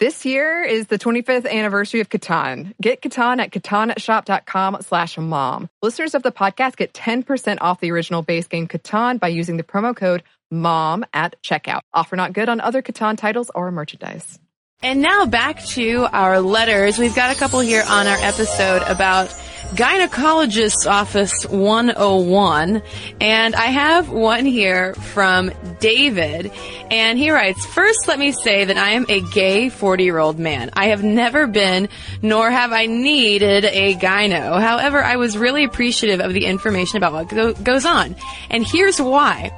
This 0.00 0.24
year 0.24 0.62
is 0.62 0.86
the 0.86 0.98
25th 0.98 1.46
anniversary 1.46 2.00
of 2.00 2.08
Catan. 2.08 2.72
Get 2.80 3.02
Catan 3.02 3.38
at 3.38 3.50
catanshop.com 3.50 4.78
slash 4.80 5.18
mom. 5.18 5.68
Listeners 5.82 6.14
of 6.14 6.22
the 6.22 6.32
podcast 6.32 6.76
get 6.76 6.94
10% 6.94 7.58
off 7.60 7.80
the 7.80 7.92
original 7.92 8.22
base 8.22 8.46
game 8.46 8.66
Catan 8.66 9.20
by 9.20 9.28
using 9.28 9.58
the 9.58 9.62
promo 9.62 9.94
code 9.94 10.22
MOM 10.50 11.04
at 11.12 11.36
checkout. 11.42 11.80
Offer 11.92 12.16
not 12.16 12.32
good 12.32 12.48
on 12.48 12.62
other 12.62 12.80
Catan 12.80 13.18
titles 13.18 13.50
or 13.54 13.70
merchandise. 13.70 14.38
And 14.82 15.02
now 15.02 15.26
back 15.26 15.62
to 15.74 16.08
our 16.10 16.40
letters. 16.40 16.96
We've 16.96 17.14
got 17.14 17.36
a 17.36 17.38
couple 17.38 17.60
here 17.60 17.84
on 17.86 18.06
our 18.06 18.16
episode 18.16 18.80
about 18.88 19.28
Gynecologist's 19.74 20.86
Office 20.86 21.44
101. 21.44 22.80
And 23.20 23.54
I 23.54 23.66
have 23.66 24.08
one 24.08 24.46
here 24.46 24.94
from 24.94 25.52
David. 25.80 26.50
And 26.90 27.18
he 27.18 27.30
writes, 27.30 27.62
First, 27.66 28.08
let 28.08 28.18
me 28.18 28.32
say 28.32 28.64
that 28.64 28.78
I 28.78 28.92
am 28.92 29.04
a 29.10 29.20
gay 29.20 29.68
40 29.68 30.02
year 30.02 30.16
old 30.16 30.38
man. 30.38 30.70
I 30.72 30.86
have 30.86 31.04
never 31.04 31.46
been, 31.46 31.90
nor 32.22 32.50
have 32.50 32.72
I 32.72 32.86
needed 32.86 33.66
a 33.66 33.96
gyno. 33.96 34.62
However, 34.62 35.04
I 35.04 35.16
was 35.16 35.36
really 35.36 35.64
appreciative 35.64 36.20
of 36.20 36.32
the 36.32 36.46
information 36.46 36.96
about 36.96 37.12
what 37.12 37.28
go- 37.28 37.52
goes 37.52 37.84
on. 37.84 38.16
And 38.48 38.66
here's 38.66 38.98
why. 38.98 39.52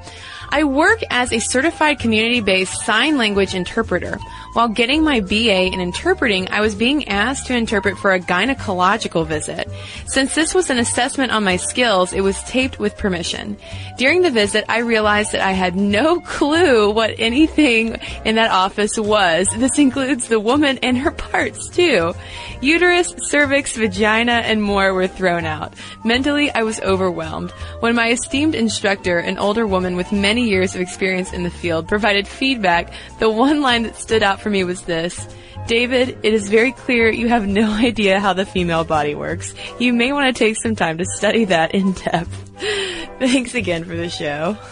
I 0.53 0.65
work 0.65 1.01
as 1.09 1.33
a 1.33 1.39
certified 1.39 1.99
community-based 1.99 2.85
sign 2.85 3.17
language 3.17 3.55
interpreter. 3.55 4.19
While 4.53 4.69
getting 4.69 5.03
my 5.03 5.21
BA 5.21 5.73
in 5.73 5.81
interpreting, 5.81 6.51
I 6.51 6.61
was 6.61 6.75
being 6.75 7.09
asked 7.09 7.47
to 7.47 7.57
interpret 7.57 7.97
for 7.97 8.13
a 8.13 8.21
gynecological 8.21 9.27
visit. 9.27 9.67
Since 10.05 10.35
this 10.35 10.53
was 10.53 10.69
an 10.69 10.77
assessment 10.77 11.33
on 11.33 11.43
my 11.43 11.57
skills, 11.57 12.13
it 12.13 12.21
was 12.21 12.43
taped 12.43 12.79
with 12.79 12.99
permission. 12.99 13.57
During 13.97 14.21
the 14.21 14.31
visit, 14.31 14.67
I 14.69 14.81
realized 14.81 15.33
that 15.33 15.41
I 15.41 15.53
had 15.53 15.75
no 15.75 16.21
clue 16.37 16.91
what 16.91 17.15
anything 17.19 17.97
in 18.27 18.35
that 18.35 18.51
office 18.51 18.99
was. 18.99 19.49
This 19.57 19.79
includes 19.79 20.29
the 20.29 20.39
woman 20.39 20.79
and 20.83 20.99
her 20.99 21.13
parts 21.13 21.71
too. 21.71 22.13
Uterus, 22.61 23.15
cervix, 23.23 23.75
vagina, 23.75 24.33
and 24.33 24.63
more 24.63 24.93
were 24.93 25.09
thrown 25.09 25.47
out. 25.47 25.73
Mentally, 26.05 26.51
I 26.51 26.63
was 26.63 26.79
overwhelmed. 26.81 27.53
When 27.81 27.95
my 27.95 28.11
esteemed 28.11 28.55
instructor, 28.55 29.19
an 29.19 29.39
older 29.39 29.67
woman 29.67 29.97
with 29.97 30.13
many 30.13 30.42
years 30.43 30.75
of 30.75 30.81
experience 30.81 31.33
in 31.33 31.43
the 31.43 31.51
field, 31.51 31.89
provided 31.89 32.27
feedback, 32.27 32.93
the 33.19 33.31
one 33.31 33.63
line 33.63 33.83
that 33.85 33.97
stood 33.97 34.23
out 34.23 34.41
for 34.41 34.51
me 34.51 34.65
was 34.65 34.83
this. 34.83 35.27
David, 35.67 36.19
it 36.23 36.35
is 36.35 36.49
very 36.49 36.73
clear 36.73 37.09
you 37.09 37.29
have 37.29 37.47
no 37.47 37.71
idea 37.73 38.21
how 38.21 38.33
the 38.33 38.47
female 38.47 38.85
body 38.85 39.15
works. 39.15 39.55
You 39.79 39.93
may 39.93 40.13
want 40.13 40.35
to 40.35 40.39
take 40.39 40.57
some 40.57 40.75
time 40.75 40.99
to 40.99 41.05
study 41.05 41.45
that 41.47 41.75
in 41.75 41.93
depth. 41.93 42.51
Thanks 43.19 43.55
again 43.55 43.85
for 43.85 43.97
the 43.97 44.09
show. 44.09 44.57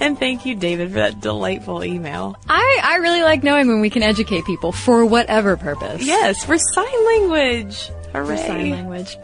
And 0.00 0.16
thank 0.16 0.46
you, 0.46 0.54
David, 0.54 0.90
for 0.90 0.98
that 0.98 1.20
delightful 1.20 1.82
email. 1.82 2.36
I, 2.48 2.80
I 2.84 2.96
really 2.98 3.22
like 3.22 3.42
knowing 3.42 3.66
when 3.66 3.80
we 3.80 3.90
can 3.90 4.04
educate 4.04 4.44
people 4.44 4.70
for 4.70 5.04
whatever 5.04 5.56
purpose. 5.56 6.04
Yes, 6.04 6.44
for 6.44 6.56
sign 6.56 7.06
language. 7.06 7.88
Hooray. 8.12 8.26
For 8.26 8.36
sign 8.36 8.70
language. 8.70 9.16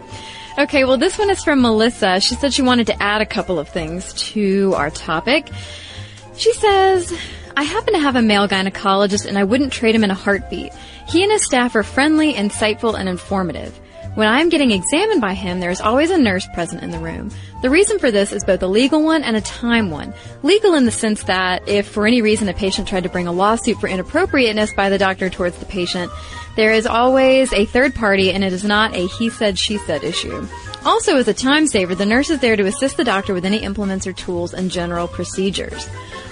Okay, 0.58 0.84
well, 0.84 0.98
this 0.98 1.18
one 1.18 1.30
is 1.30 1.42
from 1.42 1.62
Melissa. 1.62 2.20
She 2.20 2.34
said 2.34 2.52
she 2.52 2.60
wanted 2.60 2.86
to 2.88 3.02
add 3.02 3.22
a 3.22 3.26
couple 3.26 3.58
of 3.58 3.68
things 3.68 4.12
to 4.32 4.74
our 4.74 4.90
topic. 4.90 5.48
She 6.36 6.52
says, 6.52 7.18
I 7.56 7.62
happen 7.62 7.94
to 7.94 8.00
have 8.00 8.16
a 8.16 8.22
male 8.22 8.46
gynecologist 8.46 9.26
and 9.26 9.38
I 9.38 9.44
wouldn't 9.44 9.72
trade 9.72 9.94
him 9.94 10.04
in 10.04 10.10
a 10.10 10.14
heartbeat. 10.14 10.72
He 11.08 11.22
and 11.22 11.32
his 11.32 11.44
staff 11.44 11.74
are 11.74 11.82
friendly, 11.82 12.34
insightful, 12.34 12.98
and 12.98 13.08
informative. 13.08 13.78
When 14.14 14.28
I'm 14.28 14.50
getting 14.50 14.72
examined 14.72 15.20
by 15.20 15.32
him, 15.32 15.60
there 15.60 15.70
is 15.70 15.80
always 15.80 16.10
a 16.10 16.18
nurse 16.18 16.46
present 16.52 16.82
in 16.82 16.90
the 16.90 16.98
room. 16.98 17.30
The 17.62 17.70
reason 17.70 17.98
for 17.98 18.10
this 18.10 18.32
is 18.32 18.44
both 18.44 18.62
a 18.62 18.66
legal 18.66 19.02
one 19.02 19.22
and 19.22 19.36
a 19.36 19.40
time 19.40 19.90
one. 19.90 20.12
Legal 20.42 20.74
in 20.74 20.84
the 20.84 20.90
sense 20.90 21.22
that 21.24 21.66
if 21.66 21.88
for 21.88 22.06
any 22.06 22.20
reason 22.20 22.48
a 22.48 22.52
patient 22.52 22.88
tried 22.88 23.04
to 23.04 23.08
bring 23.08 23.26
a 23.26 23.32
lawsuit 23.32 23.80
for 23.80 23.86
inappropriateness 23.86 24.74
by 24.74 24.90
the 24.90 24.98
doctor 24.98 25.30
towards 25.30 25.56
the 25.58 25.64
patient, 25.64 26.12
there 26.56 26.72
is 26.72 26.86
always 26.86 27.52
a 27.54 27.64
third 27.64 27.94
party 27.94 28.32
and 28.32 28.44
it 28.44 28.52
is 28.52 28.64
not 28.64 28.94
a 28.94 29.06
he 29.06 29.30
said, 29.30 29.58
she 29.58 29.78
said 29.78 30.04
issue. 30.04 30.46
Also, 30.84 31.16
as 31.16 31.28
a 31.28 31.34
time 31.34 31.66
saver, 31.66 31.94
the 31.94 32.04
nurse 32.04 32.28
is 32.28 32.40
there 32.40 32.56
to 32.56 32.66
assist 32.66 32.96
the 32.96 33.04
doctor 33.04 33.32
with 33.32 33.44
any 33.44 33.58
implements 33.58 34.06
or 34.06 34.12
tools 34.12 34.52
and 34.52 34.70
general 34.70 35.08
procedures. 35.08 35.88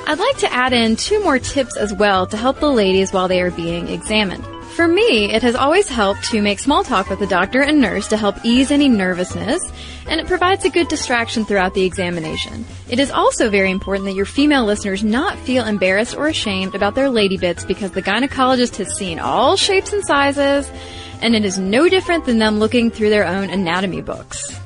I'd 0.06 0.18
like 0.18 0.38
to 0.38 0.52
add 0.52 0.72
in 0.72 0.96
two 0.96 1.22
more 1.22 1.38
tips 1.38 1.76
as 1.76 1.94
well 1.94 2.26
to 2.26 2.36
help 2.36 2.58
the 2.58 2.70
ladies 2.70 3.12
while 3.12 3.28
they 3.28 3.40
are 3.40 3.52
being 3.52 3.88
examined. 3.88 4.44
For 4.80 4.88
me, 4.88 5.30
it 5.30 5.42
has 5.42 5.54
always 5.54 5.90
helped 5.90 6.24
to 6.30 6.40
make 6.40 6.58
small 6.58 6.82
talk 6.82 7.10
with 7.10 7.18
the 7.18 7.26
doctor 7.26 7.60
and 7.60 7.82
nurse 7.82 8.08
to 8.08 8.16
help 8.16 8.42
ease 8.42 8.70
any 8.70 8.88
nervousness, 8.88 9.60
and 10.08 10.18
it 10.18 10.26
provides 10.26 10.64
a 10.64 10.70
good 10.70 10.88
distraction 10.88 11.44
throughout 11.44 11.74
the 11.74 11.84
examination. 11.84 12.64
It 12.88 12.98
is 12.98 13.10
also 13.10 13.50
very 13.50 13.70
important 13.70 14.06
that 14.06 14.14
your 14.14 14.24
female 14.24 14.64
listeners 14.64 15.04
not 15.04 15.36
feel 15.40 15.66
embarrassed 15.66 16.16
or 16.16 16.28
ashamed 16.28 16.74
about 16.74 16.94
their 16.94 17.10
lady 17.10 17.36
bits 17.36 17.62
because 17.62 17.90
the 17.90 18.00
gynecologist 18.00 18.76
has 18.76 18.96
seen 18.96 19.18
all 19.18 19.54
shapes 19.54 19.92
and 19.92 20.02
sizes, 20.02 20.72
and 21.20 21.34
it 21.34 21.44
is 21.44 21.58
no 21.58 21.90
different 21.90 22.24
than 22.24 22.38
them 22.38 22.58
looking 22.58 22.90
through 22.90 23.10
their 23.10 23.26
own 23.26 23.50
anatomy 23.50 24.00
books. 24.00 24.58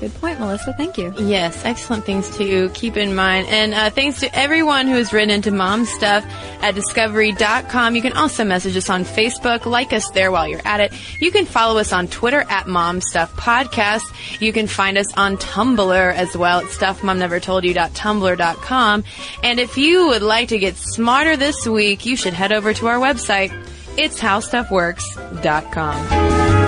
Good 0.00 0.12
point, 0.14 0.40
Melissa. 0.40 0.72
Thank 0.72 0.96
you. 0.96 1.12
Yes, 1.18 1.62
excellent 1.66 2.06
things 2.06 2.34
to 2.38 2.70
keep 2.70 2.96
in 2.96 3.14
mind. 3.14 3.48
And 3.48 3.74
uh, 3.74 3.90
thanks 3.90 4.20
to 4.20 4.34
everyone 4.34 4.86
who 4.86 4.94
has 4.94 5.12
written 5.12 5.28
into 5.28 5.50
Mom 5.50 5.84
Stuff 5.84 6.24
at 6.62 6.74
Discovery.com. 6.74 7.94
You 7.94 8.00
can 8.00 8.14
also 8.14 8.44
message 8.44 8.78
us 8.78 8.88
on 8.88 9.04
Facebook. 9.04 9.66
Like 9.66 9.92
us 9.92 10.08
there 10.12 10.32
while 10.32 10.48
you're 10.48 10.62
at 10.64 10.80
it. 10.80 10.94
You 11.20 11.30
can 11.30 11.44
follow 11.44 11.78
us 11.78 11.92
on 11.92 12.08
Twitter 12.08 12.46
at 12.48 12.66
Mom 12.66 13.02
Stuff 13.02 13.36
Podcast. 13.36 14.40
You 14.40 14.54
can 14.54 14.66
find 14.66 14.96
us 14.96 15.14
on 15.18 15.36
Tumblr 15.36 16.14
as 16.14 16.34
well 16.34 16.60
at 16.60 16.66
StuffMomNeverToldYou.tumblr.com. 16.68 19.04
And 19.42 19.60
if 19.60 19.76
you 19.76 20.06
would 20.06 20.22
like 20.22 20.48
to 20.48 20.58
get 20.58 20.76
smarter 20.76 21.36
this 21.36 21.66
week, 21.66 22.06
you 22.06 22.16
should 22.16 22.32
head 22.32 22.52
over 22.52 22.72
to 22.72 22.86
our 22.86 22.98
website. 22.98 23.52
It's 23.98 24.18
HowStuffWorks.com. 24.18 26.59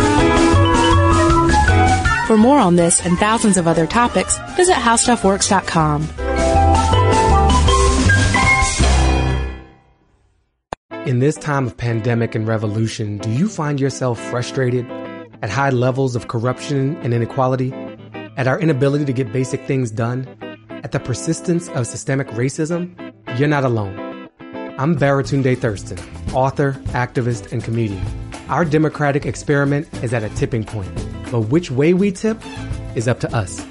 For 2.32 2.38
more 2.38 2.60
on 2.60 2.76
this 2.76 3.04
and 3.04 3.18
thousands 3.18 3.58
of 3.58 3.68
other 3.68 3.86
topics, 3.86 4.38
visit 4.56 4.72
howstuffworks.com. 4.72 6.08
In 11.06 11.18
this 11.18 11.36
time 11.36 11.66
of 11.66 11.76
pandemic 11.76 12.34
and 12.34 12.48
revolution, 12.48 13.18
do 13.18 13.28
you 13.28 13.50
find 13.50 13.78
yourself 13.78 14.18
frustrated 14.30 14.90
at 15.42 15.50
high 15.50 15.68
levels 15.68 16.16
of 16.16 16.28
corruption 16.28 16.96
and 17.02 17.12
inequality? 17.12 17.70
At 18.38 18.48
our 18.48 18.58
inability 18.58 19.04
to 19.04 19.12
get 19.12 19.30
basic 19.30 19.66
things 19.66 19.90
done? 19.90 20.26
At 20.70 20.92
the 20.92 21.00
persistence 21.00 21.68
of 21.68 21.86
systemic 21.86 22.28
racism? 22.28 22.96
You're 23.38 23.48
not 23.48 23.64
alone. 23.64 24.30
I'm 24.78 24.96
Baratunde 24.96 25.58
Thurston, 25.58 25.98
author, 26.32 26.72
activist, 26.94 27.52
and 27.52 27.62
comedian. 27.62 28.02
Our 28.48 28.64
democratic 28.64 29.26
experiment 29.26 29.86
is 30.02 30.14
at 30.14 30.22
a 30.22 30.30
tipping 30.30 30.64
point 30.64 30.98
but 31.32 31.48
which 31.48 31.70
way 31.70 31.94
we 31.94 32.12
tip 32.12 32.38
is 32.94 33.08
up 33.08 33.18
to 33.20 33.34
us. 33.34 33.66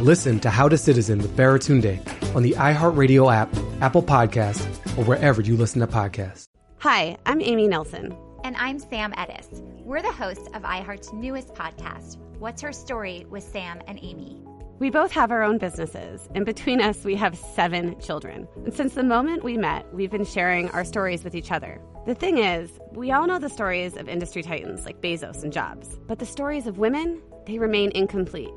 Listen 0.00 0.40
to 0.40 0.50
How 0.50 0.68
to 0.68 0.76
Citizen 0.76 1.18
with 1.18 1.36
Baratunde 1.36 2.00
on 2.34 2.42
the 2.42 2.52
iHeartRadio 2.52 3.32
app, 3.32 3.48
Apple 3.80 4.02
Podcasts, 4.02 4.66
or 4.98 5.04
wherever 5.04 5.40
you 5.40 5.56
listen 5.56 5.80
to 5.80 5.86
podcasts. 5.86 6.48
Hi, 6.78 7.16
I'm 7.26 7.40
Amy 7.40 7.68
Nelson. 7.68 8.16
And 8.42 8.56
I'm 8.56 8.80
Sam 8.80 9.12
Ettus. 9.12 9.60
We're 9.84 10.02
the 10.02 10.10
hosts 10.10 10.48
of 10.52 10.62
iHeart's 10.62 11.12
newest 11.12 11.54
podcast, 11.54 12.16
What's 12.38 12.60
Her 12.60 12.72
Story 12.72 13.24
with 13.30 13.44
Sam 13.44 13.80
and 13.86 14.00
Amy. 14.02 14.42
We 14.80 14.88
both 14.88 15.12
have 15.12 15.30
our 15.30 15.42
own 15.42 15.58
businesses, 15.58 16.26
and 16.34 16.46
between 16.46 16.80
us, 16.80 17.04
we 17.04 17.14
have 17.16 17.36
seven 17.36 18.00
children. 18.00 18.48
And 18.64 18.72
since 18.72 18.94
the 18.94 19.02
moment 19.02 19.44
we 19.44 19.58
met, 19.58 19.84
we've 19.92 20.10
been 20.10 20.24
sharing 20.24 20.70
our 20.70 20.86
stories 20.86 21.22
with 21.22 21.34
each 21.34 21.52
other. 21.52 21.78
The 22.06 22.14
thing 22.14 22.38
is, 22.38 22.70
we 22.92 23.12
all 23.12 23.26
know 23.26 23.38
the 23.38 23.50
stories 23.50 23.94
of 23.98 24.08
industry 24.08 24.42
titans 24.42 24.86
like 24.86 25.02
Bezos 25.02 25.42
and 25.42 25.52
Jobs, 25.52 25.98
but 26.06 26.18
the 26.18 26.24
stories 26.24 26.66
of 26.66 26.78
women, 26.78 27.20
they 27.44 27.58
remain 27.58 27.92
incomplete. 27.94 28.48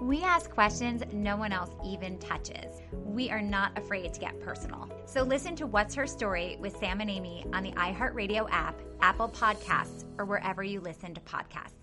We 0.00 0.22
ask 0.22 0.48
questions 0.48 1.02
no 1.12 1.36
one 1.36 1.52
else 1.52 1.72
even 1.84 2.16
touches. 2.16 2.80
We 2.90 3.28
are 3.28 3.42
not 3.42 3.76
afraid 3.76 4.14
to 4.14 4.20
get 4.20 4.40
personal. 4.40 4.90
So 5.04 5.22
listen 5.24 5.56
to 5.56 5.66
What's 5.66 5.94
Her 5.94 6.06
Story 6.06 6.56
with 6.58 6.74
Sam 6.78 7.02
and 7.02 7.10
Amy 7.10 7.44
on 7.52 7.64
the 7.64 7.72
iHeartRadio 7.72 8.48
app, 8.50 8.80
Apple 9.02 9.28
Podcasts, 9.28 10.06
or 10.16 10.24
wherever 10.24 10.62
you 10.62 10.80
listen 10.80 11.12
to 11.12 11.20
podcasts. 11.20 11.79